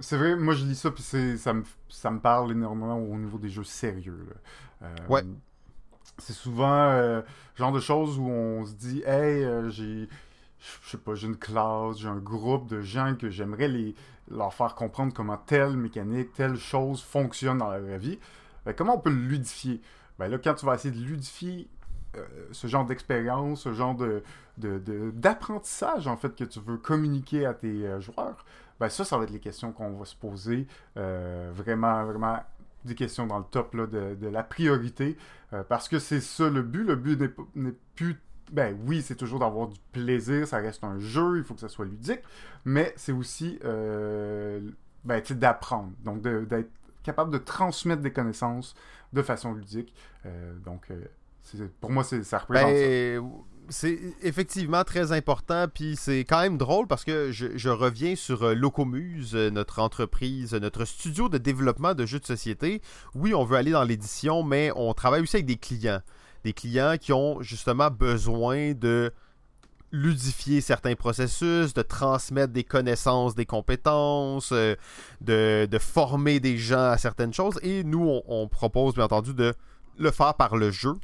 [0.00, 3.38] c'est vrai, moi je lis ça, puis ça me, ça me parle énormément au niveau
[3.38, 4.26] des jeux sérieux.
[5.08, 5.22] ouais
[6.18, 7.22] c'est souvent euh,
[7.56, 10.08] genre de choses où on se dit hey euh, j'ai
[10.58, 13.94] je sais pas j'ai une classe j'ai un groupe de gens que j'aimerais les
[14.30, 18.18] leur faire comprendre comment telle mécanique telle chose fonctionne dans la vraie vie
[18.64, 19.80] ben, comment on peut le ludifier?
[20.18, 21.68] Ben là quand tu vas essayer de ludifier
[22.16, 24.22] euh, ce genre d'expérience ce genre de
[24.58, 28.44] d'apprentissage en fait que tu veux communiquer à tes joueurs
[28.78, 32.40] ben ça ça va être les questions qu'on va se poser vraiment vraiment
[32.84, 35.16] des questions dans le top là, de, la priorité,
[35.52, 36.84] euh, parce que c'est ça le but.
[36.84, 37.20] Le but
[37.54, 38.20] n'est plus...
[38.50, 41.70] Ben oui, c'est toujours d'avoir du plaisir, ça reste un jeu, il faut que ça
[41.70, 42.20] soit ludique,
[42.66, 44.60] mais c'est aussi euh,
[45.04, 46.70] ben, d'apprendre, donc d'être
[47.02, 48.74] capable de transmettre des connaissances
[49.12, 49.94] de façon ludique.
[50.26, 50.92] Euh, donc,
[51.80, 53.22] pour moi, ça représente ben,
[53.68, 58.54] c'est effectivement très important, puis c'est quand même drôle parce que je, reviens sur euh,
[58.54, 62.82] Locomuse, euh, notre entreprise, notre studio de développement de jeux de société.
[63.14, 66.00] Oui, on veut aller dans l'édition, mais on travaille aussi avec des clients.
[66.44, 69.12] Des clients qui ont justement besoin de
[69.92, 74.74] ludifier certains processus, de transmettre des connaissances, des compétences, euh,
[75.20, 77.58] de, former des gens à certaines choses.
[77.62, 79.54] Et nous, on propose bien entendu de
[79.98, 80.94] le faire par le jeu.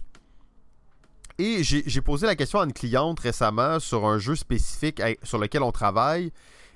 [1.40, 5.62] Et j'ai posé la question à une cliente récemment sur un jeu spécifique sur lequel
[5.62, 6.32] on travaille.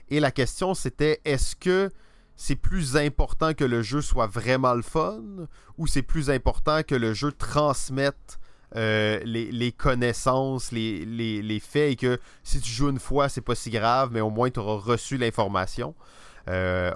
[0.09, 1.91] Et la question c'était est-ce que
[2.37, 5.23] c'est plus important que le jeu soit vraiment le fun
[5.79, 8.39] ou c'est plus important que le jeu transmette
[8.77, 13.55] euh, les, connaissances, les, les, faits et que si tu joues une fois, c'est pas
[13.55, 15.95] si grave, mais au moins tu auras reçu l'information.
[16.49, 16.93] Euh,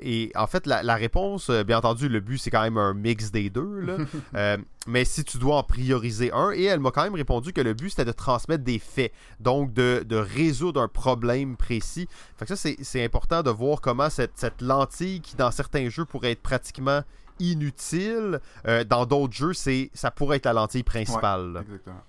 [0.00, 3.30] et en fait, la, réponse, euh, bien entendu, le but, c'est quand même un mix
[3.30, 3.66] des deux.
[4.34, 7.60] Euh, mais si tu dois en prioriser un, et elle m'a quand même répondu que
[7.60, 9.12] le but, c'était de transmettre des faits.
[9.40, 12.08] Donc, de, résoudre un problème précis.
[12.36, 16.04] Fait que ça, c'est important de voir comment cette, cette lentille, qui dans certains jeux
[16.04, 17.02] pourrait être pratiquement
[17.38, 18.40] inutile,
[18.88, 21.58] dans d'autres jeux, c'est ça pourrait être la lentille principale.
[21.62, 22.02] exactement.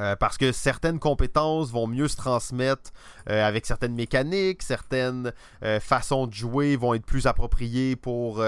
[0.00, 2.92] Euh, parce que certaines compétences vont mieux se transmettre
[3.28, 8.42] euh, avec certaines mécaniques, certaines euh, façons de jouer vont être plus appropriées pour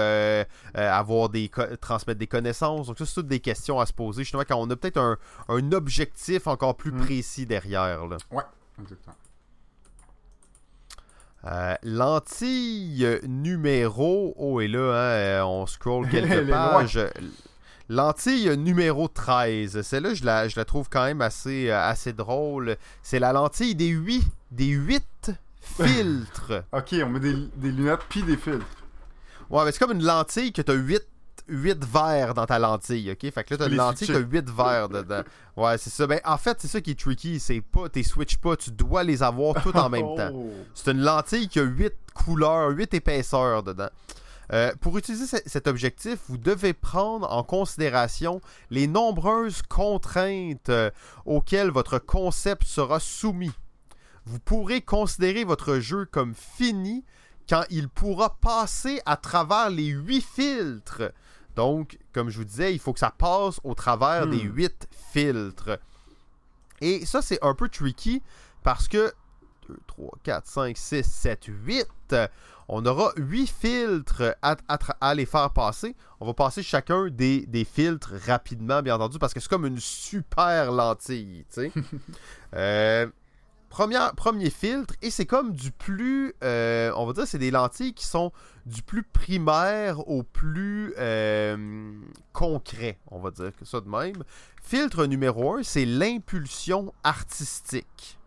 [0.73, 2.87] avoir des transmettre des connaissances.
[2.87, 5.17] Donc ça, c'est toutes des questions à se poser, justement, quand on a peut-être un,
[5.49, 7.01] un, objectif encore plus mm.
[7.01, 8.07] précis derrière.
[8.07, 8.17] Là.
[8.31, 8.43] Ouais,
[8.81, 9.15] exactement.
[11.47, 14.33] Euh, lentille numéro.
[14.37, 16.99] Oh, et là, hein, on scroll quelques pages.
[17.87, 19.81] Lentille numéro 13.
[19.83, 22.77] Celle-là, je la, je la trouve quand même assez, euh, assez drôle.
[23.03, 25.31] C'est la lentille des 8, des 8
[25.61, 26.63] filtres.
[26.71, 28.65] Ok, on met des, des lunettes puis des filtres.
[29.51, 31.03] Ouais, mais c'est comme une lentille que t'as 8,
[31.47, 33.31] 8 verres dans ta lentille, ok?
[33.31, 34.29] Fait que là, t'as une lentille, t'as switcher.
[34.31, 35.21] 8 verres dedans.
[35.57, 36.07] Ouais, c'est ça.
[36.07, 37.39] Ben, en fait, c'est ça qui est tricky.
[37.39, 40.31] C'est pas, t'es switch pas, tu dois les avoir toutes en même temps.
[40.33, 40.49] Oh.
[40.73, 43.89] C'est une lentille qui a 8 couleurs, 8 épaisseurs dedans.
[44.53, 50.91] Euh, pour utiliser ce- cet objectif, vous devez prendre en considération les nombreuses contraintes euh,
[51.25, 53.51] auxquelles votre concept sera soumis.
[54.25, 57.03] Vous pourrez considérer votre jeu comme fini
[57.49, 61.11] quand il pourra passer à travers les 8 filtres.
[61.55, 64.31] Donc, comme je vous disais, il faut que ça passe au travers Hmm.
[64.31, 65.79] des 8 filtres.
[66.81, 68.21] Et ça, c'est un peu tricky
[68.63, 69.13] parce que
[69.69, 72.27] 2, 3, 4, 5, 6, 7, 8, euh,
[72.67, 75.95] on aura 8 filtres à, à tra- à les faire passer.
[76.19, 79.79] On va passer chacun des, des filtres rapidement, bien entendu, parce que c'est comme une
[79.79, 81.45] super lentille.
[81.53, 81.71] tu sais.
[82.53, 83.07] Euh,
[84.15, 88.05] premier filtre, et c'est comme du plus, euh, on va dire, c'est des lentilles qui
[88.05, 88.31] sont
[88.65, 91.91] du plus primaire au plus euh,
[92.31, 94.23] concret, on va dire que ça de même.
[94.63, 98.17] Filtre numéro 1, c'est l'impulsion artistique.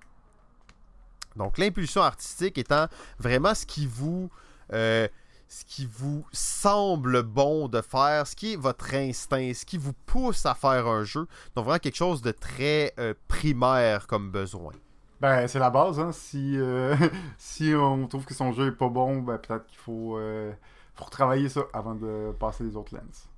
[1.37, 2.87] Donc l'impulsion artistique étant
[3.19, 4.29] vraiment ce qui vous
[4.73, 5.09] euh,
[5.49, 9.95] ce qui vous semble bon de faire, ce qui est votre instinct, ce qui vous
[10.05, 11.27] pousse à faire un jeu.
[11.55, 12.93] Donc vraiment quelque chose de très
[13.29, 14.73] primaire comme besoin.
[15.21, 16.13] Ben, c'est la base, hein.
[16.13, 16.95] Si, euh,
[17.39, 20.53] si on trouve que son jeu est pas bon, ben peut-être qu'il faut, euh,
[20.95, 23.29] faut retravailler ça avant de passer les autres lens.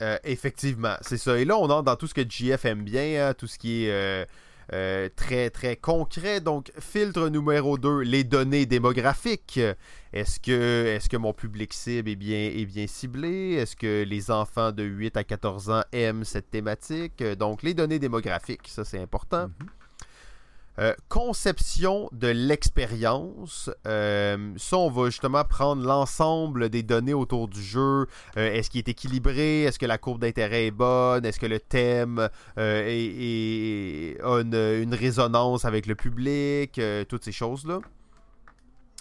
[0.00, 1.38] Euh, effectivement, c'est ça.
[1.38, 3.84] Et là, on entre dans tout ce que JF aime bien, hein, tout ce qui
[3.84, 4.26] est
[4.72, 6.40] euh, très, très concret.
[6.40, 9.60] Donc, filtre numéro 2, les données démographiques.
[10.12, 13.54] Est-ce que, est que mon public cible est bien, est bien ciblé?
[13.54, 17.22] Est-ce que les enfants de 8 à 14 ans aiment cette thématique?
[17.22, 19.48] Donc, les données démographiques, ça, c'est important.
[19.48, 19.68] Mhm.
[20.78, 23.68] Euh, conception de l'expérience.
[23.86, 28.06] Euh, ça, on va justement prendre l'ensemble des données autour du jeu.
[28.38, 29.64] Euh, est-ce qu'il est équilibré?
[29.64, 31.26] Est-ce que la courbe d'intérêt est bonne?
[31.26, 32.80] Est-ce que le thème a
[34.40, 36.80] une, une résonance avec le public?
[37.08, 37.80] Toutes ces choses-là.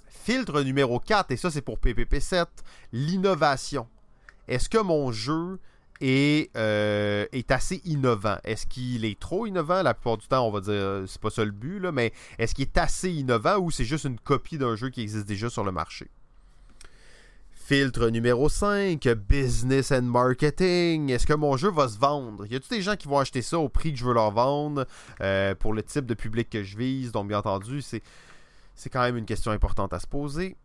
[0.10, 2.45] Filtre numéro 4, et ça c'est pour PPP7,
[2.93, 3.88] l'innovation.
[4.48, 5.57] Est-ce que mon jeu
[6.02, 8.38] est, euh, est assez innovant?
[8.44, 9.82] Est-ce qu'il est trop innovant?
[9.84, 12.53] La plupart du temps, on va dire, c'est pas ça le but, là, mais est-ce
[12.53, 15.64] qu'il est assez innovant ou c'est juste une copie d'un jeu qui existe déjà sur
[15.64, 16.07] le marché?
[17.72, 21.10] Filtre numéro 5, business and marketing.
[21.10, 22.45] Est-ce que mon jeu va se vendre?
[22.45, 24.86] Y a-t-il des gens qui vont acheter ça au prix que je veux leur vendre
[25.22, 27.14] euh, pour le type de public que je vise?
[27.14, 28.03] Donc, bien entendu, c'est,
[28.76, 30.57] c'est quand même une question importante à se poser.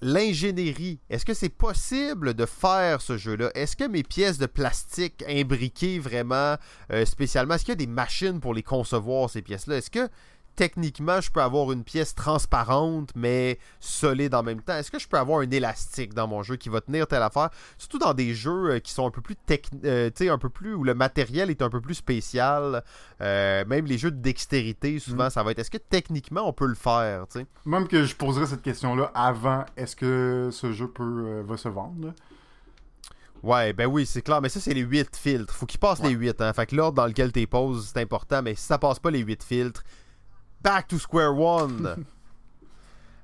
[0.00, 1.00] L'ingénierie.
[1.10, 3.50] Est-ce que c'est possible de faire ce jeu-là?
[3.54, 6.56] Est-ce que mes pièces de plastique imbriquées vraiment
[6.92, 9.76] euh, spécialement, est-ce qu'il y a des machines pour les concevoir, ces pièces-là?
[9.76, 10.08] Est-ce que
[10.58, 14.74] techniquement, je peux avoir une pièce transparente, mais solide en même temps.
[14.74, 17.50] Est-ce que je peux avoir un élastique dans mon jeu qui va tenir telle affaire?
[17.78, 20.82] Surtout dans des jeux euh, qui sont un peu plus techniques, un peu plus, où
[20.82, 22.82] le matériel est un peu plus spécial.
[23.20, 25.30] Euh, même les jeux de dextérité, souvent, Mm.
[25.30, 27.46] ça va être, est-ce que techniquement, on peut le faire, tu sais?
[27.64, 31.68] Même que je poserais cette question-là avant, est-ce que ce jeu peut, euh, va se
[31.68, 32.12] vendre?
[33.44, 35.54] Ouais, ben oui, c'est clair, mais ça, c'est les 8 filtres.
[35.54, 36.08] Faut qu'ils passent Ouais.
[36.08, 36.52] les 8, hein.
[36.52, 39.20] Fait que l'ordre dans lequel tu poses, c'est important, mais si ça passe pas les
[39.20, 39.84] 8 filtres,
[40.62, 42.04] back to square one.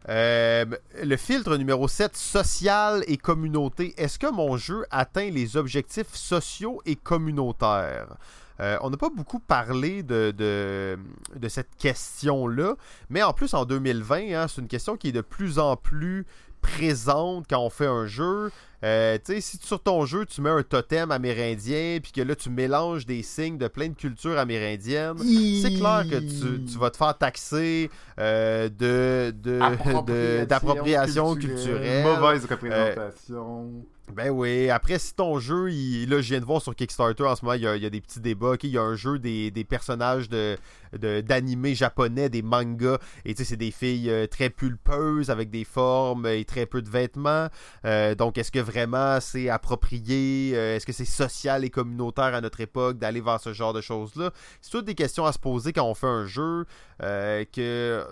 [0.09, 0.67] Euh,
[1.03, 3.95] le filtre numéro 7, social et communauté.
[3.97, 8.17] Est-ce que mon jeu atteint les objectifs sociaux et communautaires?
[8.61, 10.99] Euh, on n'a pas beaucoup parlé de, de,
[11.35, 12.77] de cette question-là,
[13.09, 16.27] mais en plus en 2020, hein, c'est une question qui est de plus en plus
[16.61, 18.51] présente quand on fait un jeu.
[18.85, 22.37] Euh, tu sais, si sur ton jeu tu mets un totem amérindien, puis que là
[22.37, 25.17] tu mélanges des signes de plein de cultures amérindiennes,
[25.63, 29.59] c'est clair que tu, tu vas te faire taxer euh, de, de,
[30.07, 32.05] de- d'appropriation culturelle.
[32.05, 33.71] Mauvaise représentation.
[34.15, 37.35] Ben oui, après si ton jeu, il- là je viens de voir sur Kickstarter en
[37.37, 38.83] ce moment, il y a, il y a des petits débats, ok, il y a
[38.83, 40.59] un jeu des, des personnages de,
[40.99, 45.49] de- d'animés japonais, des mangas, et tu sais c'est des filles euh, très pulpeuses avec
[45.49, 47.49] des formes et très peu de vêtements,
[47.87, 48.74] Euh, donc est-ce que vraiment
[49.21, 53.53] c'est approprié, Euh, est-ce que c'est social et communautaire à notre époque d'aller vers ce
[53.53, 54.31] genre de choses-là?
[54.61, 56.67] C'est toutes des questions à se poser quand on fait un jeu,
[57.03, 58.07] euh, que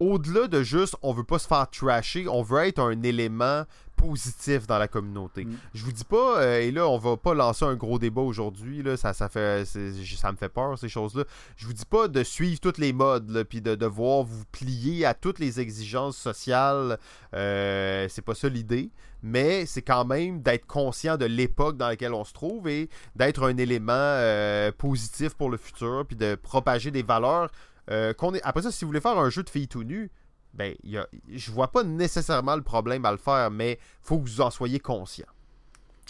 [0.00, 3.64] au-delà de juste on veut pas se faire trasher, on veut être un élément
[3.96, 5.44] positif dans la communauté.
[5.44, 5.56] Mm.
[5.72, 8.82] Je vous dis pas, euh, et là on va pas lancer un gros débat aujourd'hui,
[8.82, 11.24] là, ça, ça, fait, ça me fait peur ces choses-là.
[11.56, 15.06] Je vous dis pas de suivre toutes les modes, là, puis de devoir vous plier
[15.06, 16.98] à toutes les exigences sociales,
[17.34, 18.90] euh, c'est pas ça l'idée,
[19.24, 23.42] mais c'est quand même d'être conscient de l'époque dans laquelle on se trouve et d'être
[23.42, 27.50] un élément euh, positif pour le futur, puis de propager des valeurs
[27.90, 28.42] euh, qu'on est...
[28.42, 30.10] Après ça, si vous voulez faire un jeu de filles tout nues,
[30.52, 31.06] ben, y a...
[31.32, 34.78] je vois pas nécessairement le problème à le faire, mais faut que vous en soyez
[34.78, 35.26] conscient.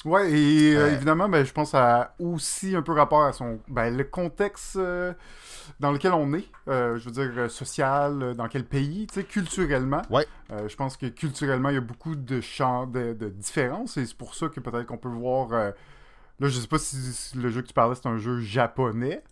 [0.05, 3.97] Ouais, et euh, évidemment, ben, je pense à aussi un peu rapport à son ben,
[3.97, 5.15] le contexte euh,
[5.81, 10.03] dans lequel on est, euh, je veux dire social, dans quel pays, tu sais, culturellement.
[10.11, 10.27] Ouais.
[10.51, 14.17] Je pense que culturellement, il y a beaucoup de champs de, de différences, et c'est
[14.17, 15.49] pour ça que peut-être qu'on peut voir.
[15.51, 15.73] là,
[16.41, 19.23] je sais pas si, le jeu que tu parlais c'est un jeu japonais,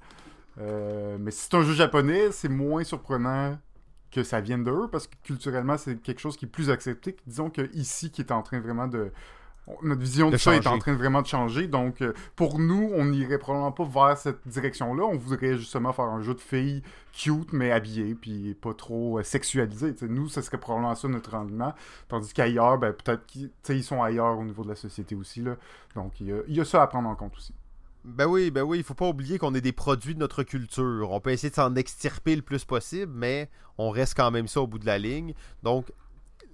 [0.56, 3.58] mais si c'est un jeu japonais, c'est moins surprenant
[4.10, 7.16] que ça vienne d'eux parce que culturellement, c'est quelque chose qui est plus accepté.
[7.26, 9.10] Disons que ici, qui est en train vraiment de
[9.82, 11.68] notre vision de, De ça est en train vraiment de changer.
[11.68, 15.04] Donc, euh, pour nous, on n'irait probablement pas vers cette direction-là.
[15.04, 16.82] On voudrait justement faire un jeu de filles
[17.12, 19.94] cute, mais habillées, puis pas trop euh, sexualisées.
[20.02, 21.74] Nous, ce serait probablement ça notre rendement.
[22.08, 25.14] Tandis qu'ailleurs, ben, peut-être qu'ils tu sais, ils sont ailleurs au niveau de la société
[25.14, 25.42] aussi.
[25.42, 25.56] Là.
[25.94, 27.54] Donc, il y, y a ça à prendre en compte aussi.
[28.04, 31.12] Ben oui, ben oui, il faut pas oublier qu'on est des produits de notre culture.
[31.12, 33.48] On peut essayer de s'en extirper le plus possible, mais
[33.78, 35.34] on reste quand même ça au bout de la ligne.
[35.62, 35.92] Donc,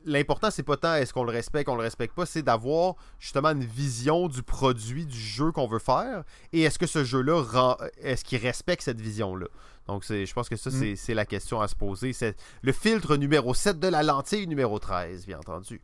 [0.08, 3.50] l'important, c'est pas tant est-ce qu'on le respecte, on le respecte pas, c'est d'avoir justement
[3.50, 7.76] une vision du produit, du jeu qu'on veut faire, et est-ce que ce jeu-là, rend-
[8.02, 9.46] est-ce qu'il respecte cette vision-là?
[9.86, 10.96] Donc, je pense que ça, Mm.
[10.96, 12.12] c'est, la question à se poser.
[12.12, 15.80] C'est le filtre numéro 7 de la lentille numéro 13, bien entendu.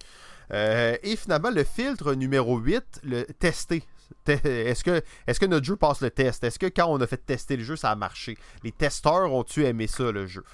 [0.52, 3.82] Euh, et finalement, le filtre numéro 8, le tester.
[4.26, 6.44] Te- Est-ce que, est-ce que notre jeu passe le test?
[6.44, 8.36] Est-ce que quand on a fait tester le jeu, ça a marché?
[8.62, 10.44] Les testeurs ont-tu aimé ça, le jeu?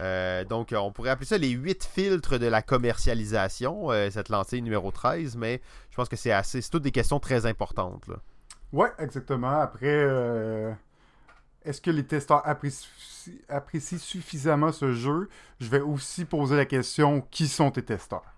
[0.00, 4.62] Euh, donc, on pourrait appeler ça les 8 filtres de la commercialisation, euh, cette lentille
[4.62, 5.60] numéro 13, mais
[5.90, 6.60] je pense que c'est assez.
[6.60, 8.06] C'est toutes des questions très importantes.
[8.08, 8.16] Là.
[8.72, 9.60] Ouais, exactement.
[9.60, 10.72] Après, euh,
[11.64, 12.88] est-ce que les testeurs apprécient,
[13.48, 15.28] apprécient suffisamment ce jeu?
[15.60, 18.37] Je vais aussi poser la question, qui sont tes testeurs?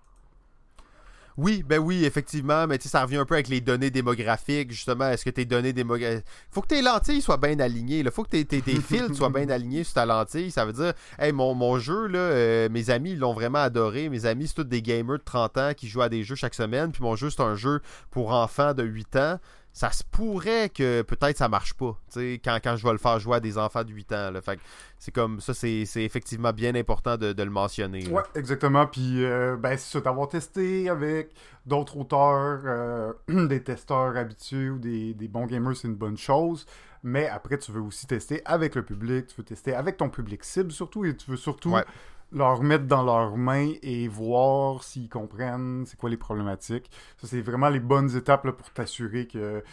[1.37, 4.71] Oui, ben oui, effectivement, mais tu sais, ça revient un peu avec les données démographiques,
[4.71, 5.09] justement.
[5.09, 6.25] Est-ce que tes données démographiques.
[6.51, 7.99] Faut que tes lentilles soient bien alignées.
[7.99, 10.51] Il faut que tes, tes, tes filtres soient bien alignés sur ta lentille.
[10.51, 14.09] Ça veut dire, hey, mon, mon jeu, là, euh, mes amis, ils l'ont vraiment adoré.
[14.09, 16.55] Mes amis, c'est tous des gamers de 30 ans qui jouent à des jeux chaque
[16.55, 16.91] semaine.
[16.91, 19.39] Puis mon jeu, c'est un jeu pour enfants de 8 ans.
[19.73, 22.97] Ça se pourrait que peut-être ça marche pas, tu sais, quand, quand je vais le
[22.97, 24.31] faire jouer à des enfants de 8 ans.
[24.31, 24.41] Là.
[24.41, 24.59] Fait
[24.99, 28.01] c'est comme ça, c'est c'est effectivement bien important de, de le mentionner.
[28.01, 28.11] là.
[28.11, 28.85] Ouais, exactement.
[28.85, 31.33] Puis, euh, ben, c'est ça, d'avoir testé avec
[31.65, 33.13] d'autres auteurs, euh,
[33.47, 36.65] des testeurs habitués ou des, des bons gamers, c'est une bonne chose.
[37.03, 40.43] Mais après, tu veux aussi tester avec le public, tu veux tester avec ton public
[40.43, 41.85] cible surtout, et tu veux surtout Ouais.
[42.31, 46.89] Leur mettre dans leurs mains et voir s'ils comprennent c'est quoi les problématiques.
[47.17, 49.63] Ça, c'est vraiment les bonnes étapes là, pour t'assurer que,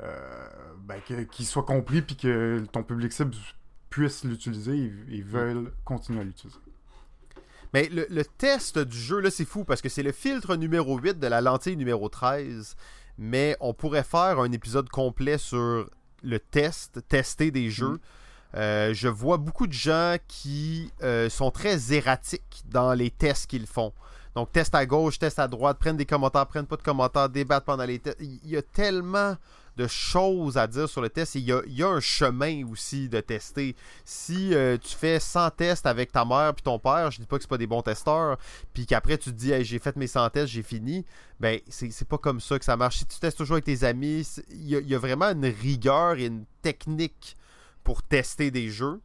[0.00, 3.34] euh, ben, que- qu'il soit compris puis que ton public cible
[3.90, 6.58] puisse l'utiliser et, et veulent continuer à l'utiliser.
[7.72, 10.96] Mais le, le test du jeu, là, c'est fou parce que c'est le filtre numéro
[10.98, 12.76] 8 de la lentille numéro 13.
[13.18, 15.88] Mais on pourrait faire un épisode complet sur
[16.22, 18.00] le test, tester des jeux.
[18.56, 23.66] Euh, je vois beaucoup de gens qui euh, sont très erratiques dans les tests qu'ils
[23.66, 23.92] font.
[24.34, 27.64] Donc, test à gauche, test à droite, prennent des commentaires, prennent pas de commentaires, débattent
[27.64, 28.18] pendant les tests.
[28.20, 29.36] Il y a tellement
[29.76, 31.34] de choses à dire sur le test.
[31.34, 33.74] Il y a, il y a un chemin aussi de tester.
[34.04, 37.36] Si euh, tu fais 100 tests avec ta mère puis ton père, je dis pas
[37.36, 38.38] que c'est pas des bons testeurs,
[38.72, 41.04] puis qu'après tu te dis j'ai fait mes 100 tests, j'ai fini,
[41.40, 42.98] ben c'est pas comme ça que ça marche.
[42.98, 46.14] Si tu testes toujours avec tes amis, il y, il y a vraiment une rigueur
[46.18, 47.36] et une technique
[47.84, 49.00] pour tester des jeux.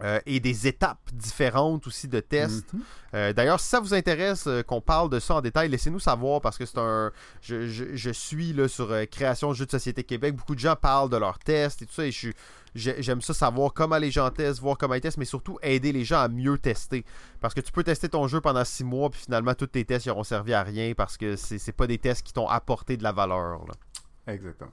[0.00, 2.72] euh, et des étapes différentes aussi de tests.
[2.72, 2.80] Mhm.
[3.14, 6.40] Euh, D'ailleurs, si ça vous intéresse euh, qu'on parle de ça en détail, laissez-nous savoir
[6.40, 7.10] parce que c'est un.
[7.42, 10.36] Je, je- je suis là sur Création de Jeux de Société Québec.
[10.36, 12.04] Beaucoup de gens parlent de leurs tests et tout ça.
[12.06, 12.30] Et je
[12.76, 16.04] j'aime ça savoir comment les gens testent, voir comment ils testent, mais surtout aider les
[16.04, 17.04] gens à mieux tester.
[17.40, 20.06] Parce que tu peux tester ton jeu pendant six mois, puis finalement, tous tes tests
[20.06, 23.02] n'auront servi à rien parce que c'est c'est pas des tests qui t'ont apporté de
[23.02, 23.64] la valeur.
[23.66, 24.32] là.
[24.32, 24.70] Exactement.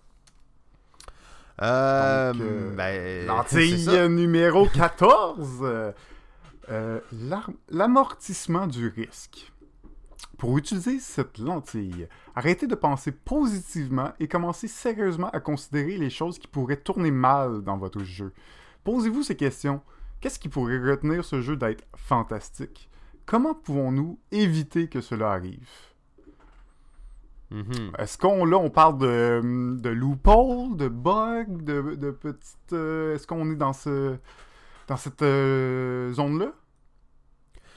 [1.62, 5.62] Euh, Donc, euh, ben, Lentille numéro 14.
[6.70, 7.00] euh,
[7.70, 9.52] L'amortissement du risque.
[10.38, 16.40] Pour utiliser cette lentille, arrêtez de penser positivement et commencez sérieusement à considérer les choses
[16.40, 18.34] qui pourraient tourner mal dans votre jeu.
[18.84, 19.82] Posez-vous ces questions.
[20.20, 22.90] Qu'est-ce qui pourrait retenir ce jeu d'être fantastique?
[23.26, 25.70] Comment pouvons-nous éviter que cela arrive?
[27.52, 27.92] Mhm.
[28.00, 32.74] Est-ce qu'on là on parle de, de loophole, de bug, de, de petites.
[32.74, 34.16] euh, Est-ce qu'on est dans ce
[34.88, 36.52] dans cette euh, zone-là?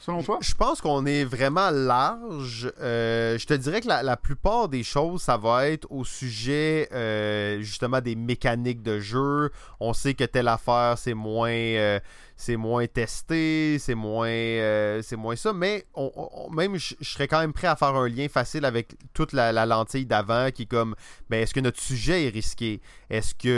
[0.08, 0.38] selon toi?
[0.40, 2.72] Je pense qu'on est vraiment large.
[2.80, 7.60] Euh, je te dirais que la, plupart des choses, ça va être au sujet euh,
[7.60, 9.50] justement des mécaniques de jeu.
[9.80, 12.00] On sait que telle affaire, c'est moins, euh,
[12.38, 15.52] c'est moins testé, c'est moins, euh, c'est moins ça.
[15.52, 19.32] Mais on, même, je serais quand même prêt à faire un lien facile avec toute
[19.32, 20.94] la, lentille d'avant qui est comme,
[21.28, 22.80] ben, est-ce que notre sujet est risqué?
[23.10, 23.48] Est-ce que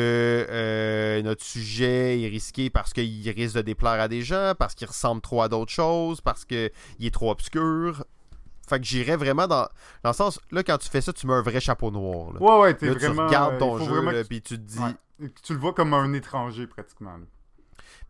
[0.48, 4.88] euh, notre sujet est risqué parce qu'il risque de déplaire à des gens, parce qu'il
[4.88, 6.70] ressemble trop à d'autres choses, parce qu'il
[7.00, 8.02] est trop obscur?
[8.66, 9.68] Fait que j'irais vraiment dans,
[10.02, 12.40] dans le sens, là, quand tu fais ça, tu mets un vrai chapeau noir.
[12.40, 13.14] Ouais, ouais, t'es vraiment...
[13.14, 14.80] Tu regardes ton jeu, puis tu te dis...
[15.42, 17.18] Tu le vois comme un étranger, pratiquement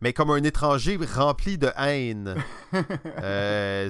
[0.01, 2.35] mais comme un étranger rempli de haine.
[3.21, 3.89] euh,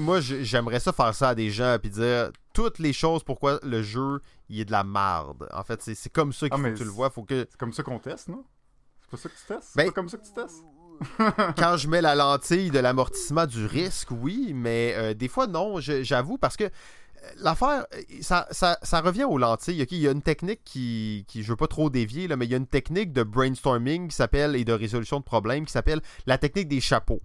[0.00, 3.82] moi, j'aimerais ça faire ça à des gens, puis dire toutes les choses pourquoi le
[3.82, 5.48] jeu, il est de la marde.
[5.52, 7.10] En fait, c'est comme ça que ah, tu le vois.
[7.10, 7.46] Faut que...
[7.50, 8.44] C'est comme ça qu'on teste, non?
[9.02, 9.68] C'est pas ça que tu testes?
[9.72, 10.64] C'est ben, pas comme ça que tu testes?
[11.56, 15.80] quand je mets la lentille de l'amortissement du risque, oui, mais euh, des fois, non,
[15.80, 16.70] j'avoue, parce que
[17.38, 17.86] l'affaire,
[18.20, 19.84] ça, ça, revient aux lentilles.
[19.90, 22.50] Il y a une technique qui, qui je veux pas trop dévier, là, mais il
[22.50, 26.00] y a une technique de brainstorming qui s'appelle et de résolution de problèmes qui s'appelle
[26.26, 27.22] la technique des chapeaux.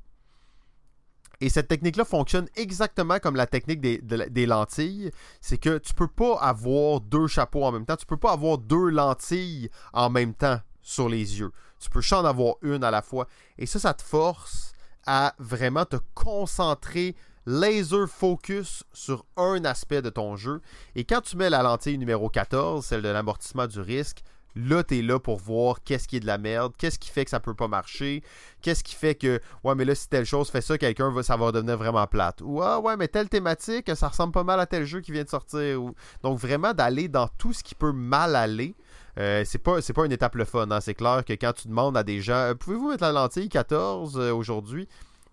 [1.42, 5.12] Et cette technique-là fonctionne exactement comme la technique des, des lentilles.
[5.42, 7.96] C'est que tu peux pas avoir deux chapeaux en même temps.
[7.96, 11.52] Tu peux pas avoir deux lentilles en même temps sur les yeux.
[11.80, 13.28] Tu peux juste en avoir une à la fois.
[13.58, 14.74] Et ça, ça te force
[15.08, 17.16] à vraiment te concentrer
[17.46, 20.62] laser focus sur un aspect de ton jeu.
[20.96, 24.24] Et quand tu mets la lentille numéro 14, celle de l'amortissement du risque,
[24.56, 27.24] là, tu es là pour voir qu'est-ce qui est de la merde, qu'est-ce qui fait
[27.24, 28.24] que ça peut pas marcher,
[28.62, 31.38] qu'est-ce qui fait que, ouais, mais là, si telle chose fait ça, quelqu'un va, ça
[31.38, 32.42] va devenir vraiment plate.
[32.42, 35.24] Ou, ah, ouais, mais telle thématique, ça ressemble pas mal à tel jeu qui vient
[35.24, 35.80] de sortir.
[36.24, 38.76] Donc, vraiment, d'aller dans tout ce qui peut mal aller.
[39.18, 40.80] Euh, c'est pas c'est pas une étape le fun, hein.
[40.80, 44.18] c'est clair que quand tu demandes à des gens euh, pouvez-vous mettre la lentille 14
[44.18, 44.88] euh, aujourd'hui?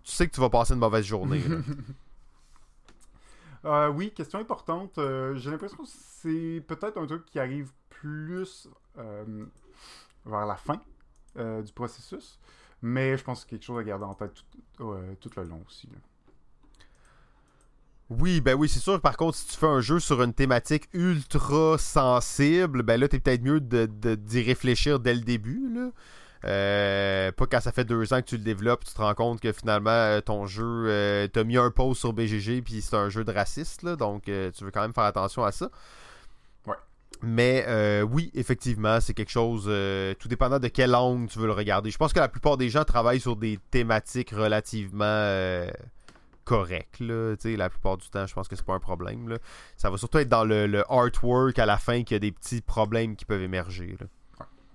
[0.08, 1.42] Tu sais que tu vas passer une mauvaise journée.
[3.64, 4.98] Euh, oui, question importante.
[4.98, 9.44] Euh, j'ai l'impression que c'est peut-être un truc qui arrive plus euh,
[10.24, 10.80] vers la fin
[11.34, 12.38] du processus,
[12.82, 14.32] mais je pense que c'est quelque chose à garder en tête
[14.76, 15.88] tout, le long aussi.
[18.10, 19.00] Oui, ben oui, c'est sûr.
[19.00, 23.18] Par contre, si tu fais un jeu sur une thématique ultra sensible, ben là, t'es
[23.18, 25.68] peut-être mieux d'y de, réfléchir dès le début.
[25.74, 25.90] Là.
[26.44, 29.40] Euh, pas quand ça fait deux ans que tu le développes, tu te rends compte
[29.40, 33.08] que finalement euh, ton jeu, euh, t'as mis un pause sur BGG puis c'est un
[33.08, 35.70] jeu de raciste, là, donc tu veux quand même faire attention à ça.
[36.66, 36.76] Ouais.
[37.22, 39.64] Mais oui, effectivement, c'est quelque chose,
[40.18, 41.90] tout dépendant de quel angle tu veux le regarder.
[41.90, 45.66] Je pense que la plupart des gens travaillent sur des thématiques relativement
[46.44, 47.00] correctes.
[47.00, 49.28] Là, la plupart du temps, je pense que c'est pas un problème.
[49.28, 49.38] Là.
[49.76, 52.32] Ça va surtout être dans le, le artwork à la fin qu'il y a des
[52.32, 53.96] petits problèmes qui peuvent émerger.
[54.00, 54.06] Là.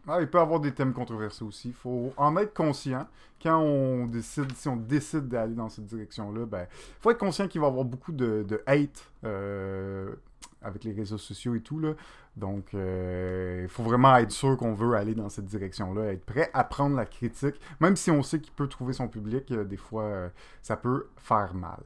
[0.07, 1.69] Ah, il peut y avoir des thèmes controversés aussi.
[1.69, 3.07] Il faut en être conscient.
[3.41, 6.67] Quand on décide, si on décide d'aller dans cette direction-là, ben,
[6.99, 10.13] faut être conscient qu'il va y avoir beaucoup de, hate euh,
[10.61, 11.79] avec les réseaux sociaux et tout.
[11.79, 11.93] Là.
[12.35, 16.49] Donc, il euh, faut vraiment être sûr qu'on veut aller dans cette direction-là, être prêt
[16.53, 19.77] à prendre la critique, même si on sait qu'il peut trouver son public, euh, des
[19.77, 20.29] fois,
[20.61, 21.83] ça peut faire mal.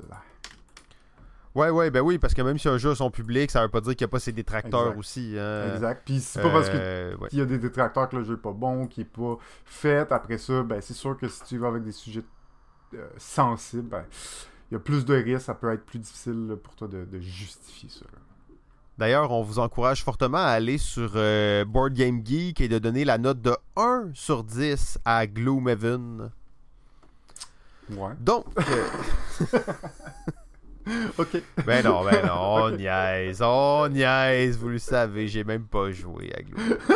[1.57, 3.69] Ouais, ouais, ben oui, parce que même si un jeu a son public, ça veut
[3.69, 5.33] pas dire qu'il n'y a pas ses détracteurs aussi.
[5.39, 5.73] Hein.
[5.73, 6.03] Exact.
[6.05, 8.51] Puis c'est pas parce qu'il euh, y a des détracteurs que le jeu est pas
[8.51, 10.11] bon, qu'il est pas fait.
[10.11, 12.23] Après ça, ben c'est sûr que si tu vas avec des sujets
[12.93, 14.05] euh, sensibles, ben
[14.69, 17.89] il y a plus de risques, ça peut être plus difficile pour toi de, justifier
[17.89, 18.05] ça.
[18.99, 23.03] D'ailleurs, on vous encourage fortement à aller sur euh, Board Game Geek et de donner
[23.03, 26.29] la note de 1 sur 10 à Gloomhaven.
[27.89, 28.13] Ouais.
[28.19, 28.45] Donc.
[31.17, 31.41] ok.
[31.65, 32.33] Ben non, ben non,
[32.63, 36.77] on niaise, on niaise, vous le savez, j'ai même pas joué à Gloom.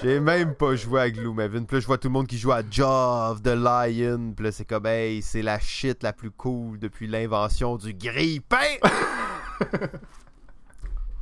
[0.00, 1.66] J'ai même pas joué à Gloomhaven.
[1.66, 4.32] Puis là, je vois tout le monde qui joue à Jaw of the Lion.
[4.36, 8.76] Puis là, c'est comme, hey, c'est la shit la plus cool depuis l'invention du grille-pain.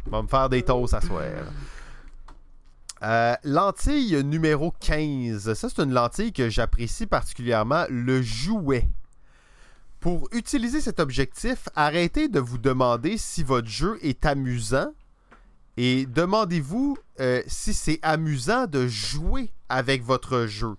[0.07, 1.23] va me faire des toasts à soir.
[3.03, 5.55] Euh, lentille numéro 15.
[5.55, 7.85] Ça, c'est une lentille que j'apprécie particulièrement.
[7.89, 8.91] Le jouet.
[10.01, 14.93] Pour utiliser cet objectif, arrêtez de vous demander si votre jeu est amusant
[15.77, 20.77] et demandez-vous euh, si c'est amusant de jouer avec votre jeu.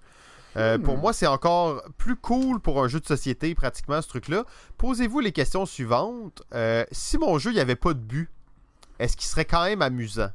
[0.55, 1.01] Euh, pour hmm.
[1.01, 4.43] moi, c'est encore plus cool pour un jeu de société, pratiquement, ce truc-là.
[4.77, 6.41] Posez-vous les questions suivantes.
[6.53, 8.29] Euh, si mon jeu, il n'y avait pas de but,
[8.97, 10.29] est-ce qu'il serait quand même amusant?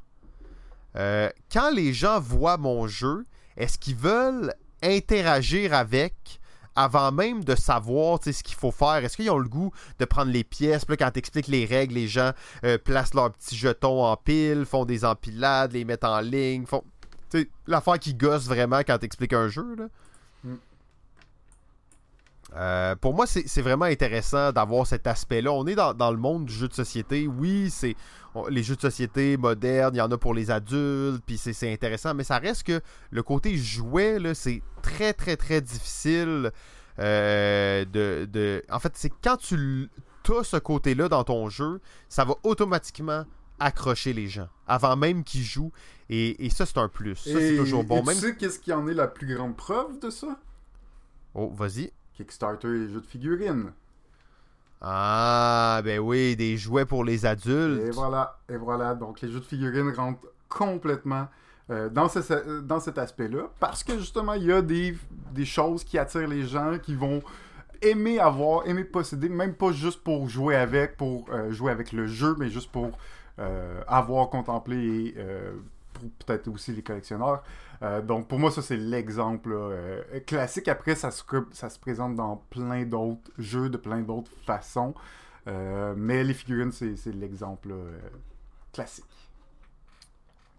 [0.95, 3.25] quand les gens voient mon jeu,
[3.57, 4.53] est-ce qu'ils veulent
[4.83, 6.42] interagir avec
[6.77, 9.05] avant même de savoir ce qu'il faut faire.
[9.05, 10.85] Est-ce qu'ils ont le goût de prendre les pièces?
[10.85, 12.33] Puis là, quand tu expliques les règles, les gens
[12.65, 16.67] euh, placent leurs petits jetons en pile, font des empilades, les mettent en ligne.
[16.67, 16.85] Font...
[17.67, 19.75] L'affaire qui gosse vraiment quand tu expliques un jeu.
[19.77, 19.87] Là.
[20.45, 20.57] Mm.
[22.55, 25.53] Euh, pour moi, c'est vraiment intéressant d'avoir cet aspect-là.
[25.53, 27.27] On est dans, le monde du jeu de société.
[27.27, 27.97] Oui, c'est
[28.49, 32.15] les jeux de société modernes, il y en a pour les adultes, puis c'est intéressant,
[32.15, 32.81] mais ça reste que
[33.11, 36.51] le côté jouet, c'est très, très, très difficile
[36.99, 39.91] euh, de, En fait, c'est quand tu
[40.29, 43.25] as ce côté-là dans ton jeu, ça va automatiquement
[43.59, 45.73] accrocher les gens avant même qu'ils jouent.
[46.09, 47.17] Et, ça, c'est un plus.
[47.17, 48.03] Ça, c'est toujours bon.
[48.03, 50.39] tu sais qu'est-ce qui en est la plus grande preuve de ça?
[51.35, 51.91] Oh, vas-y.
[52.15, 53.73] Kickstarter et les jeux de figurines.
[54.81, 57.83] Ah, ben oui, des jouets pour les adultes.
[57.83, 58.95] Et voilà, et voilà.
[58.95, 61.29] Donc, les jeux de figurines rentrent complètement
[61.71, 64.97] euh, dans, ce, dans cet aspect-là parce que justement, il y a des,
[65.45, 67.23] choses qui attirent les gens qui vont
[67.81, 72.09] aimer avoir, aimer posséder, même pas juste pour jouer avec, pour euh, jouer avec le
[72.09, 72.91] jeu, mais juste pour
[73.39, 75.17] euh, avoir contemplé et
[75.93, 77.45] pour peut-être aussi les collectionneurs.
[77.83, 80.69] Euh, donc pour moi, ça c'est l'exemple euh, classique.
[80.69, 81.23] Après, ça se,
[81.53, 84.95] ça se présente dans plein d'autres jeux, de plein d'autres façons.
[85.49, 87.75] Euh, mais les figurines, c'est l'exemple
[88.73, 89.05] classique.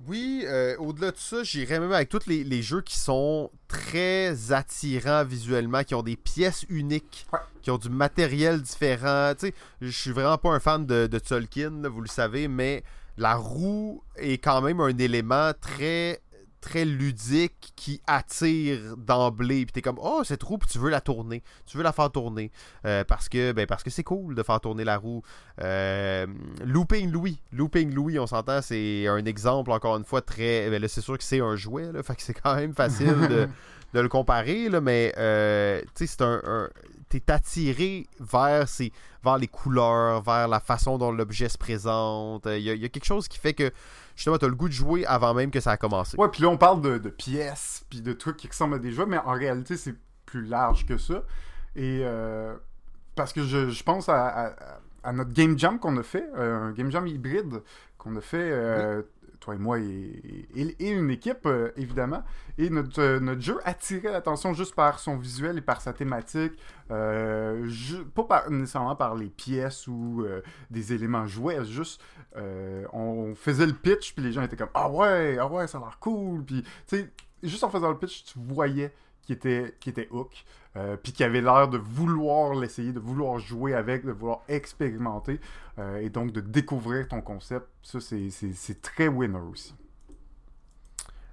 [0.06, 0.46] Oui,
[0.80, 5.96] au-delà de ça, j'irais même avec tous les, jeux qui sont très attirants visuellement, qui
[5.96, 7.26] ont des pièces uniques,
[7.62, 9.32] qui ont du matériel différent.
[9.34, 12.84] Tu sais, je suis vraiment pas un fan de, de Tolkien, vous le savez, mais
[13.16, 16.23] la roue est quand même un élément très
[16.64, 19.66] très ludique qui attire d'emblée.
[19.66, 21.44] Puis t'es comme, oh, cette roue, puis tu veux la tourner.
[21.66, 22.52] Tu veux la faire tourner.
[22.86, 25.22] Euh, parce que ben, parce que c'est cool de faire tourner la roue.
[25.62, 26.26] Euh,
[26.64, 27.42] Looping Louis.
[27.52, 30.70] Looping Louis, on s'entend, c'est un exemple, encore une fois, très.
[30.70, 33.50] Ben c'est sûr que c'est un jouet, là, fait que c'est quand même facile de,
[33.94, 36.70] le comparer, là, mais euh, tu sais, c'est un,
[37.20, 38.66] t'es attiré vers,
[39.24, 42.48] vers les couleurs, vers la façon dont l'objet se présente.
[42.48, 43.72] Il y, a quelque chose qui fait que
[44.16, 46.18] justement, tu as le goût de jouer avant même que ça a commencé.
[46.18, 49.06] Ouais, puis là, on parle de, pièces, puis de trucs qui ressemblent à des jeux,
[49.06, 49.96] mais en réalité, c'est
[50.26, 51.24] plus large que ça.
[51.76, 52.56] Et euh,
[53.16, 54.56] parce que je, pense à,
[55.14, 57.62] notre Game Jam qu'on a fait, euh, un Game Jam hybride
[57.98, 59.02] qu'on a fait euh,
[59.44, 62.24] toi et moi et, une équipe, euh, évidemment.
[62.58, 66.54] Et notre, euh, notre jeu attirait l'attention juste par son visuel et par sa thématique,
[66.92, 67.70] euh,
[68.16, 70.26] pas nécessairement par les pièces ou
[70.70, 72.02] des éléments jouets, juste
[72.36, 75.82] on faisait le pitch, puis les gens étaient comme Ah ouais, ah ouais, ça a
[75.82, 76.44] l'air cool.
[76.46, 76.64] Puis,
[77.44, 78.94] juste en faisant le pitch, tu voyais
[79.24, 83.38] qui était, qui était hook, euh, puis qui avait l'air de vouloir l'essayer, de vouloir
[83.38, 85.40] jouer avec, de vouloir expérimenter,
[85.78, 87.68] euh, et donc de découvrir ton concept.
[87.84, 89.76] Ça, c'est très winner aussi.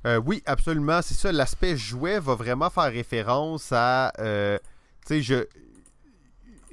[0.06, 1.00] Euh, oui, absolument.
[1.02, 1.32] C'est ça.
[1.32, 4.12] L'aspect jouet va vraiment faire référence à.
[4.16, 4.22] tu
[5.06, 5.46] sais, je.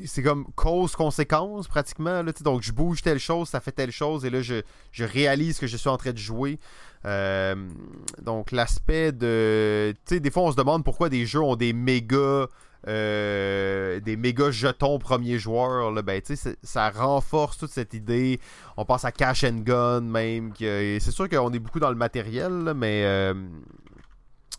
[0.05, 2.21] C'est comme cause-conséquence pratiquement.
[2.21, 4.61] Là, donc, je bouge telle chose, ça fait telle chose, et là, je,
[4.91, 6.59] je réalise que je suis en train de jouer.
[7.05, 7.55] Euh,
[8.21, 9.93] donc l'aspect de...
[10.05, 12.47] Tu sais, des fois on se demande pourquoi des jeux ont des méga...
[12.87, 16.21] Euh, des méga jetons premier joueur, là, ben,
[16.63, 18.39] ça renforce toute cette idée.
[18.77, 20.53] On pense à Cash and Gun même.
[20.57, 23.33] C'est sûr qu'on est beaucoup dans le matériel, mais euh,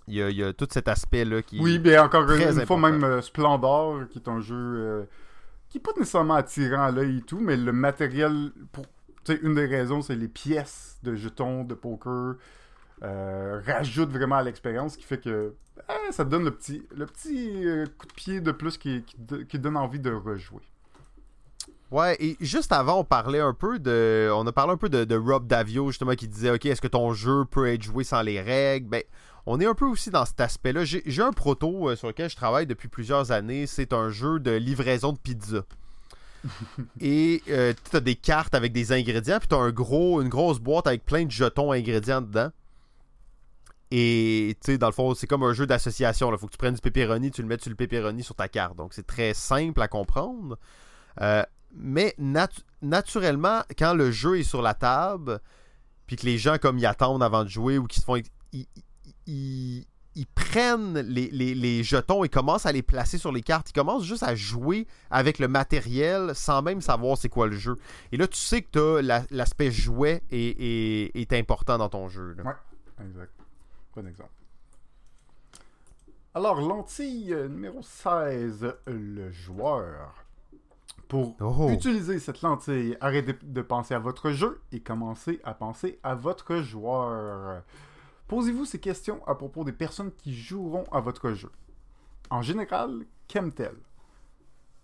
[0.09, 4.19] il y, a, tout cet aspect-là qui Oui, bien encore une, fois, même Splendor, qui
[4.19, 5.06] est un jeu
[5.69, 8.85] qui n'est pas nécessairement attirant à l'œil et tout, mais le matériel, pour
[9.37, 12.37] une des raisons, c'est les pièces de jetons de poker
[13.03, 15.55] euh, rajoutent vraiment à l'expérience, qui fait que
[15.89, 19.05] eh, ça donne le petit, euh, coup de pied de plus qui,
[19.55, 20.63] donne envie de rejouer.
[21.91, 24.31] Ouais, et juste avant, on parlait un peu de.
[24.35, 27.15] On a parlé un peu de, Rob Davio, justement, qui disait Ok, est-ce que ton
[27.15, 28.89] jeu peut être joué sans les règles?
[28.89, 29.03] Ben,
[29.47, 30.85] on est un peu aussi dans cet aspect-là.
[30.85, 33.67] J'ai un proto euh, sur lequel je travaille depuis plusieurs années.
[33.67, 35.65] C'est un jeu de livraison de pizza.
[37.01, 40.28] Et euh, tu as des cartes avec des ingrédients, puis tu as un gros, une
[40.28, 42.51] grosse boîte avec plein de jetons ingrédients dedans.
[43.90, 46.31] Et tu sais, dans le fond, c'est comme un jeu d'association.
[46.31, 48.48] Il faut que tu prennes du pepperoni, tu le mets sur le pepperoni sur ta
[48.48, 48.77] carte.
[48.77, 50.59] Donc c'est très simple à comprendre.
[51.20, 51.43] Euh,
[51.74, 52.15] mais
[52.82, 55.40] naturellement, quand le jeu est sur la table,
[56.06, 58.20] puis que les gens comme y attendent avant de jouer ou qui se font.
[60.35, 63.70] Prennent les, jetons et commencent à les placer sur les cartes.
[63.70, 67.76] Ils commencent juste à jouer avec le matériel sans même savoir c'est quoi le jeu.
[68.12, 72.36] Et là, tu sais que l'aspect jouet est, important dans ton jeu.
[72.44, 73.32] Ouais, exact.
[73.94, 74.30] Bon exemple.
[76.35, 80.14] Alors, lentille numéro 16, le joueur.
[81.09, 81.70] Pour oh.
[81.70, 86.56] utiliser cette lentille, arrêtez de penser à votre jeu et commencez à penser à votre
[86.56, 87.62] joueur.
[88.29, 91.51] Posez-vous ces questions à propos des personnes qui joueront à votre jeu.
[92.31, 93.81] En général, qu'aiment-elles?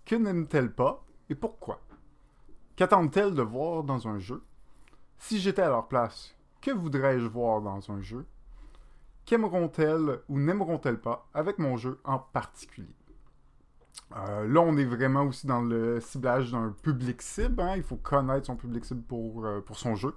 [0.06, 1.04] Que n'aiment-elles pas?
[1.28, 1.80] Et pourquoi?
[2.76, 4.42] Qu'attendent-elles de voir dans un jeu?
[5.18, 8.26] Si j'étais à leur place, que voudrais-je voir dans un jeu?
[9.26, 12.94] Qu'aimeront-elles ou n'aimeront-elles pas avec mon jeu en particulier?
[14.16, 17.60] Euh, là, on est vraiment aussi dans le ciblage d'un public cible.
[17.60, 17.76] hein.
[17.76, 20.14] Il faut connaître son public cible pour, euh, pour son jeu.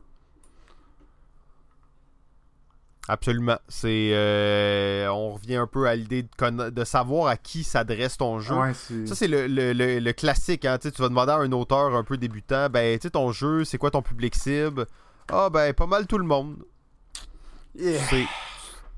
[3.10, 3.58] Absolument.
[3.70, 8.18] C'est, euh, on revient un peu à l'idée de, conna- de savoir à qui s'adresse
[8.18, 8.54] ton jeu.
[8.56, 8.74] Ouais.
[8.74, 10.66] Ça, c'est le, le- le- le classique.
[10.66, 10.78] Hein?
[10.78, 13.78] Tu vas demander à un auteur un peu débutant ben, tu sais, ton jeu, c'est
[13.78, 14.86] quoi ton public cible?
[15.32, 16.58] Ah, ben, pas mal tout le monde.
[17.76, 18.00] Yeah.
[18.00, 18.26] Tu sais,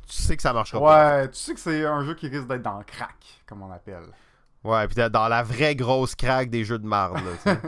[0.07, 1.17] tu sais que ça marchera pas.
[1.21, 3.15] Ouais, tu sais que c'est un jeu qui risque d'être dans le crack,
[3.47, 4.07] comme on appelle.
[4.63, 7.19] Ouais, puis dans la vraie grosse craque des jeux de marde.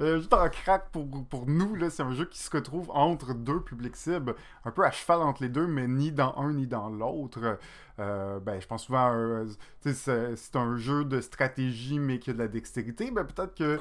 [0.00, 3.32] Euh, juste en crack pour, pour nous, là, c'est un jeu qui se retrouve entre
[3.32, 4.34] deux publics cibles,
[4.66, 7.58] un peu à cheval entre les deux, mais ni dans un ni dans l'autre.
[7.98, 9.46] Euh, ben, je pense souvent,
[9.80, 13.10] sais, c'est c'est un jeu de stratégie, mais qui a de la dextérité.
[13.10, 13.80] Ben, peut-être que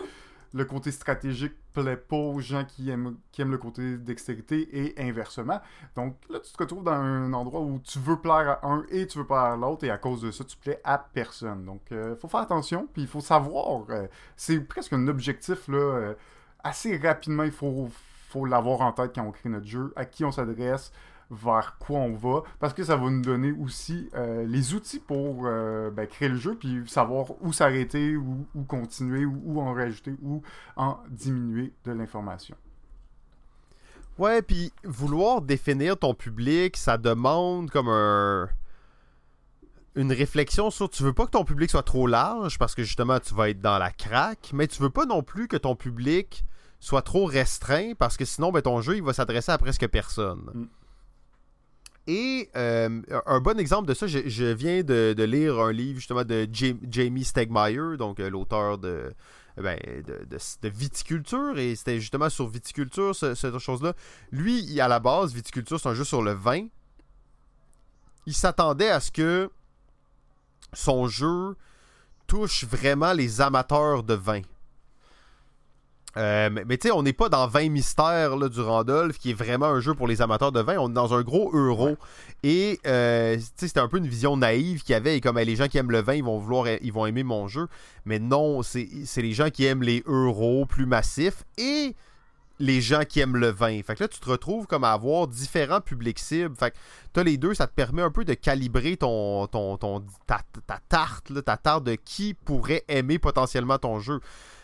[0.54, 5.02] le côté stratégique plaît pas aux gens qui aiment, qui aiment le côté dextérité et
[5.02, 5.60] inversement.
[5.96, 9.08] Donc là, tu te retrouves dans un endroit où tu veux plaire à un et
[9.08, 11.66] tu veux plaire à l'autre, et à cause de ça, tu plais à personne.
[11.66, 13.90] Donc, il faut faire attention, puis il faut savoir.
[13.90, 15.78] euh, c'est presque un objectif, là.
[15.78, 16.14] euh,
[16.64, 17.90] assez rapidement, il faut,
[18.30, 20.92] faut l'avoir en tête quand on crée notre jeu, à qui on s'adresse,
[21.32, 25.44] vers quoi on va, parce que ça va nous donner aussi euh, les outils pour
[25.46, 29.74] euh, ben, créer le jeu, puis savoir où s'arrêter, où, où continuer, où, où en
[29.74, 30.42] rajouter, où
[30.76, 32.56] en diminuer de l'information.
[34.18, 38.50] Ouais, puis vouloir définir ton public, ça demande comme un
[39.96, 43.20] une réflexion sur tu veux pas que ton public soit trop large parce que justement
[43.20, 46.46] tu vas être dans la craque, mais tu veux pas non plus que ton public
[46.80, 50.50] soit trop restreint parce que sinon ben, ton jeu il va s'adresser à presque personne.
[50.54, 50.68] Mm.
[52.08, 56.48] Et euh, un bon exemple de ça, je, viens de, lire un livre justement de
[56.52, 59.12] Jam- Jamie Stegmaier, donc euh, l'auteur de,
[59.58, 63.94] ben, de, viticulture, et c'était justement sur viticulture, ce- cette chose-là.
[64.32, 66.68] Lui, à la base, viticulture, c'est un jeu sur le vin.
[68.28, 69.50] Il s'attendait à ce que
[70.74, 71.56] son jeu
[72.28, 74.42] touche vraiment les amateurs de vin.
[76.18, 79.32] Euh, mais mais tu sais, on n'est pas dans 20 mystères là, du Randolph, qui
[79.32, 80.78] est vraiment un jeu pour les amateurs de vin.
[80.78, 81.98] On est dans un gros euro.
[82.44, 85.18] Et euh, tu sais, c'était un peu une vision naïve qu'il y avait.
[85.18, 87.48] Et comme les gens qui aiment le vin, ils vont vouloir, ils vont aimer mon
[87.48, 87.68] jeu.
[88.06, 91.96] Mais non, c'est c'est les gens qui aiment les euros plus massifs et
[92.60, 93.82] les gens qui aiment le vin.
[93.84, 96.56] Fait que là, tu te retrouves comme à avoir différents publics cibles.
[96.56, 96.78] Fait que
[97.14, 100.80] t'as les deux, ça te permet un peu de calibrer ton, ton, ton ta, ta
[100.88, 104.20] tarte, là, ta tarte de qui pourrait aimer potentiellement ton jeu.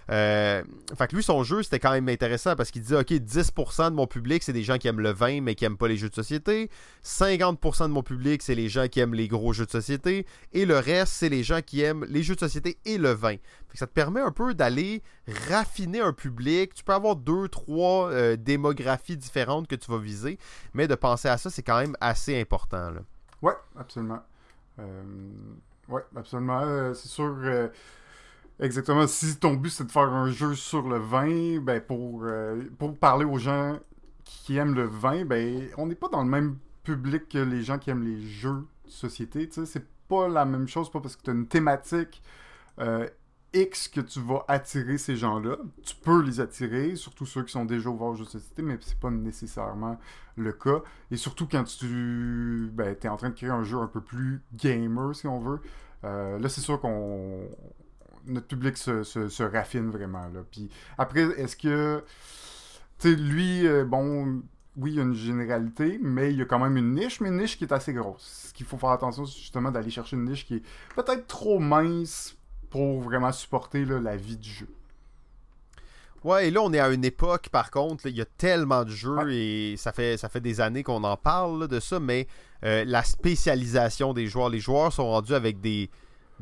[0.09, 0.63] Euh,
[0.97, 3.95] fait que lui, son jeu, c'était quand même intéressant parce qu'il disait, OK, 10% de
[3.95, 6.09] mon public, c'est des gens qui aiment le vin, mais qui aiment pas les jeux
[6.09, 6.69] de société.
[7.03, 10.25] 50% de mon public, c'est les gens qui aiment les gros jeux de société.
[10.53, 13.35] Et le reste, c'est les gens qui aiment les jeux de société et le vin.
[13.67, 15.01] Fait que ça te permet un peu d'aller
[15.49, 16.73] raffiner un public.
[16.73, 20.37] Tu peux avoir deux, trois euh, démographies différentes que tu vas viser,
[20.73, 22.91] mais de penser à ça, c'est quand même assez important.
[22.91, 23.01] Là.
[23.41, 24.21] Ouais, absolument.
[24.79, 25.03] Euh,
[25.89, 26.61] ouais, absolument.
[26.63, 27.35] Euh, c'est sûr.
[27.43, 27.67] euh,
[28.61, 29.07] exactement.
[29.07, 32.97] Si ton but c'est de faire un jeu sur le vin, ben pour, euh, pour
[32.97, 33.79] parler aux gens
[34.23, 37.77] qui aiment le vin, ben on n'est pas dans le même public que les gens
[37.77, 39.49] qui aiment les jeux de société.
[39.65, 42.21] C'est pas la même chose, pas parce que tu as une thématique
[42.79, 43.07] euh,
[43.53, 45.57] X que tu vas attirer ces gens-là.
[45.83, 48.77] Tu peux les attirer, surtout ceux qui sont déjà ouverts aux jeux de société, mais
[48.81, 49.99] c'est pas nécessairement
[50.37, 50.81] le cas.
[51.11, 54.41] Et surtout quand tu ben, es en train de créer un jeu un peu plus
[54.53, 55.59] gamer, si on veut.
[56.03, 57.47] Euh, là, c'est sûr qu'on
[58.25, 60.27] notre public se, se- se raffine vraiment.
[60.33, 60.41] Là.
[60.49, 62.03] Puis après, est-ce que.
[62.99, 64.41] Tu sais, lui, euh, bon,
[64.77, 67.29] oui, il y a une généralité, mais il y a quand même une niche, mais
[67.29, 68.47] une niche qui est assez grosse.
[68.49, 70.63] Ce qu'il faut faire attention, c'est justement d'aller chercher une niche qui est
[70.95, 72.35] peut-être trop mince
[72.69, 74.67] pour vraiment supporter là, la vie du jeu.
[76.23, 78.91] Ouais, et là, on est à une époque, par contre, il y a tellement de
[78.91, 82.27] jeux et ça fait, ça fait des années qu'on en parle là, de ça, mais
[82.63, 85.89] euh, la spécialisation des joueurs, les joueurs sont rendus avec des,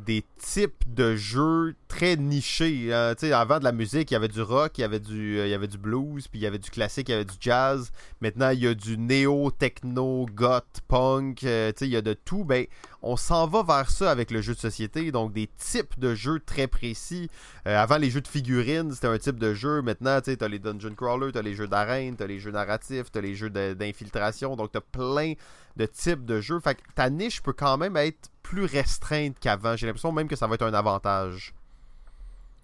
[0.04, 2.92] des types de jeux très nichés.
[2.92, 3.14] hein.
[3.18, 5.46] Tu avant de la musique, il y avait du rock, il y avait du, euh,
[5.46, 7.36] il y avait du blues, puis il y avait du classique, il y avait du
[7.40, 7.92] jazz.
[8.20, 12.14] Maintenant, il y a du néo, techno, goth, punk, euh, tu il y a de
[12.14, 12.44] tout.
[12.44, 12.66] Ben,
[13.02, 16.40] on s'en va vers ça avec le jeu de société, donc des types de jeux
[16.40, 17.30] très précis.
[17.66, 19.82] Euh, avant, les jeux de figurines, c'était un type de jeu.
[19.82, 23.20] Maintenant, tu t'as les dungeon crawlers, t'as les jeux d'arène, t'as les jeux narratifs, t'as
[23.20, 24.56] les jeux d'infiltration.
[24.56, 25.34] Donc, t'as plein
[25.76, 26.60] de types de jeux.
[26.60, 29.76] Fait que ta niche peut quand même être plus restreinte qu'avant.
[29.76, 31.54] J'ai l'impression même que ça va être un avantage.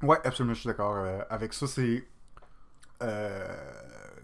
[0.02, 1.66] Ouais, absolument, je suis d'accord euh, avec ça.
[1.66, 2.06] C'est.
[3.02, 3.48] euh,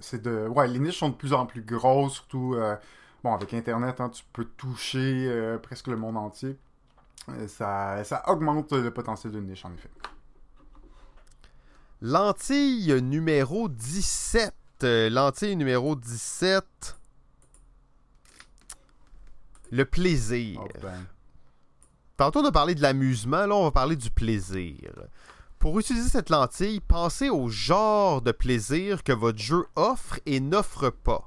[0.00, 0.46] c'est de.
[0.48, 2.54] Ouais, les niches sont de plus en plus grosses, surtout.
[2.56, 2.76] euh,
[3.24, 6.58] bon, avec Internet, hein, tu peux toucher presque le monde entier.
[7.46, 9.90] Ça, ça augmente le potentiel d'une niche, en effet.
[12.00, 14.52] Lentille numéro 17.
[14.82, 16.98] Euh, lentille numéro 17.
[19.72, 20.60] Le plaisir.
[20.62, 21.06] Oh, ben.
[22.18, 24.90] Tantôt, on a parlé de l'amusement, là, on va parler du plaisir.
[25.58, 30.90] Pour utiliser cette lentille, pensez au genre de plaisir que votre jeu offre et n'offre
[30.90, 31.26] pas.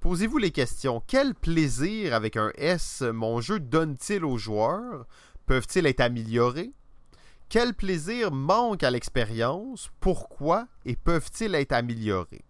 [0.00, 1.02] Posez-vous les questions.
[1.06, 5.06] Quel plaisir avec un S mon jeu donne-t-il aux joueurs?
[5.46, 6.72] Peuvent-ils être améliorés?
[7.48, 9.90] Quel plaisir manque à l'expérience?
[9.98, 12.44] Pourquoi Et peuvent-ils être améliorés?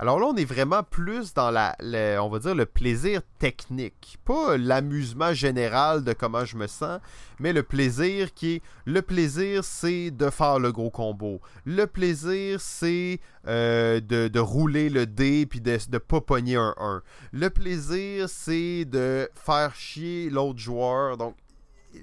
[0.00, 1.74] Alors là, on est vraiment plus dans la,
[2.22, 4.18] on va dire, le plaisir technique.
[4.24, 7.00] Pas l'amusement général de comment je me sens,
[7.40, 8.62] mais le plaisir qui est...
[8.84, 11.40] Le plaisir, c'est de faire le gros combo.
[11.64, 13.18] Le plaisir, c'est
[13.48, 17.02] euh, de, rouler le dé puis de ne pas un 1.
[17.32, 21.16] Le plaisir, c'est de faire chier l'autre joueur.
[21.16, 21.34] Donc,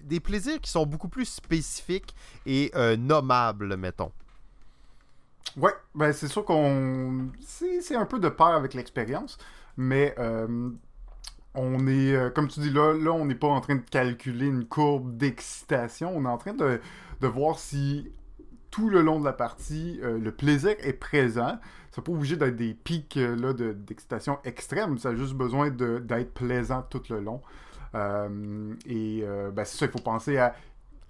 [0.03, 2.13] des plaisirs qui sont beaucoup plus spécifiques
[2.45, 4.11] et euh, nommables, mettons.
[5.57, 7.29] Ouais, ben c'est sûr qu'on.
[7.39, 9.37] C'est un peu de pair avec l'expérience,
[9.77, 10.69] mais euh,
[11.53, 14.47] on est, euh, comme tu dis là, là on n'est pas en train de calculer
[14.47, 16.81] une courbe d'excitation, on est en train de,
[17.21, 18.11] voir si
[18.69, 21.57] tout le long de la partie, euh, le plaisir est présent.
[21.91, 27.03] Ça pas obligé d'être des pics d'excitation extrême, ça a juste besoin d'être plaisant tout
[27.09, 27.41] le long.
[28.85, 29.23] et
[29.53, 30.53] ben, c'est ça, il faut penser à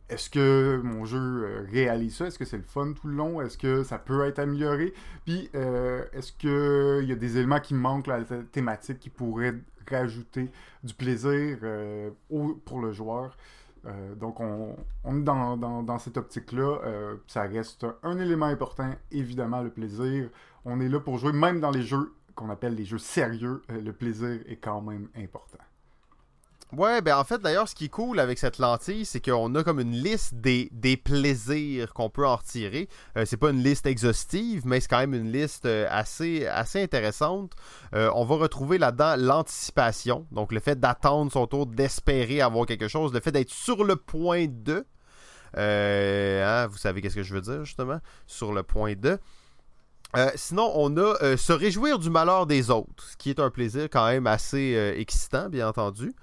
[0.10, 2.28] est-ce que mon jeu euh, réalise ça?
[2.28, 3.42] Est-ce que c'est le fun tout le long?
[3.42, 4.94] Est-ce que ça peut être amélioré?
[5.26, 9.56] Puis, euh, est-ce qu'il y a des éléments qui manquent à la thématique qui pourraient
[9.90, 10.52] rajouter
[10.84, 12.12] du plaisir euh,
[12.66, 13.38] pour le joueur?
[14.20, 14.76] donc, on,
[15.06, 16.80] est dans, cette optique-là.
[17.28, 20.32] ça reste un élément important, évidemment, le plaisir.
[20.66, 23.92] On est là pour jouer, même dans les jeux qu'on appelle les jeux sérieux, le
[23.92, 25.60] plaisir est quand même important.
[26.78, 29.64] Ouais, ben en fait, d'ailleurs, ce qui est cool avec cette lentille, c'est qu'on a
[29.64, 32.90] comme une liste des, des plaisirs qu'on peut en retirer.
[33.18, 36.84] Euh, c'est pas une liste exhaustive, mais c'est quand même une liste euh, assez, assez
[36.84, 37.54] intéressante.
[37.94, 42.90] Euh, on va retrouver là-dedans l'anticipation, donc le fait d'attendre son tour, d'espérer avoir quelque
[42.90, 44.86] chose, le fait d'être sur le point de.
[45.58, 49.18] Hein, vous savez qu'est-ce que je veux dire, justement, sur le point de.
[50.36, 54.08] sinon, on a se réjouir du malheur des autres, ce qui est un plaisir quand
[54.08, 56.14] même assez excitant, bien entendu.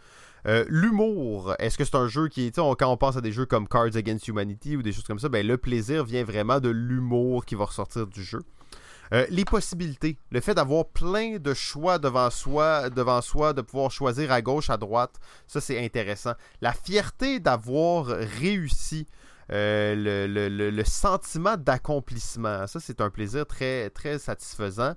[0.46, 3.68] Euh, l'humour, est-ce que c'est un jeu qui quand on pense à des jeux comme
[3.68, 7.44] Cards Against Humanity ou des choses comme ça, ben, le plaisir vient vraiment de l'humour
[7.44, 8.42] qui va ressortir du jeu.
[9.12, 13.90] Euh, les possibilités, le fait d'avoir plein de choix devant soi, devant soi, de pouvoir
[13.90, 15.16] choisir à gauche, à droite,
[15.46, 16.32] ça c'est intéressant.
[16.62, 19.06] La fierté d'avoir réussi,
[19.52, 19.94] euh,
[20.28, 24.94] le, sentiment d'accomplissement, ça c'est un plaisir très très satisfaisant.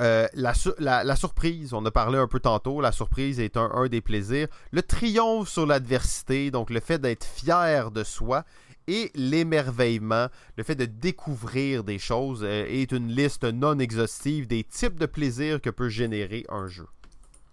[0.00, 4.48] Euh, la, surprise, on a parlé un peu tantôt, la surprise est un, des plaisirs.
[4.72, 8.44] Le triomphe sur l'adversité, donc le fait d'être fier de soi.
[8.86, 14.62] Et l'émerveillement, le fait de découvrir des choses, euh, est une liste non exhaustive des
[14.62, 16.86] types de plaisirs que peut générer un jeu.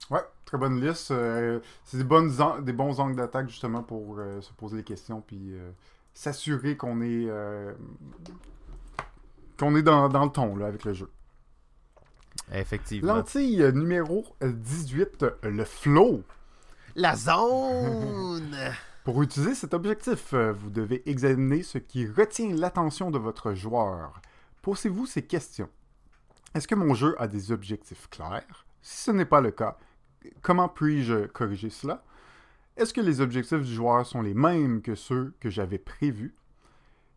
[0.09, 1.11] Ouais, très bonne liste.
[1.11, 2.35] Euh, c'est des, bonnes
[2.73, 5.53] bons angles d'attaque justement pour se poser des questions puis
[6.13, 7.29] s'assurer qu'on est,
[9.57, 11.09] qu'on est dans, dans, le ton là, avec le jeu.
[12.51, 13.15] Effectivement.
[13.15, 16.23] Lentille numéro 18, le flow.
[16.95, 18.55] La zone.
[19.03, 24.21] Pour utiliser cet objectif, vous devez examiner ce qui retient l'attention de votre joueur.
[24.61, 25.69] Posez-vous ces questions.
[26.53, 28.65] Est-ce que mon jeu a des objectifs clairs?
[28.81, 29.77] Si ce n'est pas le cas,
[30.41, 32.03] comment puis-je corriger cela?
[32.77, 36.35] Est-ce que les objectifs du joueur sont les mêmes que ceux que j'avais prévus?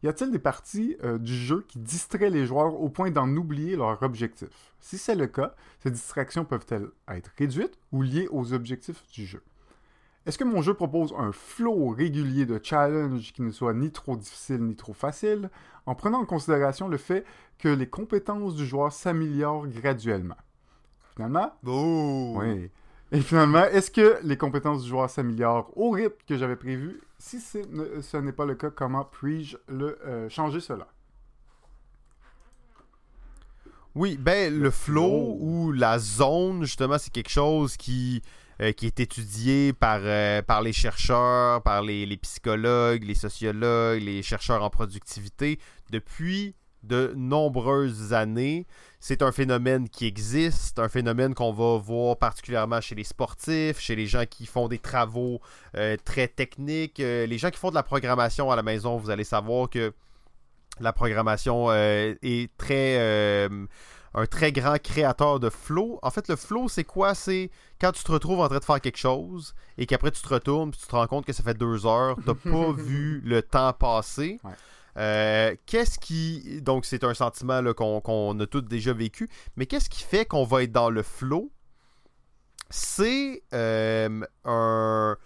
[0.04, 3.74] Y a-t-il des parties euh, du jeu qui distraient les joueurs au point d'en oublier
[3.74, 4.50] leur objectif?
[4.78, 9.42] Si c'est le cas, ces distractions peuvent-elles être réduites ou liées aux objectifs du jeu?
[10.26, 14.14] Est-ce que mon jeu propose un flow régulier de challenge qui ne soit ni trop
[14.14, 15.48] difficile ni trop facile,
[15.86, 17.24] en prenant en considération le fait
[17.58, 20.36] que les compétences du joueur s'améliorent graduellement?
[21.14, 22.34] Finalement, oh.
[22.40, 22.68] oui.
[23.14, 27.00] Et finalement, est-ce que les compétences du joueur s'améliorent au rythme que j'avais prévu?
[27.16, 30.88] Si ce n'est pas le cas, comment puis-je le euh, changer cela?
[33.94, 35.36] Oui, ben le flow.
[35.38, 38.20] ou la zone, justement, c'est quelque chose qui,
[38.60, 44.02] euh, qui est étudié par, euh, par les chercheurs, par les, les, psychologues, les sociologues,
[44.02, 45.60] les chercheurs en productivité
[45.92, 48.66] depuis de nombreuses années.
[49.06, 53.96] C'est un phénomène qui existe, un phénomène qu'on va voir particulièrement chez les sportifs, chez
[53.96, 55.42] les gens qui font des travaux
[55.76, 58.96] euh, très techniques, euh, les gens qui font de la programmation à la maison.
[58.96, 59.92] Vous allez savoir que
[60.80, 63.46] la programmation euh, est très
[64.14, 65.98] un très grand créateur de flow.
[66.02, 67.14] En fait, le flow, c'est quoi?
[67.14, 70.28] C'est quand tu te retrouves en train de faire quelque chose et qu'après tu te
[70.28, 73.20] retournes et tu te rends compte que ça fait deux heures, tu n'as pas vu
[73.22, 74.40] le temps passer.
[74.96, 76.60] Euh, qu'est-ce qui.
[76.62, 79.28] Donc, c'est un sentiment qu'on a tous déjà vécu.
[79.56, 81.52] Mais qu'est-ce qui fait qu'on va être dans le flow?
[82.70, 85.16] C'est euh, un,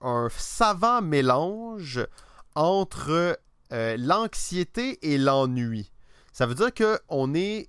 [0.00, 2.06] un savant mélange
[2.54, 3.38] entre
[3.72, 5.90] euh, l'anxiété et l'ennui.
[6.32, 7.68] Ça veut dire que on est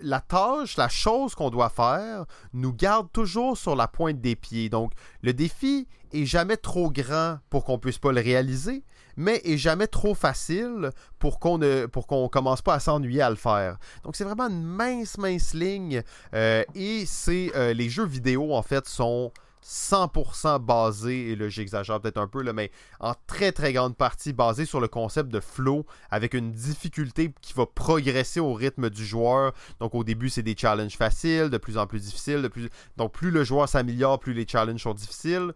[0.00, 4.68] la tâche, la chose qu'on doit faire nous garde toujours sur la pointe des pieds.
[4.68, 8.84] Donc, le défi est jamais trop grand pour qu'on puisse pas le réaliser,
[9.16, 13.30] mais est jamais trop facile pour qu'on ne pour qu'on commence pas à s'ennuyer à
[13.30, 13.78] le faire.
[14.04, 16.02] Donc, c'est vraiment une mince mince ligne
[16.34, 19.32] euh, et c'est euh, les jeux vidéo en fait sont
[19.66, 22.70] 100% basé, et là j'exagère peut-être un peu, là, mais
[23.00, 27.52] en très très grande partie basé sur le concept de flow avec une difficulté qui
[27.52, 29.52] va progresser au rythme du joueur.
[29.80, 32.48] Donc au début c'est des challenges faciles, de plus en plus difficiles,
[32.96, 35.52] donc plus le joueur s'améliore, plus les challenges sont difficiles.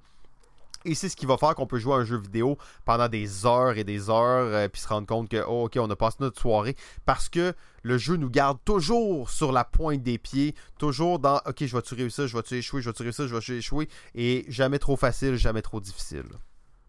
[0.84, 3.44] Et c'est ce qui va faire qu'on peut jouer à un jeu vidéo pendant des
[3.44, 6.16] heures et des heures, euh, puis se rendre compte que, oh, ok, on a passé
[6.20, 6.74] notre soirée,
[7.04, 7.52] parce que
[7.82, 11.94] le jeu nous garde toujours sur la pointe des pieds, toujours dans, ok, je vais-tu
[11.94, 15.62] réussir, je vais-tu échouer, je vais-tu réussir, je vais-tu échouer, et jamais trop facile, jamais
[15.62, 16.24] trop difficile.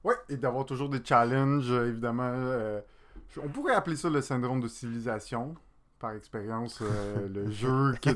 [0.04, 2.32] Oui, et d'avoir toujours des challenges, euh, évidemment.
[2.34, 2.80] Euh,
[3.44, 5.56] on pourrait appeler ça le syndrome de civilisation,
[6.00, 8.10] par expérience, le jeu qui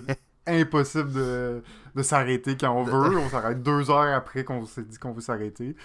[0.47, 1.63] impossible de,
[1.95, 3.17] de s'arrêter quand on veut.
[3.25, 5.75] On s'arrête deux heures après qu'on s'est dit qu'on veut s'arrêter.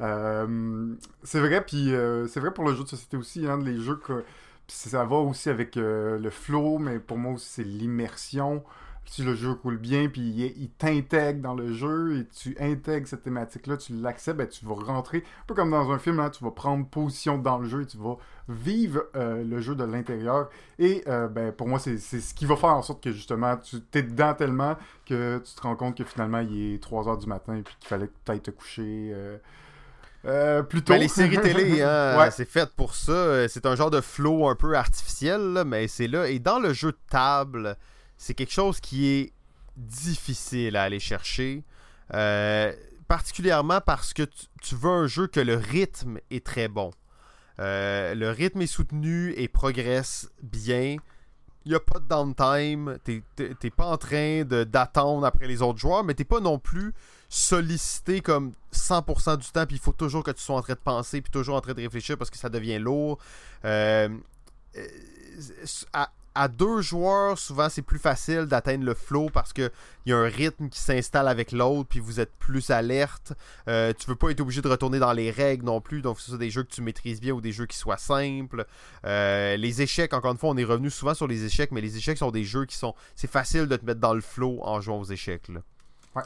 [0.00, 3.78] Euh, c'est vrai, puis euh, c'est vrai pour le jeu de société aussi, hein, les
[3.78, 4.24] jeux que
[4.68, 8.62] ça va aussi avec euh, le flow, mais pour moi aussi c'est l'immersion
[9.04, 13.24] si le jeu coule bien, puis il, t'intègre dans le jeu, et tu intègres cette
[13.24, 16.44] thématique-là, tu l'acceptes, ben, tu vas rentrer, un peu comme dans un film, hein, tu
[16.44, 18.16] vas prendre position dans le jeu, et tu vas
[18.48, 20.48] vivre euh, le jeu de l'intérieur.
[20.78, 23.80] Et euh, ben, pour moi, c'est ce qui va faire en sorte que justement, tu
[23.80, 27.56] t'es dedans tellement que tu te rends compte que finalement, il est 3h du matin,
[27.56, 29.12] et puis qu'il fallait tu te coucher.
[30.26, 30.92] Euh, plutôt.
[30.92, 33.48] Ben, les séries télé, hein, c'est fait pour ça.
[33.48, 36.28] C'est un genre de flow un peu artificiel, mais c'est là.
[36.28, 37.76] Et dans le jeu de table,
[38.20, 39.32] c'est quelque chose qui est
[39.78, 41.64] difficile à aller chercher.
[42.12, 42.70] Euh,
[43.08, 44.24] particulièrement parce que
[44.60, 46.90] tu, veux un jeu que le rythme est très bon.
[47.60, 50.96] Euh, le rythme est soutenu et progresse bien.
[51.64, 52.98] Il n'y a pas de downtime.
[53.06, 56.92] Tu n'es pas en train d'attendre après les autres joueurs, mais tu pas non plus
[57.30, 59.64] sollicité comme 100% du temps.
[59.64, 61.72] Puis il faut toujours que tu sois en train de penser, puis toujours en train
[61.72, 63.18] de réfléchir parce que ça devient lourd.
[63.64, 64.10] Euh,
[65.94, 69.70] à, à deux joueurs, souvent c'est plus facile d'atteindre le flow parce qu'il
[70.06, 73.32] y a un rythme qui s'installe avec l'autre, puis vous êtes plus alerte.
[73.68, 76.38] Euh, tu veux pas être obligé de retourner dans les règles non plus, donc c'est
[76.38, 78.64] des jeux que tu maîtrises bien ou des jeux qui soient simples.
[79.04, 81.96] Euh, les échecs, encore une fois, on est revenu souvent sur les échecs, mais les
[81.96, 82.94] échecs sont des jeux qui sont.
[83.16, 85.48] C'est facile de te mettre dans le flow en jouant aux échecs.
[86.14, 86.22] Ouais.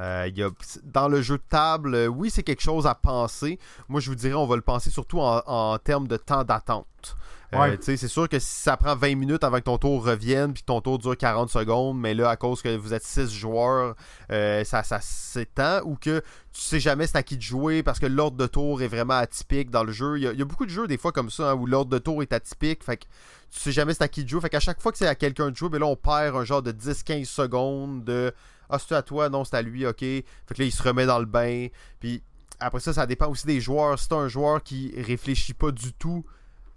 [0.00, 0.50] Euh, y a,
[0.82, 3.58] dans le jeu de table, oui, c'est quelque chose à penser.
[3.88, 7.16] Moi, je vous dirais, on va le penser surtout en, en termes de temps d'attente.
[7.54, 10.62] Euh, c'est sûr que si ça prend 20 minutes avant que ton tour revienne, puis
[10.62, 13.94] que ton tour dure 40 secondes, mais là, à cause que vous êtes 6 joueurs,
[14.30, 16.20] euh, ça, ça s'étend, ou que
[16.52, 19.14] tu sais jamais c'est à qui de jouer parce que l'ordre de tour est vraiment
[19.14, 20.18] atypique dans le jeu.
[20.18, 22.22] Il y a, beaucoup de jeux des fois comme ça hein, où l'ordre de tour
[22.22, 23.04] est atypique, fait que
[23.50, 24.40] tu sais jamais c'est à qui de jouer.
[24.40, 26.44] Fait qu'à chaque fois que c'est à quelqu'un de jouer, ben là, on perd un
[26.44, 28.32] genre de 10-15 secondes de
[28.68, 30.00] Ah, c'est à toi, non, c'est à lui, ok.
[30.00, 31.68] Fait que là, il se remet dans le bain.
[32.00, 32.22] Puis
[32.60, 33.98] après ça, ça dépend aussi des joueurs.
[33.98, 36.24] Si t'as un joueur qui réfléchit pas du tout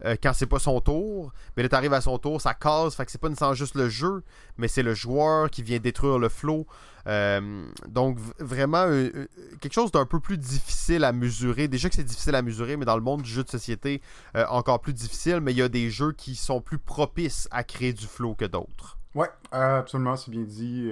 [0.06, 1.32] euh, quand c'est pas son tour.
[1.56, 2.96] Mais là, t'arrives à son tour, ça casse.
[2.96, 4.24] Fait que c'est pas nécessairement juste le jeu,
[4.58, 6.68] mais c'est le joueur qui vient détruire le flow.
[7.08, 9.28] Euh, donc, vraiment, euh,
[9.62, 11.68] quelque chose d'un peu plus difficile à mesurer.
[11.68, 14.02] Déjà que c'est difficile à mesurer, mais dans le monde du jeu de société,
[14.50, 15.40] encore plus difficile.
[15.42, 18.46] Mais il y a des jeux qui sont plus propices à créer du flow que
[18.46, 18.98] d'autres.
[19.16, 20.92] Ouais, absolument, c'est bien dit.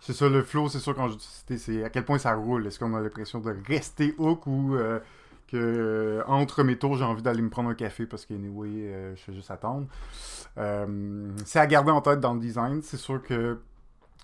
[0.00, 2.34] c'est ça, le flow, c'est sûr, quand je dis société, c'est à quel point ça
[2.34, 2.66] roule.
[2.66, 4.76] Est-ce qu'on a l'impression de rester hook ou
[5.54, 9.22] euh, entre mes tours, j'ai envie d'aller me prendre un café parce qu'anyway, euh, je
[9.22, 9.86] fais juste attendre.
[10.58, 12.82] Euh, c'est à garder en tête dans le design.
[12.82, 13.58] C'est sûr que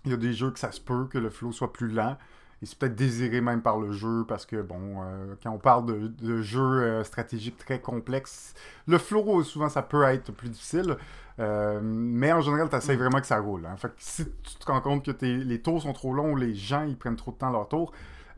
[0.05, 2.17] il y a des jeux que ça se peut que le flow soit plus lent.
[2.61, 4.97] Et c'est peut-être désiré même par le jeu parce que, bon,
[5.43, 8.53] quand on parle de, jeux stratégiques très complexes,
[8.89, 10.97] le flow, souvent, ça peut être plus difficile.
[11.39, 12.99] mais en général, tu essaies mm.
[12.99, 13.65] vraiment que ça roule.
[13.65, 13.77] Hein.
[13.77, 16.97] Fait si tu te rends compte que les tours sont trop longs, les gens ils
[16.97, 17.93] prennent trop de temps leur tour,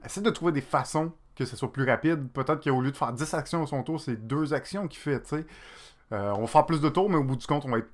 [0.04, 2.28] essaie de trouver des façons que ce soit plus rapide.
[2.34, 5.32] Peut-être qu'au lieu de faire 10 actions à son tour, c'est deux actions qu'il fait.
[6.12, 7.88] Euh, on va faire plus de tours, mais au bout du compte, on va être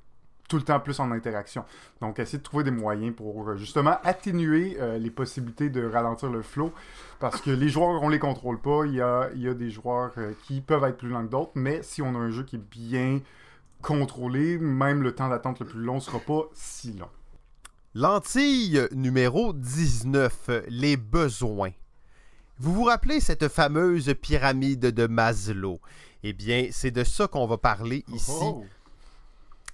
[0.49, 1.65] tout le temps plus en interaction.
[2.01, 6.29] Donc, essayer de trouver des moyens pour euh, justement atténuer euh, les possibilités de ralentir
[6.29, 6.73] le flow.
[7.21, 8.85] Parce que les joueurs, on les contrôle pas.
[8.85, 10.13] Il y a, des joueurs
[10.43, 12.71] qui peuvent être plus lents que d'autres, mais si on a un jeu qui est
[12.71, 13.21] bien
[13.81, 17.11] contrôlé, même le temps d'attente le plus long sera pas si long.
[17.95, 21.71] Lentille numéro 19, les besoins.
[22.59, 25.81] Vous vous rappelez cette fameuse pyramide de Maslow?
[26.23, 28.31] Eh bien, c'est de ça qu'on va parler ici.
[28.33, 28.65] Oh.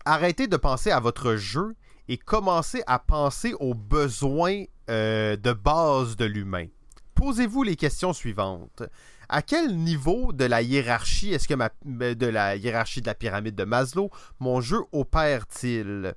[0.05, 1.77] Arrêtez de penser à votre jeu
[2.09, 6.67] et commencez à penser aux besoins euh, de base de l'humain.
[7.15, 8.83] posez-vous les questions suivantes.
[9.29, 13.55] À quel niveau de la hiérarchie est-ce que ma, de la hiérarchie de la pyramide
[13.55, 14.11] de Maslow
[14.41, 16.15] mon jeu opère-t-il?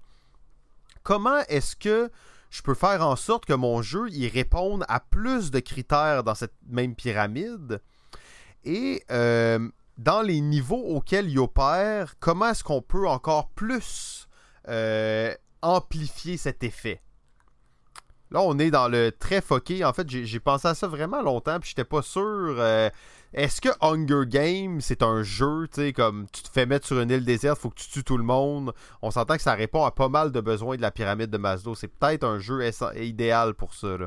[1.04, 2.10] Comment est-ce que
[2.50, 6.36] je peux faire en sorte que mon jeu y réponde à plus de critères dans
[6.36, 7.82] cette même pyramide
[8.64, 14.28] et euh, dans les niveaux auxquels il opère, comment est-ce qu'on peut encore plus
[14.68, 17.02] euh, amplifier cet effet?
[18.32, 19.86] Là, on est dans le très foqué.
[19.86, 22.56] En fait, j'ai pensé à ça vraiment longtemps, puis j'étais pas sûr.
[22.58, 22.90] Euh,
[23.34, 26.99] est-ce que Hunger Games, c'est un jeu, tu sais, comme tu te fais mettre sur
[26.99, 28.73] une île déserte, faut que tu tues tout le monde?
[29.02, 31.76] On s'entend que ça répond à pas mal de besoins de la pyramide de Maslow.
[31.76, 32.61] C'est peut-être un jeu
[32.95, 33.97] idéal pour ça.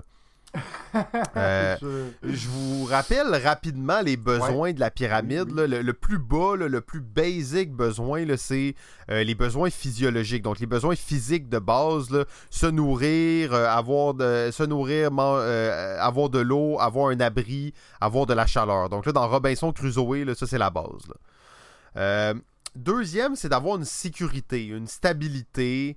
[1.37, 1.77] Euh,
[2.23, 2.49] je...
[2.49, 5.51] vous rappelle rapidement les besoins de la pyramide.
[5.51, 8.75] Le, plus bas, le plus basic besoin, c'est
[9.11, 10.43] euh, les besoins physiologiques.
[10.43, 12.09] Donc les besoins physiques de base,
[12.51, 18.35] se nourrir, euh, avoir de, se nourrir, avoir de l'eau, avoir un abri, avoir de
[18.35, 18.89] la chaleur.
[18.89, 21.09] Donc là, dans Robinson Crusoe, ça c'est la base.
[22.75, 25.97] deuxième, c'est d'avoir une sécurité, une stabilité.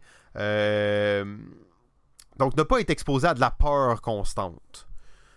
[2.41, 4.87] Donc, ne pas être exposé à de la peur constante.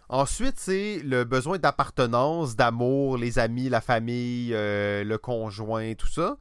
[0.09, 6.39] Ensuite, c'est le besoin d'appartenance, d'amour, les amis, la famille, euh, le conjoint, tout ça.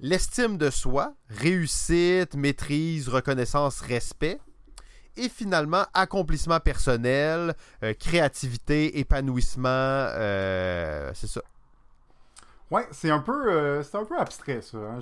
[0.00, 4.40] L'estime de soi, réussite, maîtrise, reconnaissance, respect.
[5.18, 11.42] Et finalement, accomplissement personnel, euh, créativité, épanouissement, euh, c'est ça.
[12.70, 13.78] Ouais, c'est un peu,
[14.18, 14.78] abstrait ça.
[14.78, 15.00] Hein.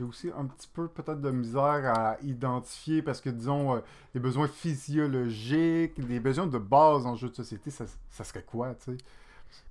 [0.00, 3.80] J'ai aussi un petit peu peut-être de misère à identifier parce que, disons, euh,
[4.14, 7.84] les besoins physiologiques, les besoins de base en jeu de société, ça,
[8.24, 8.98] serait quoi, tu sais?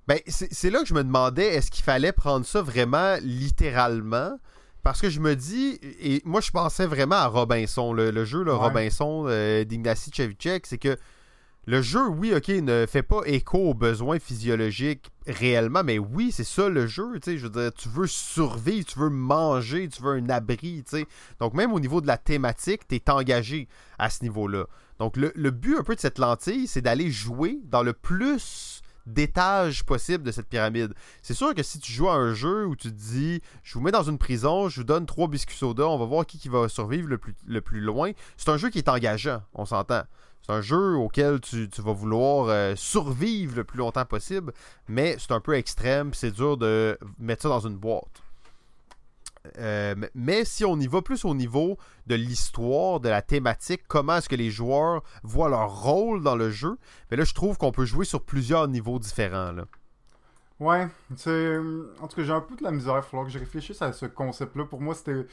[0.06, 4.38] Ben, c'est là que je me demandais, est-ce qu'il fallait prendre ça vraiment littéralement?
[4.82, 8.54] Parce que je me dis, et moi je pensais vraiment à Robinson, le, jeu le
[8.54, 10.96] Robinson euh, d'Ignacy Chevicek, c'est que
[11.66, 16.44] le jeu, oui, ok, ne fait pas écho aux besoins physiologiques réellement, mais oui, c'est
[16.44, 20.02] ça le jeu, tu sais, je veux dire, tu veux survivre, tu veux manger, tu
[20.02, 21.06] veux un abri, tu sais.
[21.38, 23.68] Donc même au niveau de la thématique, tu es engagé
[23.98, 24.64] à ce niveau-là.
[24.98, 29.84] Donc le, but un peu de cette lentille, c'est d'aller jouer dans le plus d'étages
[29.84, 30.94] possible de cette pyramide.
[31.22, 33.80] C'est sûr que si tu joues à un jeu où tu te dis, je vous
[33.80, 36.68] mets dans une prison, je vous donne trois biscuits soda, on va voir qui, va
[36.68, 40.02] survivre le plus, le plus loin, c'est un jeu qui est engageant, on s'entend.
[40.42, 44.52] C'est un jeu auquel tu, vas vouloir euh, survivre le plus longtemps possible,
[44.88, 48.22] mais c'est un peu extrême, c'est dur de mettre ça dans une boîte.
[49.58, 54.16] Euh, mais si on y va plus au niveau de l'histoire, de la thématique, comment
[54.16, 56.76] est-ce que les joueurs voient leur rôle dans le jeu,
[57.10, 59.52] mais là je trouve qu'on peut jouer sur plusieurs niveaux différents.
[59.52, 59.64] Là.
[60.60, 61.56] Ouais, c'est.
[62.00, 62.92] En tout cas, j'ai un peu de la misère.
[62.92, 64.66] Il va falloir que je réfléchisse à ce concept-là.
[64.66, 65.26] Pour moi, c'était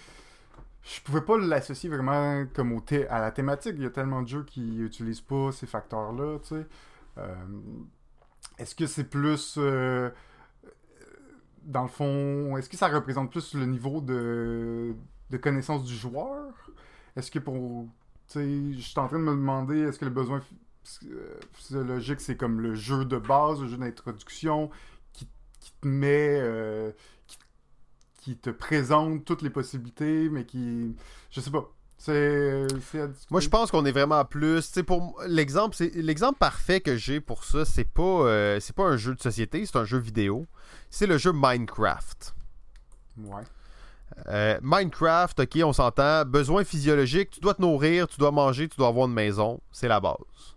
[0.88, 3.74] je pouvais pas l'associer vraiment comme au à la thématique.
[3.76, 6.66] Il y a tellement de jeux qui utilisent pas ces facteurs-là, tu sais.
[7.18, 7.36] Euh,
[8.58, 9.56] est-ce que c'est plus...
[9.58, 10.10] Euh,
[11.64, 14.96] dans le fond, est-ce que ça représente plus le niveau de,
[15.30, 16.54] de connaissance du joueur?
[17.18, 17.88] Est-ce que pour...
[18.30, 20.42] Tu sais, je suis en train de me demander, est-ce que le besoin
[21.54, 24.70] physiologique, c'est comme le jeu de base, le jeu d'introduction,
[25.12, 25.28] qui,
[25.60, 26.40] qui, te met...
[26.40, 26.92] Euh,
[28.28, 30.94] qui te présente toutes les possibilités, mais qui.
[31.32, 31.72] Je sais pas.
[31.98, 32.68] C'est.
[33.32, 34.70] Moi, je pense qu'on est vraiment plus.
[34.70, 37.64] Tu pour l'exemple, c'est l'exemple parfait que j'ai pour ça.
[37.64, 40.46] C'est pas, euh, c'est pas un jeu de société, c'est un jeu vidéo.
[40.90, 42.36] C'est le jeu Minecraft.
[43.18, 43.44] Ouais.
[44.28, 46.26] Euh, Minecraft, ok, on s'entend.
[46.26, 49.62] Besoin physiologique, tu dois te nourrir, tu dois manger, tu dois avoir une maison.
[49.72, 50.57] C'est la base.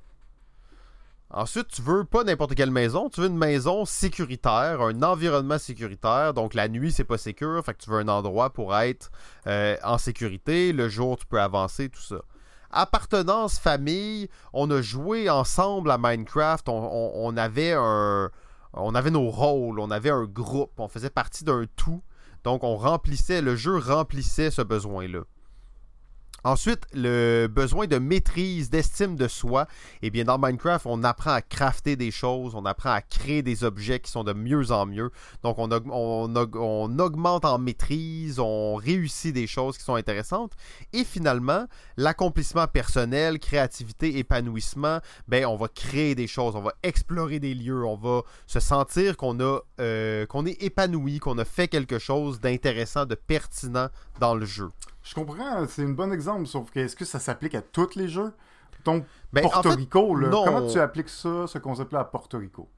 [1.33, 6.35] Ensuite, tu veux pas n'importe quelle maison, tu veux une maison sécuritaire, un environnement sécuritaire.
[6.35, 9.13] Donc la nuit, c'est pas sécure, fait que tu veux un endroit pour être
[9.47, 10.73] euh, en sécurité.
[10.73, 12.23] Le jour, tu peux avancer, tout ça.
[12.73, 18.31] Appartenance, famille, on a joué ensemble à Minecraft, on, avait un.
[18.73, 22.03] On avait nos rôles, on avait un groupe, on faisait partie d'un tout.
[22.43, 25.21] Donc on remplissait, le jeu remplissait ce besoin-là.
[26.45, 29.67] Ensuite, le besoin de maîtrise, d'estime de soi.
[30.03, 33.65] Eh bien, dans Minecraft, on apprend à crafter des choses, on apprend à créer des
[33.65, 35.11] objets qui sont de mieux en mieux.
[35.43, 40.53] Donc, on, augmente en maîtrise, on réussit des choses qui sont intéressantes.
[40.93, 47.39] Et finalement, l'accomplissement personnel, créativité, épanouissement, ben, on va créer des choses, on va explorer
[47.39, 49.39] des lieux, on va se sentir qu'on
[49.81, 53.89] euh, qu'on est épanoui, qu'on a fait quelque chose d'intéressant, de pertinent
[54.19, 54.71] dans le jeu.
[55.03, 58.09] Je comprends, c'est un bon exemple, sauf que est-ce que ça s'applique à tous les
[58.09, 58.33] jeux?
[58.85, 60.15] Donc, ben, Porto Rico,
[60.45, 62.69] comment tu appliques ça, ce concept-là à Porto Rico?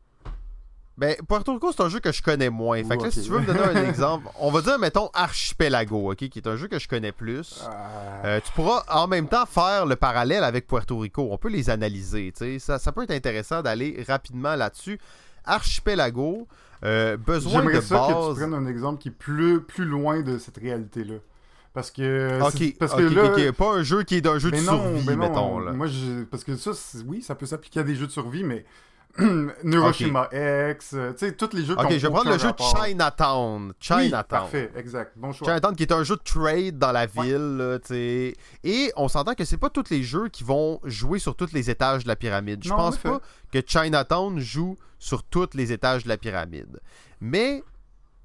[0.98, 2.84] Ben, Puerto Rico, c'est un jeu que je connais moins.
[2.84, 6.12] Fait que là, si tu veux me donner un exemple, on va dire, mettons, Archipelago,
[6.12, 7.64] ok, qui est un jeu que je connais plus.
[7.66, 11.28] Ah, Euh, tu pourras en même temps faire le parallèle avec Puerto Rico.
[11.30, 12.32] On peut les analyser.
[12.58, 15.00] Ça, ça peut être intéressant d'aller rapidement là-dessus.
[15.44, 16.46] Archipelago,
[16.84, 18.36] euh, besoin de J'aimerais ça que tu base.
[18.36, 21.14] prennes un exemple qui est plus, plus loin de cette réalité-là.
[21.72, 22.40] Parce que.
[22.42, 25.16] Ok, parce que là, pas un jeu qui est d'un jeu de non, survie, mais
[25.16, 25.58] non, mettons.
[25.58, 25.72] Là.
[25.72, 26.72] Moi, je, parce que ça,
[27.06, 28.64] oui, ça peut s'appliquer à des jeux de survie, mais
[29.64, 32.76] Neuroshima X, euh, tu sais, tous les jeux Ok, je vais prendre le jeu rapport.
[32.84, 33.68] Chinatown.
[33.68, 34.24] Oui, Chinatown.
[34.28, 35.12] parfait, exact.
[35.16, 35.48] Bon choix.
[35.48, 38.34] Chinatown qui est un jeu de trade dans la ville, tu sais.
[38.64, 41.70] Et on s'entend que c'est pas tous les jeux qui vont jouer sur tous les
[41.70, 42.62] étages de la pyramide.
[42.64, 43.20] Je pense pas
[43.52, 46.80] que Chinatown joue sur tous les étages de la pyramide.
[47.20, 47.62] Mais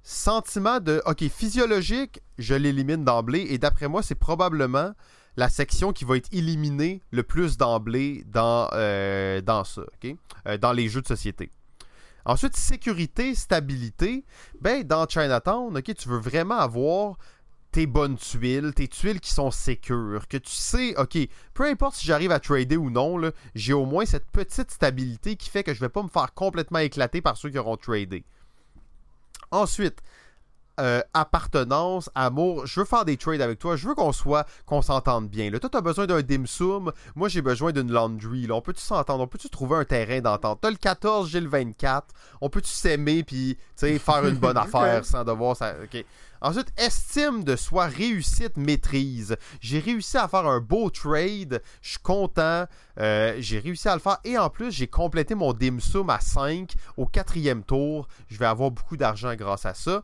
[0.07, 4.93] sentiment de OK, physiologique, je l'élimine d'emblée et d'après moi, c'est probablement
[5.35, 9.81] la section qui va être éliminée le plus d'emblée dans, euh, ça?
[10.47, 11.51] Euh, dans les jeux de société.
[12.23, 14.23] Ensuite, sécurité, stabilité.
[14.61, 17.17] Ben, dans Chinatown, ok, tu veux vraiment avoir
[17.71, 21.17] tes bonnes tuiles, tes tuiles qui sont sécures, que tu sais, ok,
[21.53, 23.19] peu importe si j'arrive à trader ou non,
[23.55, 26.79] j'ai au moins cette petite stabilité qui fait que je vais pas me faire complètement
[26.79, 28.23] éclater par ceux qui auront tradé.
[29.51, 30.01] Ensuite,
[30.79, 34.81] euh, appartenance, amour, je veux faire des trades avec toi, je veux qu'on soit, qu'on
[34.81, 35.49] s'entende bien.
[35.49, 38.47] Là, toi, tu as besoin d'un dim sum, moi j'ai besoin d'une laundry.
[38.47, 38.55] Là.
[38.55, 40.59] On peut-tu s'entendre, on peut-tu trouver un terrain d'entente?
[40.61, 42.07] T'as le 14, j'ai le 24,
[42.41, 45.73] on peut-tu s'aimer puis tu sais, faire une bonne affaire sans devoir ça.
[45.83, 46.05] ok.
[46.39, 49.35] Ensuite, estime de soi, réussite, maîtrise.
[49.59, 52.65] J'ai réussi à faire un beau trade, je suis content,
[52.99, 56.19] euh, j'ai réussi à le faire et en plus, j'ai complété mon dim sum à
[56.19, 58.07] 5 au quatrième tour.
[58.27, 60.03] Je vais avoir beaucoup d'argent grâce à ça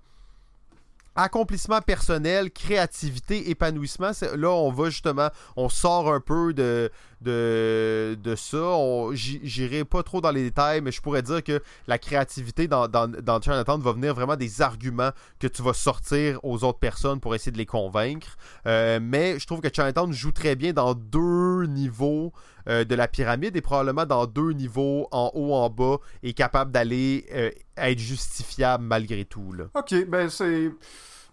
[1.15, 4.11] accomplissement personnel, créativité, épanouissement.
[4.35, 6.91] Là, on va justement, on sort un peu de,
[7.23, 8.77] de, de ça.
[9.13, 13.07] J'irai pas trop dans les détails, mais je pourrais dire que la créativité dans, dans,
[13.07, 17.51] dans va venir vraiment des arguments que tu vas sortir aux autres personnes pour essayer
[17.51, 18.37] de les convaincre.
[18.65, 22.33] Euh, mais je trouve que Chinatown joue très bien dans deux niveaux
[22.67, 26.71] euh, de la pyramide et probablement dans deux niveaux en haut, en bas, et capable
[26.71, 29.51] d'aller euh, être justifiable malgré tout.
[29.53, 29.65] Là.
[29.75, 30.71] Ok, ben c'est.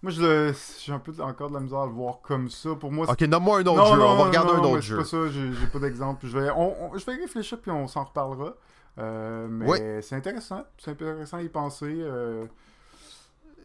[0.03, 0.51] Moi, je
[0.83, 2.73] j'ai un peu encore de la misère à le voir comme ça.
[2.75, 3.99] Pour moi, c'est- Ok, nomme-moi un autre Non, jeu.
[3.99, 4.97] non, on va regarder non, un autre jeu.
[4.97, 6.25] pas ça, j'ai pas d'exemple.
[6.25, 8.55] Je vais, on- on- je vais réfléchir puis on s'en reparlera.
[8.97, 10.63] Euh, mais c'est intéressant.
[10.77, 11.85] C'est intéressant à y penser.
[11.99, 12.45] euh.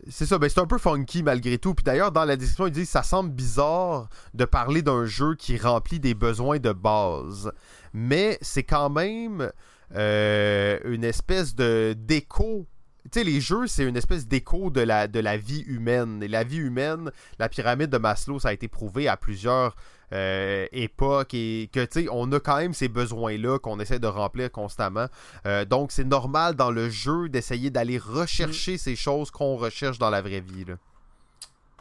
[0.09, 1.75] C'est ça, ben c'est un peu funky malgré tout.
[1.75, 5.57] Puis d'ailleurs, dans la description, ils disent ça semble bizarre de parler d'un jeu qui
[5.59, 7.51] remplit des besoins de base.
[7.95, 9.51] Mais c'est quand même
[9.97, 12.67] euh, une espèce de d'écho.
[13.13, 16.23] Tu sais, les jeux, c'est une espèce d'écho de la, de la vie humaine.
[16.23, 19.77] Et la vie humaine, la pyramide de Maslow, ça a été prouvé à plusieurs
[20.13, 24.07] euh, époques et que, tu sais, on a quand même ces besoins-là qu'on essaie de
[24.07, 25.07] remplir constamment.
[25.47, 30.11] Euh, donc, c'est normal dans le jeu d'essayer d'aller rechercher ces choses qu'on recherche dans
[30.11, 30.65] la vraie vie.
[30.65, 30.75] là.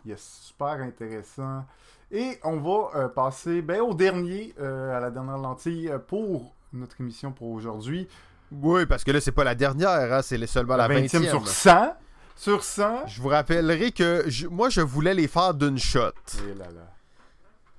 [0.05, 1.65] Yes, super intéressant.
[2.11, 7.31] Et on va euh, passer ben, au dernier, à la dernière lentille pour notre émission
[7.31, 8.07] pour aujourd'hui.
[8.51, 11.07] Oui, parce que là, c'est pas la dernière, hein, c'est seulement la 20e.
[11.07, 11.93] 20e sur 100.
[12.35, 13.07] Sur 100.
[13.07, 16.11] Je vous rappellerai que je- moi, je voulais les faire d'une shot.
[16.47, 16.91] Et là là.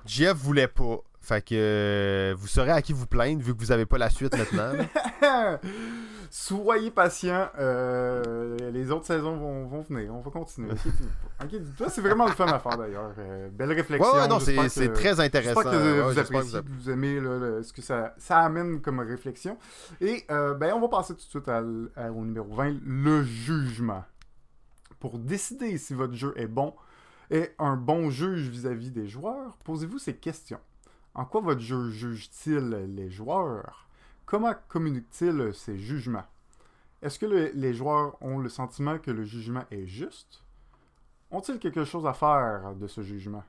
[0.06, 0.98] Jeff voulait pas.
[1.20, 4.08] Fait que euh, vous saurez à qui vous plaindre vu que vous avez pas la
[4.10, 4.72] suite maintenant.
[6.30, 7.48] Soyez patients.
[7.58, 10.14] euh, les autres saisons vont, vont venir.
[10.14, 10.70] On va continuer.
[11.40, 11.84] Inquiétez-vous.
[11.88, 13.12] C'est vraiment le fun à faire d'ailleurs.
[13.18, 14.12] Euh, belle réflexion.
[14.14, 14.38] ouais, ouais, non,
[14.68, 15.60] c'est très intéressant.
[15.62, 19.00] J'espère que vous appréciez, que vous aimez là, le- ce que ça, ça amène comme
[19.00, 19.58] réflexion.
[20.00, 24.04] Et euh, ben, on va passer tout de suite à au numéro 20, le jugement.
[25.00, 26.74] Pour décider si votre jeu est bon
[27.30, 30.60] et un bon juge vis-à-vis des joueurs, posez-vous ces questions.
[31.14, 33.85] En quoi votre jeu juge-t-il les joueurs?
[34.26, 36.24] Comment communique-t-il ses jugements?
[37.02, 40.42] Est-ce que le- les joueurs ont le sentiment que le jugement est juste?
[41.30, 43.44] Ont-ils quelque chose à faire de ce jugement?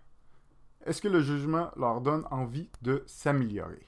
[0.86, 3.88] Est-ce que le jugement leur donne envie de s'améliorer?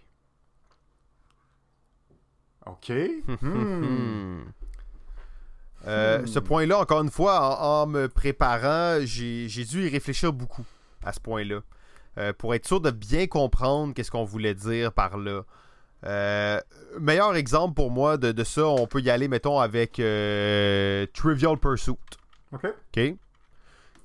[2.66, 2.92] OK.
[3.28, 3.36] Hmm.
[3.42, 4.44] Hmm.
[5.88, 6.28] Euh, Hmm.
[6.28, 10.66] Ce point-là, encore une fois, en, en me préparant, j'ai j'ai dû y réfléchir beaucoup
[11.04, 11.62] à ce point-là.
[12.18, 15.44] Euh, pour être sûr de bien comprendre qu'est-ce qu'on voulait dire par là.
[16.06, 16.60] Euh,
[17.00, 21.58] meilleur exemple pour moi de, de ça, on peut y aller, mettons, avec euh, Trivial
[21.58, 21.96] Pursuit.
[22.54, 22.66] OK.
[22.66, 23.16] OK?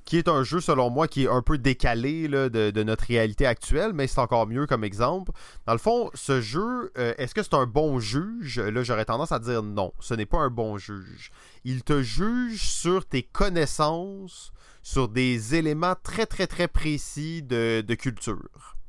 [0.05, 3.05] Qui est un jeu, selon moi, qui est un peu décalé là, de, de notre
[3.07, 5.33] réalité actuelle, mais c'est encore mieux comme exemple.
[5.67, 8.61] Dans le fond, ce jeu, euh, est-ce que c'est un bon juge?
[8.61, 9.95] Là, j'aurais tendance à dire non.
[10.01, 11.31] Ce n'est pas un bon juge.
[11.65, 14.53] Il te juge sur tes connaissances,
[14.83, 18.37] sur des éléments très, très, très précis de, de culture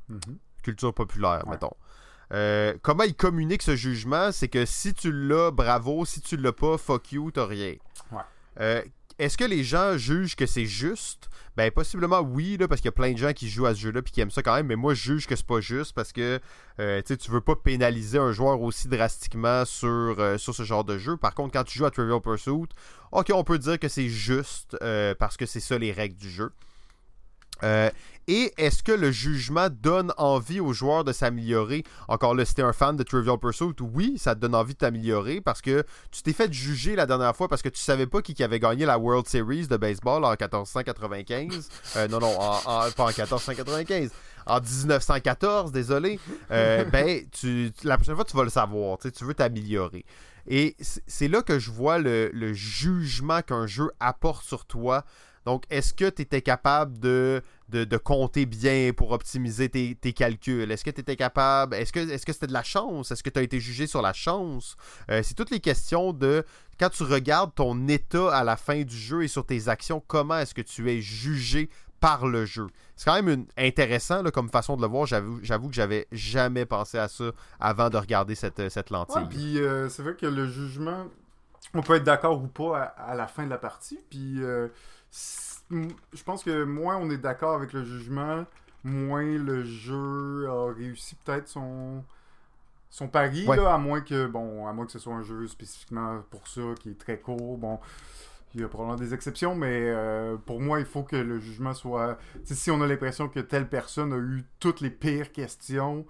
[0.09, 0.37] Mhm.
[0.63, 1.51] culture populaire, Ouais.
[1.51, 1.71] mettons.
[2.33, 6.53] Euh, comment il communique ce jugement, c'est que si tu l'as, bravo, si tu l'as
[6.53, 7.75] pas, fuck you, t'as rien.
[8.11, 8.21] Ouais.
[8.59, 8.81] Euh,
[9.17, 11.29] est-ce que les gens jugent que c'est juste?
[11.55, 13.79] Ben possiblement oui, là, parce qu'il y a plein de gens qui jouent à ce
[13.79, 15.93] jeu-là puis qui aiment ça quand même, mais moi je juge que c'est pas juste
[15.93, 16.41] parce que
[16.81, 19.87] euh, tu veux pas pénaliser un joueur aussi drastiquement sur,
[20.19, 21.15] euh, sur ce genre de jeu.
[21.15, 22.67] Par contre, quand tu joues à Trivial Pursuit,
[23.13, 26.29] ok, on peut dire que c'est juste euh, parce que c'est ça les règles du
[26.29, 26.51] jeu.
[27.63, 27.89] Euh,
[28.27, 31.83] et est-ce que le jugement donne envie aux joueurs de s'améliorer?
[32.07, 34.79] Encore là, si t'es un fan de Trivial Pursuit, oui, ça te donne envie de
[34.79, 38.21] t'améliorer parce que tu t'es fait juger la dernière fois parce que tu savais pas
[38.23, 41.69] qui avait gagné la World Series de baseball en 1495.
[41.97, 44.09] Euh, non, non, en, pas en 1495.
[44.47, 46.19] En 1914, désolé.
[46.49, 48.97] Euh, ben, tu, la prochaine fois, tu vas le savoir.
[48.97, 50.03] Tu veux t'améliorer.
[50.47, 55.03] Et c'est là que je vois le, le jugement qu'un jeu apporte sur toi
[55.45, 57.41] donc, est-ce que tu étais capable de,
[58.03, 60.71] compter bien pour optimiser tes, calculs?
[60.71, 61.75] Est-ce que tu étais capable.
[61.75, 63.11] Est-ce que c'était de la chance?
[63.11, 64.75] Est-ce que tu as été jugé sur la chance?
[65.11, 66.43] Euh, c'est toutes les questions de
[66.79, 70.39] quand tu regardes ton état à la fin du jeu et sur tes actions, comment
[70.39, 71.69] est-ce que tu es jugé
[71.99, 72.67] par le jeu?
[72.95, 75.05] C'est quand même intéressant comme façon de le voir.
[75.05, 79.27] J'avoue, j'avoue que j'avais jamais pensé à ça avant de regarder cette, cette lentille.
[79.29, 81.05] puis euh, c'est vrai que le jugement,
[81.75, 83.99] on peut être d'accord ou pas à, la fin de la partie.
[84.09, 84.69] Puis euh,
[85.71, 88.45] je pense que moins on est d'accord avec le jugement,
[88.83, 92.03] moins le jeu a réussi peut-être son
[92.89, 96.47] son pari à moins que bon à moins que ce soit un jeu spécifiquement pour
[96.47, 97.57] ça qui est très court.
[97.57, 97.79] Bon
[98.53, 101.73] il y a probablement des exceptions mais euh, pour moi il faut que le jugement
[101.73, 106.05] soit si on a l'impression que telle personne a eu toutes les pires questions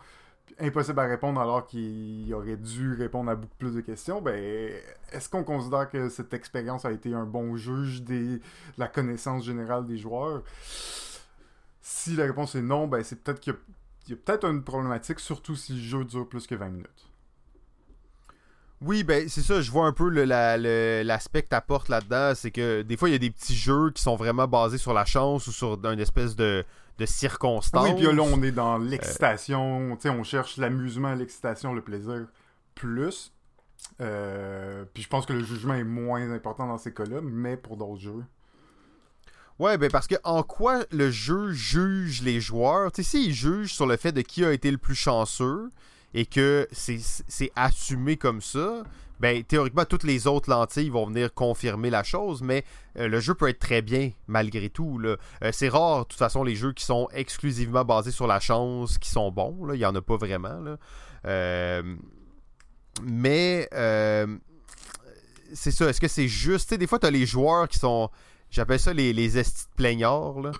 [0.59, 4.71] impossible à répondre alors qu'il aurait dû répondre à beaucoup plus de questions, ben,
[5.11, 8.39] est-ce qu'on considère que cette expérience a été un bon juge de
[8.77, 10.43] la connaissance générale des joueurs?
[11.81, 13.53] Si la réponse est non, ben, c'est peut-être qu'il
[14.09, 17.09] y a, peut-être une problématique, surtout si le jeu dure plus que 20 minutes.
[18.81, 22.97] Oui, ben c'est ça, je vois un peu l'aspect que t'apportes là-dedans, c'est que des
[22.97, 25.53] fois il y a des petits jeux qui sont vraiment basés sur la chance ou
[25.53, 26.63] sur une espèce de,
[26.97, 27.89] de circonstances.
[27.89, 32.27] Oui, puis là, on est dans l'excitation, sais, on cherche l'amusement, l'excitation, le plaisir
[32.73, 33.33] plus.
[34.01, 37.77] Euh, puis je pense que le jugement est moins important dans ces cas-là, mais pour
[37.77, 38.23] d'autres jeux.
[39.57, 42.91] Ouais, ben parce que en quoi le jeu juge les joueurs?
[42.91, 45.69] Tu sais, s'il juge sur le fait de qui a été le plus chanceux
[46.13, 48.83] et que c'est assumé comme ça,
[49.19, 52.63] ben théoriquement toutes les autres lentilles vont venir confirmer la chose, mais
[52.97, 54.99] euh, le jeu peut être très bien malgré tout.
[55.03, 55.17] Euh,
[55.51, 59.09] c'est rare, de toute façon, les jeux qui sont exclusivement basés sur la chance, qui
[59.09, 59.65] sont bons.
[59.65, 59.75] Là.
[59.75, 60.77] Il n'y en a pas vraiment.
[61.25, 61.95] Euh,
[63.03, 63.67] mais
[65.53, 66.73] c'est ça, est-ce que c'est juste?
[66.73, 68.09] des fois, tu as les joueurs qui sont.
[68.49, 70.39] J'appelle ça les, les estis de plaignards.
[70.39, 70.51] Là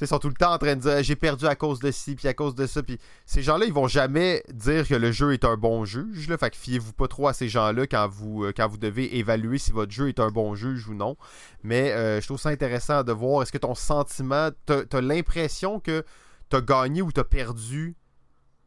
[0.00, 2.14] ils sont tout le temps en train de dire j'ai perdu à cause de ci,
[2.14, 2.82] puis à cause de ça.
[2.82, 6.28] Puis ces gens-là, ils vont jamais dire que le jeu est un bon juge.
[6.28, 9.18] Là, fait que fiez-vous pas trop à ces gens-là quand vous, euh, quand vous devez
[9.18, 11.16] évaluer si votre jeu est un bon juge ou non.
[11.62, 15.80] Mais euh, je trouve ça intéressant de voir est-ce que ton sentiment, t'as as, l'impression
[15.80, 16.04] que
[16.48, 17.96] t'as gagné ou t'as perdu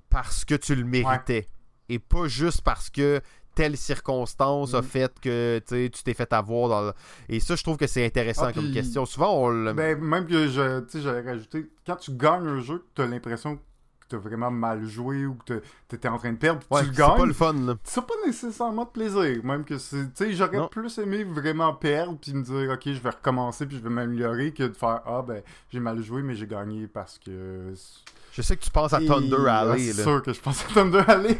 [0.10, 1.50] parce que tu le méritais?
[1.90, 3.22] Et pas juste parce que
[3.62, 4.84] telle circonstance a mm.
[4.84, 6.94] fait que tu t'es fait avoir dans
[7.30, 10.48] et ça je trouve que c'est intéressant ah, comme question souvent on ben, même que
[10.48, 13.62] je j'allais rajouter quand tu gagnes un jeu tu as l'impression que
[14.10, 16.92] tu as vraiment mal joué ou que tu étais en train de perdre tu le
[16.92, 17.76] gagnes c'est pas le fun là.
[17.84, 22.18] c'est pas nécessairement de plaisir même que c'est tu sais j'aurais plus aimé vraiment perdre
[22.20, 25.24] puis me dire ok je vais recommencer puis je vais m'améliorer que de faire ah
[25.28, 27.76] ben j'ai mal joué mais j'ai gagné parce que
[28.32, 29.92] je sais que tu penses à Thunder Alley.
[29.92, 31.38] C'est sûr que je pense à Thunder Alley.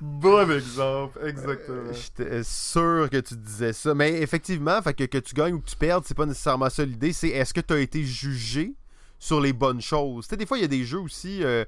[0.00, 1.92] bon exemple, exactement.
[1.92, 3.94] J'étais sûr que tu disais ça.
[3.94, 6.84] Mais effectivement, fait que, que tu gagnes ou que tu perdes, c'est pas nécessairement ça
[6.84, 7.12] l'idée.
[7.12, 8.74] C'est est-ce que tu as été jugé
[9.18, 10.24] sur les bonnes choses?
[10.24, 11.44] Tu sais, des fois, il y a des jeux aussi.
[11.44, 11.64] Euh,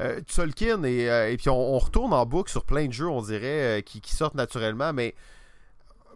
[0.00, 3.22] euh Tolkien et, euh, et puis on, retourne en boucle sur plein de jeux, on
[3.22, 5.14] dirait, euh, qui, qui, sortent naturellement, mais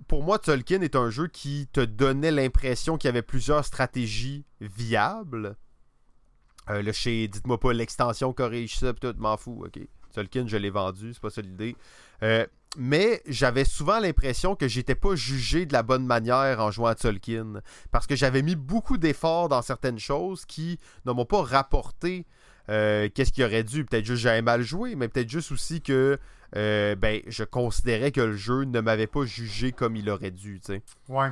[0.08, 4.44] pour moi, Tolkien est un jeu qui te donnait l'impression qu'il y avait plusieurs stratégies
[4.60, 5.56] viables
[6.68, 9.80] euh, le chez, dites-moi pas l'extension corrige ça, tout, m'en fous, ok.
[10.12, 11.76] Tolkien, je l'ai vendu, c'est pas ça l'idée.
[12.22, 12.44] Euh,
[12.76, 16.94] mais j'avais souvent l'impression que j'étais pas jugé de la bonne manière en jouant à
[16.94, 17.62] Tolkien.
[17.90, 22.26] Parce que j'avais mis beaucoup d'efforts dans certaines choses qui ne m'ont pas rapporté
[22.68, 23.84] euh, qu'est-ce qu'il aurait dû.
[23.84, 26.18] Peut-être juste j'avais mal joué, mais peut-être juste aussi que
[26.52, 30.60] ben, je considérais que le jeu ne m'avait pas jugé comme il aurait dû.
[31.08, 31.30] Ouais.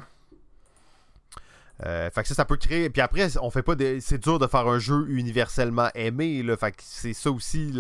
[1.87, 2.91] Euh, fait que ça, ça peut créer.
[2.91, 3.75] Puis après, on fait pas.
[4.01, 6.45] C'est dur de faire un jeu universellement aimé.
[6.79, 7.73] C'est ça aussi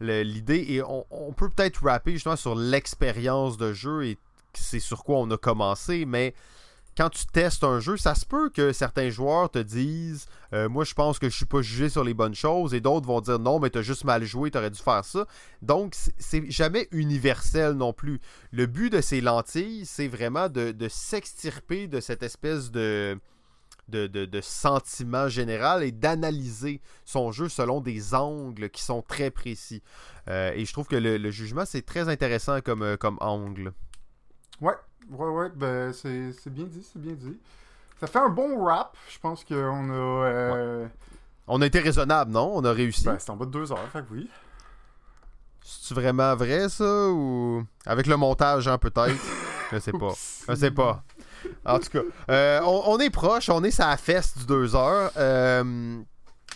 [0.00, 0.66] l'idée.
[0.68, 4.18] Et on, peut peut-être rapper justement sur l'expérience de jeu et
[4.54, 6.04] c'est sur quoi on a commencé.
[6.06, 6.34] Mais
[6.96, 10.84] quand tu testes un jeu, ça se peut que certains joueurs te disent euh, Moi,
[10.84, 13.38] je pense que je suis pas jugé sur les bonnes choses, et d'autres vont dire
[13.38, 15.26] Non, mais tu as juste mal joué, tu aurais dû faire ça.
[15.60, 18.18] Donc, c'est jamais universel non plus.
[18.50, 23.18] Le but de ces lentilles, c'est vraiment de, s'extirper de cette espèce de.
[23.88, 29.82] De, sentiment général et d'analyser son jeu selon des angles qui sont très précis.
[30.28, 33.72] Euh, et je trouve que le, jugement, c'est très intéressant comme, euh, comme angle.
[34.60, 34.74] Ouais,
[35.10, 37.38] Ouais, ouais, ben c'est bien dit, c'est bien dit.
[38.00, 38.96] Ça fait un bon rap.
[39.08, 39.54] Je pense qu'on
[39.90, 40.26] a.
[40.26, 40.86] Euh...
[41.46, 42.50] On a été raisonnable, non?
[42.54, 43.04] On a réussi?
[43.04, 44.28] Ben, c'est en bas de deux heures, fait que oui.
[45.62, 47.64] C'est vraiment vrai, ça Ou.
[47.86, 49.16] Avec le montage, hein, peut-être?
[49.72, 50.12] Je sais pas.
[50.48, 51.04] Je sais pas.
[51.64, 54.74] En tout cas, euh, on, on, est proche, on est sur la feste du deux
[54.74, 55.10] heures.
[55.16, 56.02] Euh.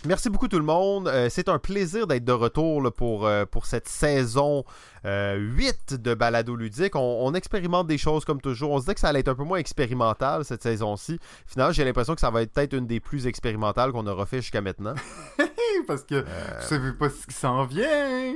[0.07, 1.07] Merci beaucoup tout le monde.
[1.07, 4.63] Euh, c'est un plaisir d'être de retour pour, euh, pour cette saison
[5.03, 6.95] 8 euh, de Balado Ludique.
[6.95, 8.71] On, expérimente des choses comme toujours.
[8.71, 11.19] On se dit que ça allait être un peu moins expérimental cette saison-ci.
[11.45, 14.41] Finalement, j'ai l'impression que ça va être peut-être une des plus expérimentales qu'on aura fait
[14.41, 14.95] jusqu'à maintenant.
[15.87, 18.33] Parce que vous savez pas ce qui s'en vient.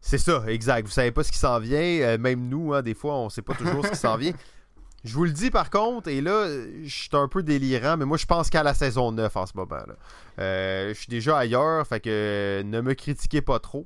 [0.00, 0.86] C'est ça, exact.
[0.86, 2.18] Vous savez pas ce qui s'en vient.
[2.18, 4.32] même nous, hein, des fois, on sait pas toujours ce qui s'en vient.
[5.04, 6.48] Je vous le dis par contre, et là,
[6.82, 9.52] je suis un peu délirant, mais moi je pense qu'à la saison 9 en ce
[9.54, 9.76] moment.
[9.76, 9.94] Là.
[10.40, 13.84] Euh, je suis déjà ailleurs, fait que ne me critiquez pas trop.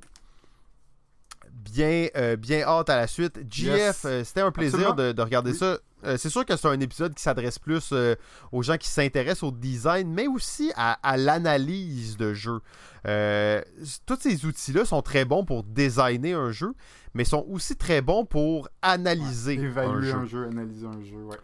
[1.51, 3.39] Bien, euh, bien hâte à la suite.
[3.49, 5.77] GF, euh, c'était un plaisir de, regarder ça.
[6.17, 7.93] C'est sûr que c'est un épisode qui s'adresse plus
[8.51, 12.59] aux gens qui s'intéressent au design, mais aussi à, à l'analyse de jeu.
[14.05, 16.73] tous ces outils-là sont très bons pour designer un jeu,
[17.13, 20.47] mais sont aussi très bons pour analyser évaluer un jeu.
[20.47, 21.37] analyser un jeu, ouais.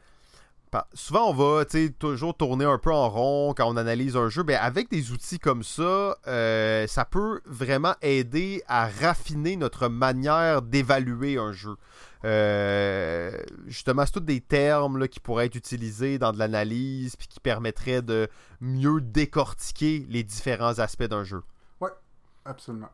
[0.94, 1.66] Souvent, on va
[1.98, 4.44] toujours tourner un peu en rond quand on analyse un jeu.
[4.44, 9.88] mais ben, avec des outils comme ça, euh, ça peut vraiment aider à raffiner notre
[9.88, 11.76] manière d'évaluer un jeu.
[12.26, 13.32] Euh,
[13.68, 17.40] justement, c'est tous des termes là, qui pourraient être utilisés dans de l'analyse puis qui
[17.40, 18.28] permettraient de
[18.60, 21.42] mieux décortiquer les différents aspects d'un jeu.
[21.80, 21.92] Ouais,
[22.46, 22.90] absolument.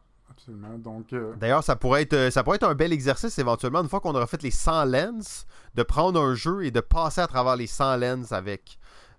[0.77, 3.89] Donc, euh, D'ailleurs, ça pourrait être euh, ça pourrait être un bel exercice éventuellement, une
[3.89, 5.45] fois qu'on aura fait les 100 lens,
[5.76, 8.77] de prendre un jeu et de passer à travers les 100 lens avec.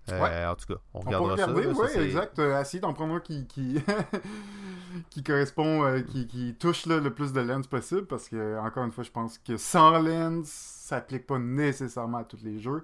[0.09, 1.51] Euh, en tout cas, on, regardera ça.
[1.51, 1.65] Oui,
[1.97, 2.39] exact.
[2.39, 3.81] Assis d'en prendre un qui, qui,
[5.09, 9.03] qui correspond, qui, qui, touche le plus de lens possible, parce que, encore une fois,
[9.03, 12.83] je pense que 100 lens s'applique pas nécessairement à tous les jeux.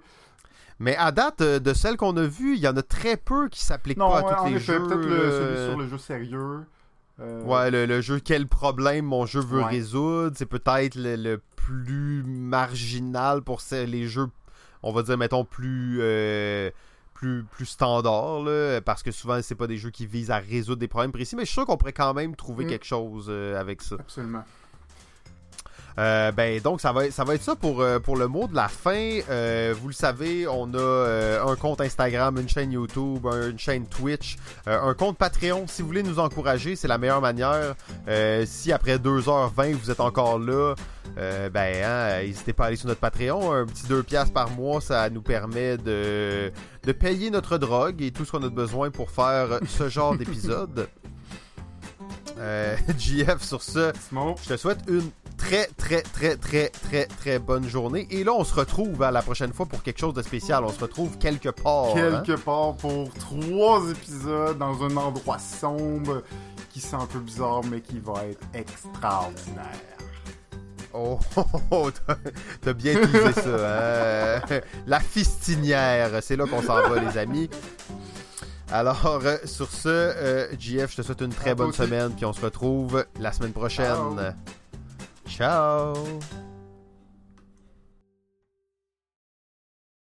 [0.80, 3.64] Mais à date, de celles qu'on a vues, il y en a très peu qui
[3.64, 4.80] s'appliquent pas à tous les jeux.
[4.80, 6.65] peut-être celui sur le jeu sérieux.
[7.19, 13.41] Euh, ouais, le, jeu Quel problème mon jeu veut résoudre, c'est peut-être le, plus marginal
[13.41, 14.27] pour les jeux,
[14.81, 15.99] on va dire, mettons, plus.
[16.02, 16.69] Euh,
[17.14, 18.45] plus, plus standard,
[18.85, 21.44] parce que souvent, c'est pas des jeux qui visent à résoudre des problèmes précis, mais
[21.44, 22.69] je suis sûr qu'on pourrait quand même trouver mm.
[22.69, 23.95] quelque chose euh, avec ça.
[23.99, 24.44] Absolument.
[25.99, 28.55] Euh, ben donc ça va, ça va être ça pour, euh, pour le mot de
[28.55, 29.19] la fin.
[29.29, 34.37] Euh, vous le savez, on a un compte Instagram, une chaîne YouTube, une chaîne Twitch,
[34.65, 35.65] un compte Patreon.
[35.67, 37.75] Si vous voulez nous encourager, c'est la meilleure manière.
[38.45, 40.75] si après 2h20 vous êtes encore là,
[41.15, 43.53] ben hein, n'hésitez pas à aller sur notre Patreon.
[43.53, 46.51] Un petit 2 piastres par mois, ça nous permet de,
[46.83, 50.87] de payer notre drogue et tout ce qu'on a besoin pour faire ce genre d'épisode.
[52.39, 53.91] Euh, GF sur ce,
[54.43, 58.07] je te souhaite une très, très, très, très, très, très bonne journée.
[58.11, 60.64] Et là, on se retrouve à la prochaine fois pour quelque chose de spécial.
[60.64, 61.95] On se retrouve quelque part.
[61.95, 62.22] Hein.
[62.26, 66.23] Quelque part pour trois épisodes dans un endroit sombre
[66.72, 69.65] qui sent un peu bizarre, mais qui va être extraordinaire.
[70.93, 71.89] Oh, oh, oh
[72.61, 74.38] t'as bien utilisé ça.
[74.38, 74.41] Hein?
[74.88, 77.49] La fistinière, c'est là qu'on s'en va, les amis.
[78.72, 82.34] Alors, euh, sur ce, euh, JF, je te souhaite une très bonne semaine, puis on
[82.34, 84.35] se retrouve la semaine prochaine.
[85.25, 85.93] Ciao.